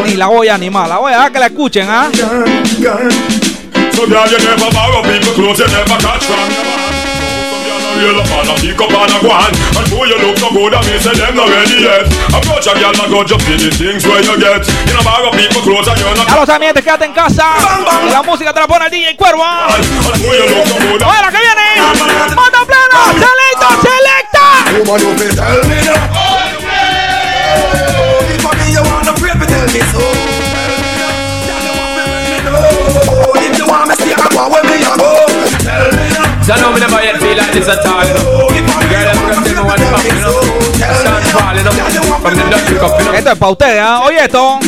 Ni 0.04 0.14
la 0.14 0.26
voy 0.26 0.48
a 0.48 0.54
animar, 0.54 0.88
la 0.88 0.98
voy 0.98 1.12
a 1.12 1.30
que 1.30 1.38
la 1.38 1.46
escuchen, 1.46 1.86
¿ah? 1.88 2.08
So 3.96 4.04
girl, 4.04 4.28
you 4.28 4.36
never 4.44 4.68
borrow 4.76 5.00
people 5.00 5.32
clothes, 5.32 5.56
you 5.56 5.68
never 5.72 5.96
catch 5.96 6.28
from 6.28 6.36
your 6.52 6.68
man. 6.68 6.84
Some 7.48 7.64
girl 7.64 7.80
a 7.80 7.90
real 7.96 8.20
up 8.20 8.28
and 8.28 8.52
a 8.52 8.54
pick 8.60 8.76
up 8.76 8.92
and 8.92 9.08
a 9.08 9.18
go 9.24 9.32
on. 9.32 9.48
And 9.72 9.86
though 9.88 10.04
you 10.04 10.20
look 10.20 10.36
so 10.36 10.52
good, 10.52 10.76
I 10.76 10.84
may 10.84 11.00
say 11.00 11.16
them 11.16 11.32
not 11.32 11.48
ready 11.48 11.80
yet. 11.80 12.04
Approach 12.28 12.68
a 12.68 12.76
girl 12.76 12.92
and 12.92 13.08
go 13.08 13.24
just 13.24 13.40
see 13.48 13.56
the 13.56 13.72
things 13.72 14.04
where 14.04 14.20
you 14.20 14.36
get. 14.36 14.68
You 14.84 14.92
know 14.92 15.00
borrow 15.00 15.32
people 15.32 15.64
clothes 15.64 15.88
and 15.88 15.96
you're 15.96 16.12
not. 16.12 16.28
Ya 16.28 16.36
lo 16.36 16.44
saben, 16.44 16.68
gente, 16.68 16.84
quédate 16.84 17.08
en 17.08 17.16
casa. 17.16 17.56
La 18.12 18.20
música 18.20 18.52
te 18.52 18.60
la 18.60 18.68
pone 18.68 18.84
el 18.84 18.92
DJ 18.92 19.16
Cuervo. 19.16 19.40
And 19.40 19.80
though 20.20 20.36
you 20.36 20.44
look 20.44 20.68
so 20.68 20.76
good, 20.76 21.00
¡Oye 21.00 21.20
la 21.24 21.30
que 21.32 21.40
viene! 21.40 21.80
¡Manda 22.36 22.60
plena! 22.68 23.00
¡Selecta, 23.16 23.68
selecta! 23.80 24.44
Woman, 24.76 25.00
you 25.00 25.16
fi 25.16 25.32
tell 25.32 25.64
me 25.72 25.80
now. 25.88 26.04
If 28.28 28.44
I 28.44 28.52
me 28.60 28.76
you 28.76 28.84
wanna 28.84 29.16
pray, 29.16 29.32
but 29.40 29.48
tell 29.48 29.64
me 29.72 29.80
so. 29.88 30.15
Me 36.46 36.54
now. 36.54 36.56
So 36.56 36.62
now 36.62 36.72
me 36.72 36.80
never 36.80 37.02
yet 37.02 37.16
feel 37.18 37.36
like 37.36 37.52
this 37.52 37.68
at 37.68 37.84
all, 37.86 38.04
you 38.06 38.14
know. 38.14 38.78
Girl, 38.86 39.08
I'm 39.08 39.18
gonna 39.18 39.42
tell 39.42 39.56
me 39.56 39.62
what's 39.66 39.82
up, 39.82 40.04
you 40.04 40.14
know. 40.22 40.40
Start 40.76 41.24
falling 41.34 41.66
up 41.66 41.74
from 41.74 42.34
the 42.34 42.42
you 42.42 42.78
know. 42.78 43.14
Esto 43.14 43.30
es 43.32 43.38
pa' 43.38 43.48
ustedes, 43.50 43.80
¿ah? 43.82 44.00
Oye 44.04 44.24
esto. 44.24 44.58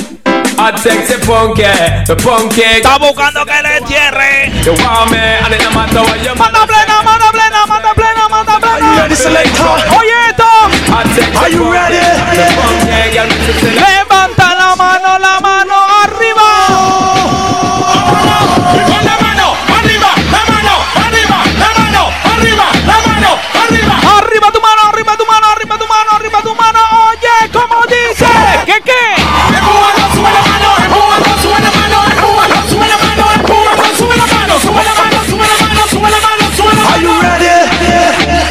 Hot 0.59 0.77
sexy 0.79 1.15
the. 1.25 2.03
Está 2.03 2.99
buscando 2.99 3.47
que 3.47 3.63
le 3.63 3.77
entierre. 3.77 4.51
You 4.65 4.73
want 4.83 5.11
me, 5.13 5.19
and 5.19 5.55
it 5.55 5.63
no 5.63 5.71
matter 5.71 6.03
what 6.03 6.19
you 6.19 6.35
¡Manda 6.35 6.67
plena, 6.67 7.03
manda 7.05 7.31
plena, 7.31 7.67
manda 7.67 7.95
plena, 7.95 8.29
manda 8.29 8.59
plena! 8.59 8.97
ready, 8.97 9.17
selector? 9.17 9.79
¡Oye 9.99 10.31
esto! 10.31 10.45
Hot 10.91 11.07
sexy 11.15 11.37
Are 11.37 11.49
you 11.49 11.63
punky, 11.63 11.79
ready? 11.79 11.99
The 12.35 12.47
punky, 12.59 13.11
girl, 13.15 13.29
me 13.29 13.53
say, 13.55 13.71
¡Levanta 13.79 14.55
la 14.57 14.75
mano, 14.75 15.19
la 15.19 15.41
mano 15.41 15.75
arriba! 16.03 17.38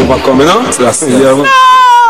Ready? 0.08 0.22
Overcome, 0.22 0.40
you 0.40 0.46
know? 0.46 0.64
That's 0.64 1.00
the 1.02 1.12
yeah, 1.12 1.36
man. 1.36 2.07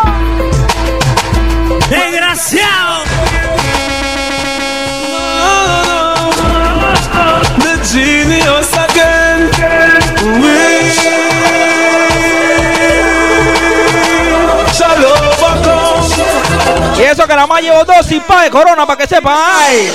Que 17.28 17.36
nada 17.36 17.48
más 17.48 17.62
llevo 17.62 17.84
dos 17.84 18.06
sin 18.06 18.22
pa 18.22 18.44
de 18.44 18.50
corona 18.50 18.86
para 18.86 18.98
que 18.98 19.08
sepan. 19.08 19.36
¡Ay! 19.38 19.92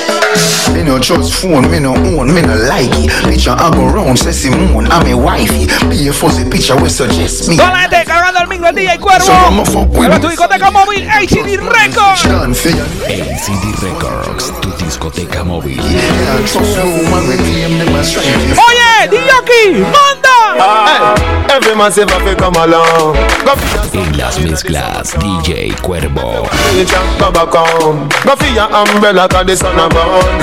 Me 0.73 0.83
no 0.85 1.01
trust 1.01 1.33
phone, 1.35 1.69
me 1.69 1.81
no 1.81 1.93
own, 1.93 2.33
me 2.33 2.43
no 2.43 2.55
like 2.55 2.95
it. 2.99 3.11
Picture 3.25 3.53
I 3.53 3.71
go 3.71 3.87
round, 3.89 4.19
say 4.19 4.33
Simone, 4.33 4.89
I'm 4.89 5.07
a 5.07 5.15
wifey. 5.17 5.67
Be 5.89 6.09
a 6.09 6.13
fuzzy 6.13 6.45
picture 6.45 6.77
we 6.77 6.89
suggest 6.89 7.49
me. 7.49 7.57
Toda 7.57 7.73
la 7.73 7.81
gente 7.81 8.05
cargando 8.43 8.45
el 8.45 8.49
micro 8.49 8.69
el 8.69 8.75
DJ 8.75 8.99
Cuervo. 8.99 9.25
So 9.27 9.33
I'ma 9.33 9.65
fuck 9.65 9.89
with 9.89 10.09
Mueve 10.09 10.15
me. 10.15 10.21
tu 10.21 10.29
discoteca 10.29 10.71
móvil 10.71 11.09
ACD 11.09 11.61
Records. 11.61 12.23
Done 12.25 12.55
for 12.55 12.71
you. 12.71 12.83
ACD 13.07 13.83
Records, 13.83 14.53
tu 14.61 14.71
discoteca 14.85 15.45
móvil. 15.45 15.77
Yeah, 15.77 16.39
trust 16.47 16.77
no 16.77 16.85
man, 17.11 17.29
we 17.29 17.37
claim 17.37 17.79
them 17.79 17.95
as 17.97 18.09
strength. 18.09 18.59
Oye, 18.59 19.09
DJ 19.09 19.81
manda. 19.83 20.33
Hey, 20.55 21.57
every 21.57 21.75
man 21.75 21.93
say 21.93 22.05
fi 22.07 22.35
come 22.35 22.57
along. 22.57 23.17
Go 23.45 23.55
fi 23.57 23.99
En 23.99 24.17
las 24.19 24.39
mezclas, 24.39 25.15
DJ 25.19 25.75
Cuervo. 25.83 26.47
your 26.75 26.85
jump, 26.85 27.19
go 27.19 27.31
back 27.31 27.53
home. 27.55 28.09
Go 28.25 28.37
fi 28.37 28.55
your 28.55 28.69
umbrella 28.73 29.29
'cause 29.29 29.47
the 29.47 29.57
sun 29.57 29.79
a 29.79 29.89
burn. 29.89 30.39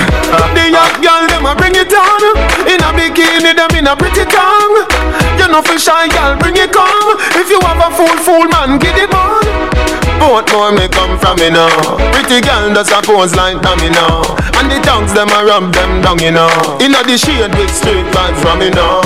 The 0.55 0.69
young 0.69 1.01
girl 1.01 1.27
them 1.27 1.45
a 1.45 1.55
bring 1.55 1.75
it 1.75 1.93
on. 1.93 2.23
In 2.67 2.81
a 2.83 2.93
bikini 2.93 3.53
them 3.55 3.75
in 3.77 3.87
a 3.87 3.95
pretty 3.95 4.25
tongue. 4.25 4.85
You 5.37 5.47
know 5.47 5.61
fi 5.61 5.77
shy 5.77 6.07
girl 6.09 6.35
bring 6.37 6.57
it 6.57 6.71
come. 6.71 7.17
If 7.35 7.49
you 7.49 7.59
have 7.61 7.79
a 7.79 7.88
fool 7.95 8.17
fool 8.25 8.47
man 8.49 8.79
get 8.79 8.97
it 8.97 9.13
on. 9.13 9.43
Both 10.19 10.51
more 10.51 10.71
me 10.71 10.87
come 10.89 11.17
from 11.17 11.37
me 11.39 11.49
now. 11.49 11.71
Pretty 12.11 12.41
girl 12.41 12.73
does 12.73 12.91
a 12.91 13.01
pose 13.01 13.35
like 13.35 13.61
dummy 13.61 13.89
now. 13.89 14.21
And 14.59 14.69
the 14.69 14.79
tongues 14.83 15.13
them 15.13 15.29
a 15.29 15.45
rub 15.45 15.73
them 15.73 16.01
down 16.01 16.19
you 16.19 16.31
know. 16.31 16.51
Inna 16.81 17.03
the 17.03 17.17
shade 17.17 17.53
with 17.55 17.73
straight 17.73 18.05
vibes 18.13 18.39
from 18.41 18.59
me 18.59 18.69
now. 18.69 19.01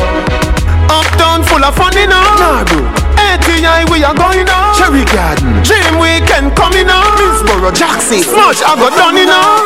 Uptown 0.89 1.43
full 1.43 1.64
of 1.64 1.73
fun, 1.76 1.93
you 1.97 2.07
know. 2.07 2.22
Nah, 2.38 2.64
bro. 2.65 2.85
ATI, 3.18 3.89
we 3.89 4.03
are 4.03 4.14
going 4.14 4.45
now. 4.45 4.73
Cherry 4.77 5.05
Garden. 5.10 5.64
Dream 5.64 5.97
Weekend 5.97 6.53
coming 6.55 6.85
now. 6.85 7.01
Middlesboro, 7.18 7.73
Jackson. 7.73 8.22
Smush, 8.22 8.61
I 8.61 8.76
got 8.77 8.93
done, 8.93 9.18
you 9.18 9.26
know. 9.26 9.57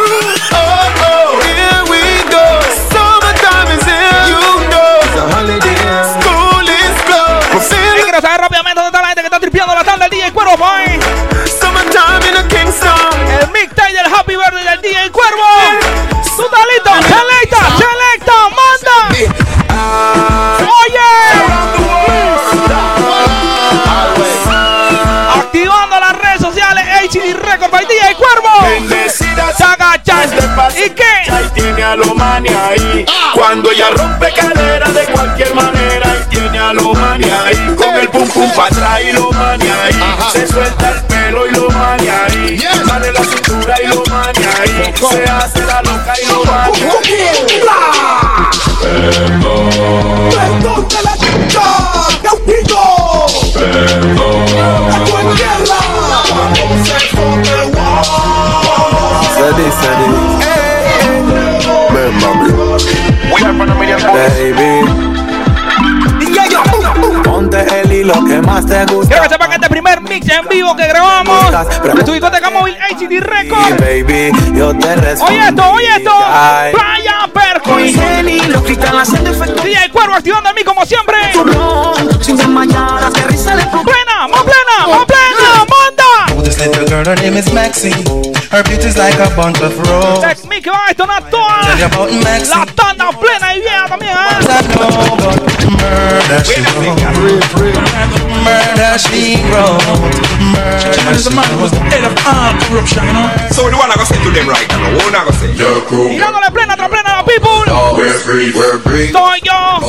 Oh, 0.55 0.87
oh, 1.03 1.35
here 1.43 1.83
we 1.91 1.99
go. 2.31 2.43
Summertime 2.91 3.75
is 3.75 3.83
here. 3.83 4.23
You 4.31 4.39
know. 4.71 5.03
It's 5.03 5.19
a 5.19 5.25
holiday. 5.35 5.75
School 6.15 6.63
is 6.63 6.95
closed. 7.03 7.51
We 7.51 7.59
feel 9.39 9.51
rompiendo 9.51 9.75
la 9.75 9.83
tanda 9.83 10.07
del 10.09 10.19
DJ 10.19 10.31
Cuervo, 10.31 10.57
boy. 10.57 10.99
Summertime 11.59 12.29
in 12.29 12.37
a 12.37 12.47
Kingston. 12.47 13.27
El 13.39 13.47
mixtape 13.51 13.93
del 13.93 14.05
Happy 14.13 14.35
Birthday 14.35 14.63
del 14.63 14.81
DJ 14.81 15.11
Cuervo. 15.11 15.43
Talito, 16.49 16.91
selecta, 17.07 17.57
selecta, 17.77 18.33
manda. 18.57 18.97
Oye. 20.59 21.11
Activando 25.35 25.99
las 25.99 26.13
redes 26.17 26.41
sociales 26.41 26.83
HD 27.03 27.33
Record 27.35 27.71
by 27.71 27.85
DJ 27.85 28.15
Cuervo. 28.15 28.49
Agachan. 29.63 30.29
¿Y 30.75 30.89
qué? 30.91 31.03
Y 31.27 31.49
tiene 31.53 31.83
a 31.83 31.93
ahí. 32.69 33.05
Cuando 33.33 33.71
ella 33.71 33.89
rompe 33.91 34.33
cadera 34.33 34.89
de 34.89 35.05
cualquier 35.05 35.53
manera. 35.53 35.76
Pum 38.17 38.27
pum 38.29 38.51
para 38.55 38.67
atrás 38.67 38.99
y 39.07 39.11
Lomania 39.11 39.83
ahí. 39.83 39.93
Se 40.31 40.47
suelta 40.47 40.89
el 40.89 41.01
pelo 41.03 41.47
y 41.47 41.51
Lomania 41.51 42.25
ahí. 42.25 42.59
Sale 42.85 43.11
la 43.11 43.23
cintura 43.23 43.75
y 43.83 43.87
Lomania 43.87 44.49
ahí. 44.59 44.93
Se 44.95 45.23
hace 45.23 45.65
la 45.65 45.81
loca 45.83 46.13
y 46.21 46.25
Lomania 46.31 46.93
Perdón. 48.81 49.69
De 50.29 50.37
la 51.03 51.17
Ponte 68.07 68.19
el 68.19 68.25
hilo 68.25 68.25
que 68.25 68.41
más 68.41 68.65
te 68.65 68.85
gusta. 68.85 69.07
Quiero 69.07 69.23
que 69.23 69.29
sepan 69.29 69.49
que 69.49 69.55
este 69.55 69.69
primer 69.69 70.01
mix 70.01 70.29
en 70.29 70.47
vivo 70.47 70.75
que 70.75 70.87
grabamos 70.87 71.51
de 71.51 72.03
tu 72.03 72.11
discoteca 72.13 72.49
móvil 72.49 72.75
HD 72.75 73.19
Record. 73.19 73.79
Baby, 73.79 74.31
yo 74.55 74.73
te 74.77 74.95
respondo. 74.95 75.33
Oye 75.33 75.47
esto, 75.47 75.69
oye 75.71 75.95
esto. 75.97 76.11
Ay. 76.25 76.73
Playa 76.73 77.29
Percuy. 77.33 77.93
DJ 79.63 79.89
Cuervo 79.91 80.15
activando 80.15 80.49
a 80.49 80.53
mí 80.53 80.63
como 80.63 80.85
siempre. 80.85 81.17
Plena, 81.33 81.57
más 84.27 84.43
plena, 84.43 84.87
más 84.87 85.05
plena, 85.05 85.65
manda. 85.67 86.43
This 86.43 86.59
little 86.59 86.85
girl, 86.85 87.05
her 87.05 87.15
name 87.21 87.37
is 87.37 87.51
Maxine. 87.51 88.05
Her 88.51 88.63
beauty's 88.63 88.97
like 88.97 89.19
a 89.19 89.29
bunch 89.35 89.59
of 89.61 89.77
roses. 89.89 90.45
Que 90.63 90.71
va 90.71 90.85
a 90.85 90.87
detonar 90.89 91.29
toda 91.29 91.61
la 92.49 92.65
tanda 92.73 93.11
¿eh? 93.87 94.27
Murder 95.67 96.43
she 96.43 96.61
wrote. 96.75 96.99
Murder 98.43 98.97
she 98.99 99.37
wrote. 99.51 99.81
So 103.51 103.69
the 103.69 103.77
one 103.77 103.91
I 103.91 103.95
go 103.95 104.03
say 104.03 104.17
to 104.21 104.29
them 104.31 104.47
right 104.49 104.67
now, 104.67 104.95
what 104.97 105.15
I 105.15 105.25
go 105.25 105.31
say? 105.31 105.51
Your 105.53 105.81
crew. 105.87 106.17
Plena 106.47 107.23
people. 107.27 107.67
We're 107.97 108.13
free, 108.23 108.51
we're 108.55 108.79
free. 108.79 109.11
Soy 109.11 109.39
yo. 109.43 109.79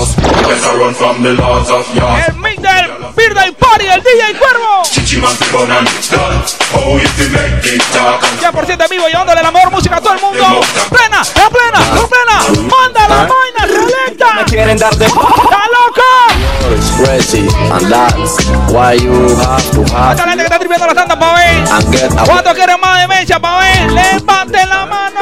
Better 0.43 0.75
run 0.79 0.95
from 0.95 1.23
the 1.23 1.35
laws 1.35 1.71
of. 1.71 1.87
El 1.95 2.35
mix 2.37 2.61
del 2.61 3.13
Birthday 3.15 3.53
Party 3.53 3.87
del 3.87 4.03
DJ 4.03 4.37
Cuervo. 4.39 4.83
Chichiman 4.85 5.37
to 5.39 5.45
gun 5.53 5.71
and 5.71 5.89
done. 6.11 6.43
Oh, 6.75 6.99
if 6.99 7.15
you 7.19 7.29
make 7.31 7.65
it 7.67 7.83
talk 7.93 8.23
and 8.25 8.41
100% 8.41 8.83
en 8.83 8.89
vivo 8.91 9.07
llevándole 9.07 9.43
la 9.43 9.51
mejor 9.51 9.71
música 9.71 9.97
a 9.97 10.01
todo 10.01 10.15
el 10.15 10.21
mundo. 10.21 10.61
Plena, 10.91 11.23
la 11.23 11.51
plena, 11.51 11.81
la 11.95 12.07
plena. 12.07 12.28
You 18.97 19.13
have 19.13 19.71
to 19.71 19.83
have 19.95 20.17
Esta 20.17 20.29
gente 20.29 20.39
que 20.39 20.45
está 20.45 20.59
tripeando 20.59 20.87
la 20.87 20.95
tanda 20.95 21.19
pa' 21.19 21.35
ver. 21.35 21.65
¿Cuántos 22.27 22.55
quieren 22.55 22.81
más 22.81 23.01
demencia 23.01 23.41
pa' 23.41 23.59
ver? 23.61 23.93
Levanten 23.93 24.69
la 24.69 24.87
mano. 24.87 25.21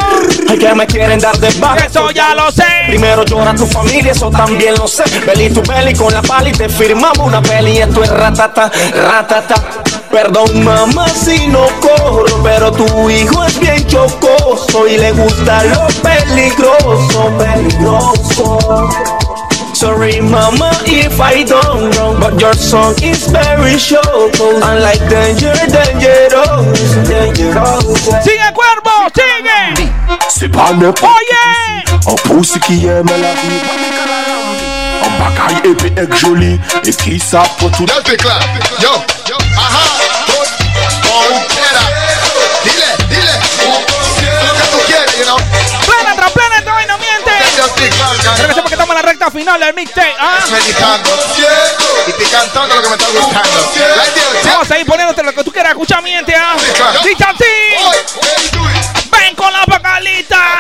Ay, 0.49 0.59
que 0.59 0.75
me 0.75 0.87
quieren 0.87 1.19
dar 1.19 1.37
de 1.39 1.51
baja. 1.59 1.87
Eso 1.87 2.11
ya 2.11 2.35
lo 2.35 2.51
sé. 2.51 2.65
Primero 2.89 3.25
llora 3.25 3.55
tu 3.55 3.67
familia, 3.67 4.13
eso 4.13 4.31
también 4.31 4.75
lo 4.75 4.87
sé. 4.87 5.05
Belly 5.27 5.51
tu 5.51 5.63
belly 5.63 5.95
con 5.95 6.13
la 6.13 6.23
pali, 6.23 6.53
te 6.53 6.69
firmamos 6.69 7.19
una 7.19 7.43
peli. 7.43 7.79
Esto 7.79 8.03
es 8.03 8.11
ratata, 8.11 8.71
ratata. 8.95 9.55
Perdón, 10.11 10.65
mamá, 10.65 11.09
si 11.09 11.47
no 11.49 11.67
corro, 11.81 12.43
pero 12.43 12.73
tu 12.73 13.11
hijo 13.11 13.45
es 13.45 13.59
bien 13.59 13.87
chocoso 13.87 14.87
y 14.87 14.97
le 14.97 15.13
gusta 15.13 15.65
lo 15.65 15.87
peligroso, 16.03 17.33
peligroso. 17.37 18.59
Sorry, 19.77 20.23
mama, 20.23 20.71
if 20.87 21.21
I 21.21 21.45
don't 21.45 21.95
wrong, 21.99 22.19
but 22.19 22.41
your 22.41 22.55
song 22.55 22.95
is 23.03 23.29
very 23.29 23.77
short. 23.77 24.33
Unlike 24.41 25.05
danger, 25.11 25.53
dangerous, 25.69 26.97
dangerous. 27.05 27.85
Sigue 28.25 28.49
cuervo, 28.57 29.13
sigue. 29.13 29.93
C'est 30.31 30.49
pas 30.49 30.73
n'importe 30.73 31.13
Oye. 31.13 31.85
Un 32.07 32.15
pouce 32.27 32.59
qui 32.65 32.87
aime 32.87 33.05
la 33.07 33.35
vie. 33.35 33.61
Un 35.05 35.11
bagaille 35.21 35.71
épais 35.71 35.93
et 36.01 36.17
joli. 36.17 36.59
Et 36.87 36.93
qui 36.93 37.21
ça 37.21 37.43
pour 37.59 37.71
tout. 37.73 37.85
Yo, 37.85 38.03
Picla. 38.03 38.39
Yo, 38.81 38.89
yo. 39.29 39.37
Entera. 41.05 41.85
Dile, 42.65 42.97
dile. 43.11 43.35
Lo 44.43 44.53
que 44.55 44.67
tú 44.73 44.79
quieres, 44.87 45.19
you 45.19 45.25
know. 45.25 45.37
Plena 45.85 46.17
tras 46.17 46.33
plena, 46.33 46.57
esta 46.61 46.73
vaina 46.73 46.97
miente. 46.97 47.31
Sepan 48.37 48.65
que 48.65 48.75
estamos 48.75 48.97
en 48.97 49.03
la 49.03 49.03
recta 49.27 49.31
final 49.31 49.61
del 49.61 49.75
mixtape. 49.75 50.15
¿ah? 50.19 50.39
Meditando. 50.51 51.11
Y 52.07 52.13
te 52.13 52.25
cantando 52.31 52.75
lo 52.77 52.83
que 52.83 52.89
me 52.89 52.97
está 52.97 53.07
gustando. 53.13 53.73
Vamos 54.45 54.71
a 54.71 54.79
ir 54.79 54.87
poniéndote 54.87 55.23
lo 55.23 55.33
que 55.33 55.45
tú 55.45 55.53
quieras 55.53 55.73
escuchar, 55.73 56.03
miente. 56.03 56.35
¿ah? 56.35 56.57
Dice 57.03 57.25
así. 57.25 57.45
Ven 59.11 59.35
con 59.35 59.53
la 59.53 59.65
bacalita. 59.67 60.59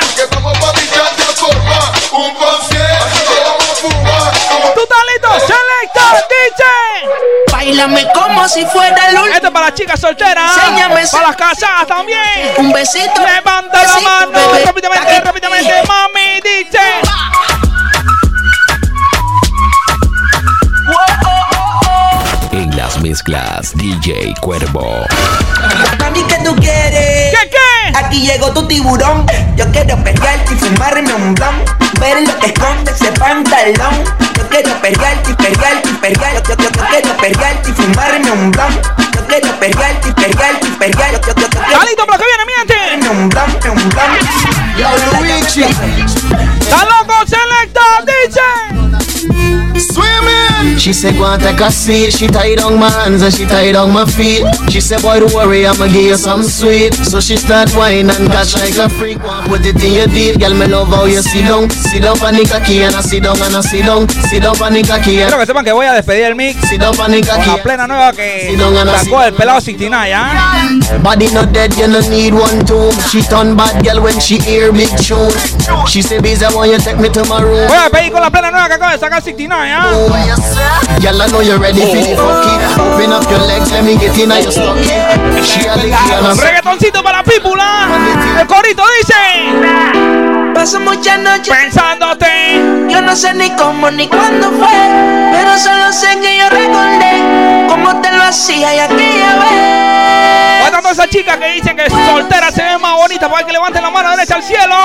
Un 2.12 2.34
concierto. 2.34 3.58
Fumar. 3.80 4.32
Tu 4.74 4.86
talito, 4.86 5.40
selecta. 5.40 6.22
Bailame 7.52 8.06
como 8.12 8.48
si 8.48 8.64
fuera 8.66 9.08
el 9.08 9.16
último. 9.16 9.34
Esto 9.34 9.46
es 9.48 9.52
para 9.52 9.66
las 9.66 9.74
chicas 9.74 10.00
solteras. 10.00 10.52
¿ah? 10.56 10.60
Enséñame 10.68 11.06
Para 11.06 11.26
las 11.28 11.36
casadas 11.36 11.86
también. 11.86 12.54
Un 12.58 12.72
besito. 12.72 13.20
Levanta 13.24 13.82
la 13.82 14.00
mano. 14.00 14.32
bebé. 14.32 14.64
Rápidamente, 14.64 15.20
rápidamente. 15.20 15.82
Mami, 15.86 16.40
dice. 16.42 16.80
Mezclas, 23.08 23.72
DJ 23.76 24.34
Cuervo. 24.40 25.06
Mami, 26.00 26.24
¿qué 26.24 26.38
tú 26.44 26.56
quieres? 26.56 27.32
¿Qué, 27.34 27.50
qué? 27.50 27.96
Aquí 27.96 28.26
llegó 28.26 28.52
tu 28.52 28.66
tiburón. 28.66 29.24
Yo 29.56 29.64
quiero 29.70 29.96
pelearte 30.02 30.54
y 30.54 30.56
fumarme 30.56 31.14
un 31.14 31.34
blon. 31.34 31.54
Ver 32.00 32.26
lo 32.26 32.36
que 32.40 32.46
esconde 32.46 32.90
ese 32.90 33.12
pantalón. 33.12 33.94
Yo 34.36 34.48
quiero 34.48 34.70
pelearte 34.80 35.30
y 35.30 35.34
pelearte 35.34 35.88
y 35.88 35.92
pelearte. 35.92 36.48
Yo, 36.48 36.56
yo, 36.56 36.70
yo 36.70 36.86
quiero 36.90 37.16
pelearte 37.18 37.70
y 37.70 37.72
fumarme 37.74 38.30
un 38.32 38.50
blon. 38.50 38.72
Yo 39.14 39.26
quiero 39.28 39.60
pelearte 39.60 40.08
y 40.08 40.12
pelearte 40.12 40.66
y 40.66 40.70
pelearte. 40.70 41.28
Yo, 41.28 41.34
yo, 41.34 41.48
yo 41.48 41.78
un 41.78 42.66
blon. 42.66 42.75
Yo, 44.76 44.88
Luigi. 45.18 45.64
Está 46.60 46.84
loco, 46.84 47.26
selecta, 47.26 47.80
dice. 48.04 48.76
Swimming! 49.92 50.78
She 50.78 50.92
said, 50.92 51.16
go 51.16 51.24
and 51.26 51.42
take 51.42 51.60
a 51.60 51.70
seat. 51.70 52.12
She 52.12 52.26
tied 52.26 52.60
on 52.60 52.78
my 52.78 52.90
hands 52.90 53.22
and 53.22 53.32
she 53.32 53.46
tied 53.46 53.76
on 53.76 53.92
my 53.92 54.04
feet. 54.04 54.44
She 54.70 54.80
said, 54.80 55.02
boy, 55.02 55.20
don't 55.20 55.32
worry, 55.32 55.66
I'ma 55.66 55.86
give 55.86 56.04
you 56.04 56.16
some 56.16 56.42
sweet. 56.42 56.94
So 56.94 57.20
she 57.20 57.36
start 57.36 57.70
whining 57.72 58.10
and 58.10 58.28
catch 58.28 58.54
like 58.54 58.76
a 58.78 58.88
freak. 58.88 59.22
One 59.22 59.48
put 59.48 59.64
it 59.64 59.82
in 59.82 59.92
your 59.92 60.06
deed, 60.06 60.40
girl, 60.40 60.54
me 60.54 60.66
love 60.66 60.88
how 60.88 61.04
you 61.04 61.22
sit 61.22 61.46
down. 61.48 61.70
Sit 61.70 62.02
down 62.02 62.18
on 62.22 62.34
the 62.34 62.44
cocky 62.44 62.82
and 62.82 62.94
I 62.94 63.00
sit 63.00 63.22
down 63.22 63.40
and 63.40 63.56
I 63.56 63.60
sit 63.60 63.84
down. 63.86 64.08
Sit 64.08 64.42
down 64.42 64.60
on 64.62 64.72
the 64.72 64.82
cocky 64.82 65.22
and 65.22 65.30
Quiero 65.30 65.38
que 65.38 65.46
sepan 65.46 65.64
que 65.64 65.72
voy 65.72 65.86
a 65.86 65.92
despedir 65.92 66.24
el 66.24 66.34
mix 66.34 66.68
sit 66.68 66.80
down 66.80 66.98
on 66.98 67.10
the 67.10 67.20
con 67.20 67.46
la 67.46 67.62
plena 67.62 67.86
nueva 67.86 68.12
que 68.12 68.48
Sit 68.50 68.58
down 68.58 68.76
and 68.76 68.90
I 68.90 68.98
sit 68.98 69.04
sacó 69.10 69.22
el 69.22 69.34
pelado 69.34 69.60
69, 69.60 70.12
¿ah? 70.14 70.68
Body 71.02 71.28
not 71.32 71.52
dead, 71.52 71.74
you 71.76 71.88
no 71.88 72.00
need 72.08 72.32
one 72.32 72.64
She 73.10 73.22
turn 73.22 73.56
bad 73.56 73.84
girl 73.84 74.02
when 74.02 74.18
she 74.20 74.38
hear 74.38 74.72
big 74.72 74.88
tune. 74.98 75.32
She 75.86 76.02
say, 76.02 76.18
I 76.18 76.54
want 76.54 76.70
you 76.70 76.78
take 76.78 76.98
me 76.98 77.08
to 77.10 77.24
my 77.24 77.40
room. 77.40 77.68
Voy 77.68 77.76
a 77.76 77.88
pedir 77.90 78.12
con 78.12 78.20
la 78.20 78.30
plena 78.30 78.50
nueva 78.50 78.68
que 78.68 78.74
acaba 78.74 78.92
de 78.92 78.98
sacar 78.98 79.22
69, 79.22 79.72
¿ah? 79.72 79.86
Girl, 81.00 81.22
I 81.22 81.26
know 81.28 81.40
you're 81.40 81.58
ready 81.58 81.80
for 81.80 81.96
the 81.96 82.16
fucky. 82.16 82.54
Open 82.80 83.12
up 83.12 83.24
your 83.30 83.40
legs, 83.46 83.70
let 83.70 83.84
me 83.84 83.96
get 83.96 84.16
in 84.18 84.30
your 84.30 84.52
stocky. 84.52 84.88
She 85.42 85.66
a 85.66 85.76
the 85.76 85.88
girl 86.08 86.26
and 86.30 86.38
Reggaetoncito 86.40 87.02
para 87.02 87.18
la 87.18 87.22
people, 87.24 87.56
¿ah? 87.58 87.88
El 88.40 88.46
corito 88.46 88.82
dice. 89.00 90.52
Paso 90.54 90.80
muchas 90.80 91.18
noches 91.20 91.54
pensándote. 91.54 92.60
Yo 92.88 93.00
no 93.02 93.14
sé 93.14 93.34
ni 93.34 93.50
cómo 93.56 93.90
ni 93.90 94.08
cuándo 94.08 94.50
fue, 94.52 95.32
pero 95.32 95.58
solo 95.58 95.92
sé 95.92 96.18
que 96.20 96.38
yo 96.38 96.48
recordé 96.48 97.66
cómo 97.68 98.00
te 98.00 98.10
lo 98.12 98.22
hacía 98.22 98.74
y 98.74 98.78
aquella 98.78 99.36
vez 99.36 100.45
para 100.76 100.92
todas 100.92 100.98
esas 100.98 101.10
chicas 101.10 101.38
que 101.38 101.46
dicen 101.52 101.74
que 101.74 101.88
soltera 101.88 102.50
se 102.52 102.62
ve 102.62 102.76
más 102.76 102.96
bonita. 102.96 103.30
Para 103.30 103.46
que 103.46 103.52
levanten 103.52 103.82
la 103.82 103.88
mano 103.90 104.10
derecha 104.10 104.34
al 104.34 104.42
cielo. 104.42 104.76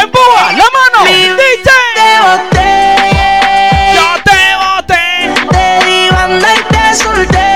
Empuja 0.00 0.52
la 0.52 0.64
mano. 0.70 1.04
DJ. 1.04 1.70
Yo 3.94 4.22
te 4.22 4.54
boté. 4.62 5.04
Te 5.50 5.84
di 5.86 6.08
banda 6.10 6.48
y 6.54 6.62
te 6.72 6.94
solté. 6.94 7.50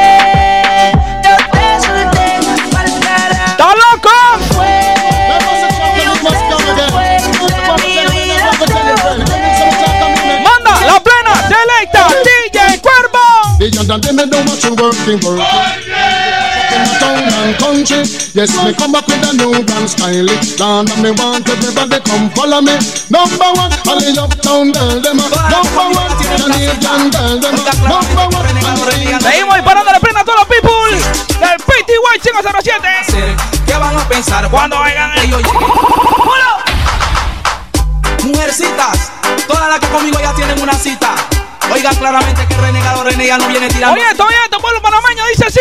Yo 1.22 1.36
te 1.52 1.64
solté. 1.86 2.24
¡Está 3.46 3.66
loco! 3.66 4.10
Manda 10.42 10.74
la 10.84 10.98
plena, 11.00 11.32
selecta, 11.48 12.02
DJ 12.24 12.80
Cuervo 12.80 13.24
town 17.00 17.22
and 17.24 17.56
country, 17.58 18.02
yes, 18.34 18.50
me 18.64 18.72
come 18.74 18.92
back 18.92 19.06
with 19.06 19.22
a 19.28 19.32
new 19.36 19.52
brand 19.64 19.88
style. 19.88 20.26
Land 20.58 20.90
and 20.90 21.02
me 21.02 21.10
want 21.12 21.48
everybody 21.48 21.98
come 22.04 22.30
follow 22.36 22.60
me. 22.60 22.76
Number 23.10 23.48
one, 23.56 23.72
all 23.88 23.98
the 24.00 24.12
uptown 24.20 24.72
girl 24.72 25.00
them. 25.00 25.18
a- 25.20 25.28
Number 25.50 25.86
one, 25.94 26.12
Canadian 26.20 27.10
girl 27.10 27.38
them. 27.40 27.54
a- 27.54 27.88
Number 27.88 28.26
one, 28.36 28.46
Seguimos 29.20 29.56
disparando 29.56 29.90
la 29.92 30.00
plena 30.00 30.20
a 30.20 30.24
todos 30.24 30.38
los 30.40 30.48
people 30.48 30.90
del 31.40 31.58
PTY 31.58 32.18
507. 32.22 32.88
¿Qué 33.66 33.74
van 33.74 33.98
a 33.98 34.08
pensar 34.08 34.48
cuando 34.50 34.76
yo 34.76 35.38
llegue? 35.40 35.46
Mujercitas, 38.24 39.10
todas 39.46 39.68
las 39.68 39.78
que 39.80 39.86
conmigo 39.88 40.18
ya 40.20 40.32
tienen 40.34 40.60
una 40.60 40.74
cita. 40.74 41.14
Oigan 41.72 41.94
claramente 41.96 42.46
que 42.46 42.54
el 42.54 42.60
renegado 42.60 43.04
renega 43.04 43.38
no 43.38 43.48
viene 43.48 43.68
tirando. 43.68 43.94
Oye, 43.94 44.08
esto, 44.10 44.24
oye, 44.24 44.36
esto, 44.44 44.58
pueblo 44.60 44.80
panameño 44.80 45.24
dice 45.26 45.46
así. 45.46 45.60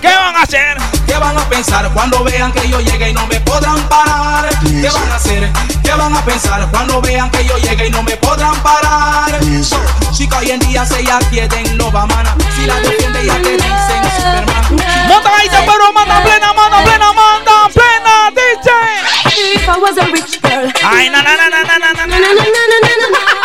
¿Qué 0.00 0.08
van 0.14 0.36
a 0.36 0.42
hacer? 0.42 0.76
¿Qué 1.06 1.14
van 1.14 1.36
a 1.36 1.48
pensar 1.48 1.90
cuando 1.92 2.22
vean 2.24 2.52
que 2.52 2.68
yo 2.68 2.80
llegue 2.80 3.10
y 3.10 3.12
no 3.12 3.26
me 3.26 3.40
podrán 3.40 3.80
parar? 3.88 4.48
¿Qué 4.60 4.88
van 4.88 5.10
a 5.10 5.16
hacer? 5.16 5.50
¿Qué 5.82 5.90
van 5.92 6.14
a 6.14 6.24
pensar 6.24 6.68
cuando 6.70 7.00
vean 7.00 7.30
que 7.30 7.44
yo 7.44 7.56
llegue 7.58 7.88
y 7.88 7.90
no 7.90 8.02
me 8.02 8.16
podrán 8.16 8.54
parar? 8.62 9.30
So, 9.62 9.80
Chicas, 10.12 10.40
hoy 10.40 10.52
en 10.52 10.60
día 10.60 10.86
se 10.86 11.04
ya 11.04 11.18
quieren 11.30 11.76
no 11.76 11.90
va 11.92 12.06
mana. 12.06 12.34
Si 12.56 12.66
la 12.66 12.76
defiende 12.80 13.26
ya 13.26 13.34
te 13.42 13.52
dicen 13.52 14.04
Superman. 14.16 15.08
Monta 15.08 15.36
ahí, 15.36 15.48
pero 15.50 15.92
manda 15.92 16.22
plena, 16.22 16.52
manda 16.52 16.82
plena, 16.84 17.12
manda 17.12 17.68
plena, 17.74 18.30
dice. 18.30 19.54
If 19.54 19.68
I 19.68 19.78
was 19.78 19.98
a 19.98 20.06
rich 20.06 20.40
girl. 20.40 20.72
Ay, 20.84 21.10
na, 21.10 21.22
na, 21.22 21.36
na, 21.36 21.48
na, 21.48 21.62
na, 21.62 21.78
na, 21.78 21.92
na, 21.92 22.06
na, 22.06 22.18
na, 22.18 22.18
na, 22.18 22.28
na, 22.28 22.78
na, 22.82 23.08
na. 23.10 23.37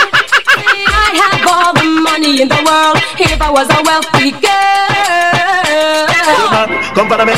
I 0.73 1.09
have 1.21 1.45
all 1.47 1.73
the 1.73 1.85
money 2.01 2.41
in 2.41 2.47
the 2.47 2.61
world 2.65 2.97
if 3.19 3.41
I 3.41 3.49
was 3.49 3.67
a 3.69 3.81
wealthy 3.83 4.31
girl. 4.31 4.53
Compárame. 6.95 7.33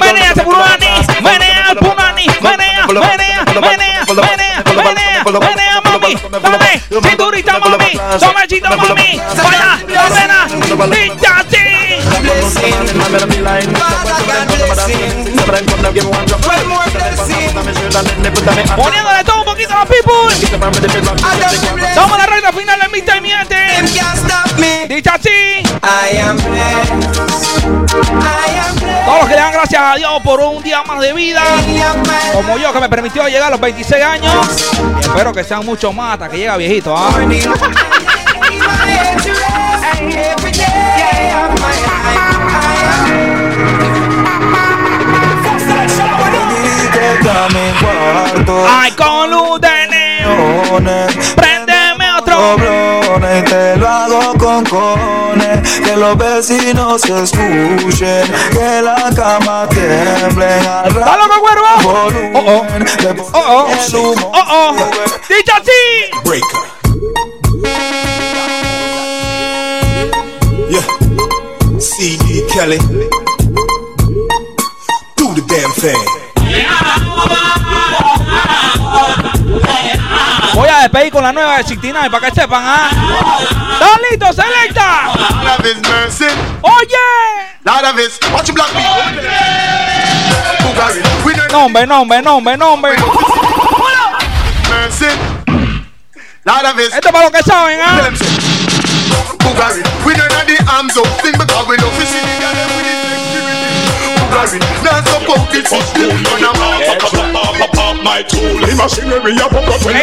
Menea 0.00 0.30
ese 0.32 0.42
punani, 0.42 0.88
menea 1.22 1.70
el 1.70 1.76
punani, 1.76 2.26
menea, 2.40 2.86
menea, 2.86 3.44
menea, 3.44 3.44
menea, 3.54 4.64
menea, 4.64 5.22
menea, 5.40 5.80
mami, 5.84 6.12
dale, 6.42 6.82
cinturita, 7.02 7.58
mami, 7.58 8.00
tomachito, 8.20 8.68
mami, 8.76 9.20
vaya, 9.36 9.78
la 9.88 10.02
plena, 10.06 10.38
Poniéndole 18.76 19.24
todo 19.24 19.38
un 19.38 19.44
poquito 19.44 19.74
a 19.74 19.80
los 19.80 19.88
people. 19.88 20.14
Estamos 21.88 22.12
en 22.12 22.18
la 22.18 22.26
recta 22.26 22.52
final 22.52 22.78
del 22.80 22.90
Mr. 22.90 23.20
Miente. 23.20 23.56
Dicha 24.88 25.14
así. 25.14 25.62
Todos 29.04 29.18
los 29.20 29.28
que 29.28 29.34
le 29.34 29.40
dan 29.40 29.52
gracias 29.52 29.82
a 29.82 29.94
Dios 29.96 30.22
por 30.22 30.40
un 30.40 30.62
día 30.62 30.82
más 30.84 31.00
de 31.00 31.12
vida. 31.12 31.42
Como 32.32 32.56
yo 32.58 32.72
que 32.72 32.80
me 32.80 32.88
permitió 32.88 33.26
llegar 33.28 33.48
a 33.48 33.50
los 33.50 33.60
26 33.60 34.02
años. 34.02 34.34
Y 34.96 35.00
espero 35.00 35.32
que 35.32 35.44
sean 35.44 35.64
muchos 35.64 35.94
más 35.94 36.14
hasta 36.14 36.28
que 36.28 36.38
llegue 36.38 36.56
viejito. 36.56 36.96
¿ah? 36.96 37.10
Ay, 48.68 48.92
con 48.92 49.30
luz 49.30 49.60
de 49.60 49.86
neón. 49.88 50.84
Préndeme 51.36 52.12
otro. 52.18 52.36
Doblones, 52.36 53.44
te 53.44 53.76
lo 53.76 53.88
hago 53.88 54.34
con 54.38 54.64
cojones, 54.64 55.80
que 55.80 55.96
los 55.96 56.16
vecinos 56.16 57.00
se 57.02 57.24
escuchen, 57.24 58.32
que 58.52 58.82
la 58.82 59.10
cama 59.16 59.66
tiemble 59.68 60.46
al 60.46 60.88
¡Está 60.88 61.16
loco, 61.16 61.40
cuervo! 61.40 61.66
volumen, 61.82 62.86
Oh, 63.32 63.38
Oh, 63.38 63.66
oh. 63.68 63.96
humo. 63.98 64.32
Oh, 64.34 64.76
oh. 64.78 64.90
Dicha 65.28 65.56
así. 65.56 66.10
Breaker. 66.24 66.60
Yeah. 70.70 71.78
C.D. 71.80 72.46
Kelly. 72.52 72.78
Do 75.16 75.34
the 75.34 75.42
damn 75.48 75.72
thing. 75.72 76.25
Voy 80.56 80.68
a 80.70 80.78
despedir 80.80 81.12
con 81.12 81.22
la 81.22 81.32
nueva 81.34 81.58
de 81.58 81.64
69 81.64 82.08
para 82.10 82.30
que 82.30 82.34
sepan, 82.40 82.62
¿ah? 82.64 82.88
¿Están 83.74 84.00
listos? 84.10 84.36
¡Selecta! 84.36 85.12
¡Oye! 86.62 86.96
Nombre, 91.52 91.86
nombre, 91.86 92.22
nombre, 92.22 92.56
nombre. 92.56 92.92
Esto 96.94 97.08
es 97.08 97.12
para 97.12 97.24
los 97.24 97.32
que 97.32 97.42
saben, 97.42 97.78
¿ah? 97.82 98.00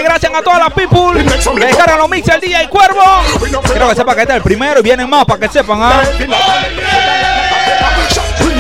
gracias 0.04 0.34
a 0.34 0.42
todas 0.42 0.60
las 0.60 0.74
people 0.74 1.24
que 1.24 1.66
dejaron 1.66 1.98
los 2.00 2.10
mix 2.10 2.28
el 2.30 2.42
día 2.42 2.64
y 2.64 2.68
cuervo. 2.68 3.02
Quiero 3.66 3.90
que 3.90 3.96
sepan 3.96 4.16
que 4.16 4.22
este 4.22 4.34
es 4.34 4.38
el 4.38 4.44
primero 4.44 4.80
y 4.80 4.84
vienen 4.84 5.10
más 5.10 5.26
para 5.26 5.40
que 5.40 5.50
sepan. 5.50 5.80
¿ah? 5.82 6.02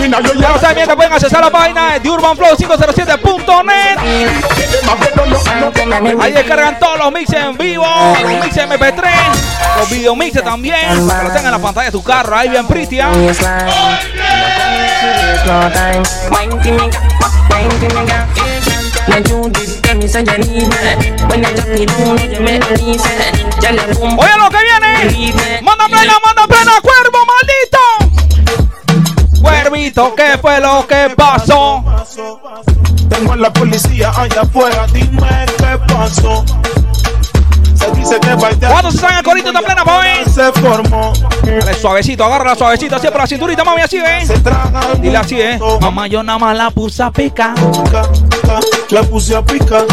Ya 0.09 0.49
lo 0.49 0.59
saben 0.59 0.87
que 0.87 0.95
pueden 0.95 1.13
accesar 1.13 1.41
la 1.41 1.49
página 1.49 1.97
de 1.99 2.09
urbanflow507.net. 2.09 3.97
Ahí 6.21 6.31
descargan 6.33 6.79
todos 6.79 6.97
los 6.97 7.11
mixes 7.11 7.39
en 7.39 7.57
vivo, 7.57 7.85
los 8.21 8.43
mixes 8.43 8.67
MP3, 8.67 9.03
los 9.79 9.89
video 9.89 10.15
mixes 10.15 10.43
también, 10.43 11.07
para 11.07 11.19
que 11.19 11.27
lo 11.27 11.33
tengan 11.33 11.45
en 11.45 11.51
la 11.51 11.59
pantalla 11.59 11.85
de 11.85 11.91
su 11.91 12.03
carro, 12.03 12.35
ahí 12.35 12.49
bien 12.49 12.67
pretty. 12.67 12.99
¿ah? 12.99 13.11
¿eh? 13.15 13.33
Now 19.07 19.17
you 19.17 19.49
did 19.51 19.83
tell 19.83 19.97
me, 19.97 20.07
so 20.07 20.19
you 20.19 20.37
need 20.37 20.67
me. 20.69 20.77
When 21.27 21.43
you 21.43 21.51
drop 21.55 21.69
me 21.69 21.85
down, 21.85 22.17
you 22.31 22.39
make 22.39 22.63
me 22.63 22.75
leave 22.77 23.03
it. 23.03 23.61
Ya 23.61 23.71
la 23.71 23.83
boom. 23.93 24.17
Oye 24.19 24.35
lo 24.37 24.49
que 24.49 24.57
viene. 24.63 25.61
Manda 25.61 25.87
plena, 25.87 26.13
manda 26.23 26.47
plena, 26.47 26.71
cuervo 26.81 27.19
maldito. 27.31 27.81
Cuervito, 29.41 30.15
¿qué 30.15 30.37
fue 30.41 30.59
lo 30.61 30.87
que 30.87 31.13
pasó? 31.15 31.83
Tengo 33.09 33.33
a 33.33 33.35
la 33.35 33.51
policía 33.51 34.11
allá 34.15 34.41
afuera, 34.41 34.87
dime 34.93 35.45
qué 35.57 35.77
pasó. 35.93 36.43
Se 38.03 38.15
dice 38.15 38.19
que 38.19 38.35
baila. 38.35 38.69
¿Cuándo 38.69 38.91
se 38.91 38.97
sale 38.97 39.17
el 39.19 39.23
corito 39.23 39.51
de 39.51 39.59
plena, 39.59 39.83
boy? 39.83 40.05
Se 40.33 40.51
formó. 40.53 41.13
Dale 41.43 41.73
suavecito, 41.75 42.23
agárrala 42.23 42.55
suavecito, 42.55 42.95
así 42.95 43.07
por 43.07 43.19
la 43.19 43.27
cinturita, 43.27 43.63
mami, 43.63 43.81
así, 43.81 43.97
¿eh? 43.97 44.27
Dile 44.99 45.17
así, 45.17 45.39
¿eh? 45.39 45.59
Mamá, 45.79 46.07
yo 46.07 46.23
nada 46.23 46.39
más 46.39 46.57
la 46.57 46.69
puse 46.71 47.03
a 47.03 47.11
picar. 47.11 47.53
La 48.89 49.03
puse 49.03 49.35
a 49.35 49.41
picar. 49.41 49.85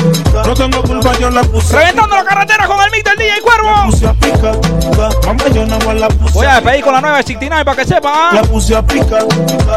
No 0.46 0.54
tengo 0.54 0.82
culpa, 0.82 1.12
yo 1.18 1.30
la 1.30 1.42
puse. 1.42 1.76
Reventando 1.76 2.16
la 2.16 2.24
carretera 2.24 2.66
con 2.66 2.80
el 2.80 2.90
mix 2.90 3.04
del 3.04 3.16
DJ 3.16 3.40
Cuervo. 3.42 3.90
puse 3.90 4.06
a 4.06 4.14
picar. 4.14 4.58
Mamá, 5.26 5.44
yo 5.52 5.66
nada 5.66 5.84
más 5.84 6.00
la 6.00 6.08
puse. 6.08 6.34
Voy 6.34 6.46
a 6.46 6.54
despedir 6.54 6.84
con 6.84 6.92
la 6.94 7.00
nueva 7.00 7.16
69 7.18 7.64
para 7.64 7.76
que 7.76 7.84
sepan, 7.84 8.12
¿ah? 8.14 8.30
La 8.34 8.42
puse 8.42 8.76
a 8.76 8.82
picar. 8.82 9.24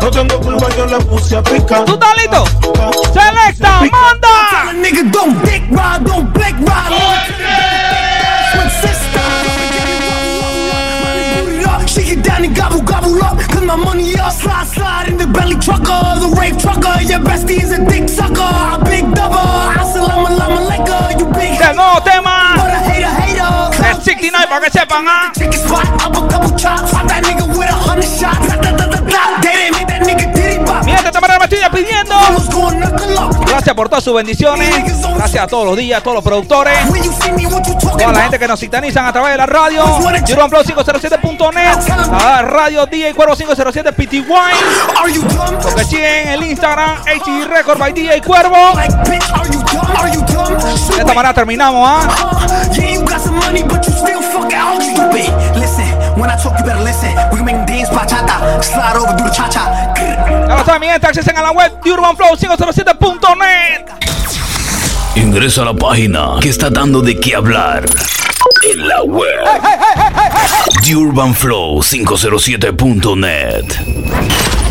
No 0.02 0.12
tengo 0.12 0.40
culpa, 0.40 0.68
yo 0.76 0.86
la 0.86 1.00
puse 1.00 1.38
a 1.38 1.44
picar. 1.44 1.86
¿Tú 1.86 1.94
estás 1.94 2.18
listo? 2.18 2.46
Selecta, 3.14 3.82
manda. 3.92 4.74
nigga 4.74 5.04
don't 5.12 5.44
dick 5.44 5.64
ride, 5.70 6.04
don't 6.04 6.34
blick 6.34 6.56
ride. 6.60 8.23
Shake 11.94 12.18
it 12.18 12.24
down 12.24 12.44
and 12.44 12.56
gobble, 12.56 12.82
gobble 12.82 13.22
up. 13.24 13.38
Cause 13.38 13.64
my 13.64 13.76
money 13.76 14.18
up. 14.18 14.34
Slide, 14.34 14.66
slide 14.66 15.08
in 15.10 15.18
the 15.18 15.28
belly 15.28 15.56
trucker. 15.56 16.02
The 16.20 16.34
rape 16.40 16.58
trucker. 16.58 17.02
Your 17.04 17.20
bestie 17.20 17.62
is 17.62 17.72
a 17.72 17.86
dick 17.86 18.10
sucker. 18.10 18.42
A 18.42 18.82
big 18.84 19.06
double. 19.14 19.38
Assalamu 19.78 20.26
alaikum, 20.34 21.20
you 21.20 21.28
big 21.38 21.54
nuevo 21.76 22.00
tema. 22.02 22.58
But 22.58 22.72
a 22.74 22.80
hater, 22.82 23.14
hater. 23.14 23.54
El 23.86 24.02
69 24.02 24.48
para 24.50 24.62
que 24.62 24.72
sepan, 24.72 25.06
¿ah? 25.08 25.32
A 25.38 25.52
spot, 25.54 25.88
up 26.02 26.18
a 26.18 26.28
couple 26.28 26.58
chops. 26.58 26.92
Fight 26.92 27.08
that 27.10 27.24
nigga 27.24 27.46
with 27.48 27.70
a 27.70 27.74
hundred 27.74 28.10
shots. 28.10 28.48
Da, 28.48 28.56
da, 28.62 28.72
da, 28.76 28.88
da, 28.88 29.00
da. 29.02 29.42
They 29.42 29.54
didn't 29.54 29.78
make 29.78 29.88
that 29.88 30.02
nigga 30.02 30.34
diddy 30.34 30.58
bop. 30.66 30.86
Mira, 30.86 30.98
esta 31.06 31.22
manera 31.22 31.40
me 31.40 31.46
estoy 31.46 31.62
up? 31.74 33.45
Gracias 33.48 33.76
por 33.76 33.90
todas 33.90 34.04
sus 34.04 34.14
bendiciones. 34.14 34.70
Gracias 35.16 35.44
a 35.44 35.48
todos 35.48 35.66
los 35.66 35.78
días, 35.78 36.00
a 36.00 36.04
todos 36.04 36.16
los 36.16 36.24
productores. 36.24 36.78
Toda 37.80 38.12
la 38.12 38.22
gente 38.22 38.40
que 38.40 38.48
nos 38.48 38.60
sintonizan 38.60 39.06
a 39.06 39.14
través 39.14 39.32
de 39.32 39.38
la 39.38 39.45
radio. 39.45 39.84
Urban 39.84 40.50
Flow 40.50 40.64
507.net. 40.64 41.78
A 42.12 42.41
radio 42.41 42.86
DJ 42.86 43.14
Cuervo 43.14 43.36
507 43.36 43.94
PTY. 43.94 44.26
Porque 45.62 45.84
siguen 45.86 46.30
el 46.30 46.44
Instagram 46.44 46.98
HD 47.06 47.48
Record 47.48 47.80
by 47.80 47.94
DJ 47.94 48.22
Cuervo. 48.22 48.74
De 50.95 51.00
esta 51.00 51.14
manera 51.14 51.34
terminamos, 51.34 51.88
¿ah? 51.88 52.08
Accesen 61.14 61.38
a 61.38 61.41
la 61.41 61.52
web 61.52 61.62
de 61.69 61.91
Urban 61.91 62.18
Flow 62.18 62.35
507.net. 62.35 63.85
Ingresa 65.15 65.61
a 65.61 65.65
la 65.65 65.73
página 65.73 66.35
que 66.41 66.49
está 66.49 66.69
dando 66.69 67.02
de 67.02 67.18
qué 67.19 67.35
hablar. 67.35 67.85
En 68.73 68.88
la 68.88 69.03
web. 69.03 69.44
The 70.84 70.95
Urban 70.95 71.34
Flow 71.34 71.81
507.net. 71.81 74.62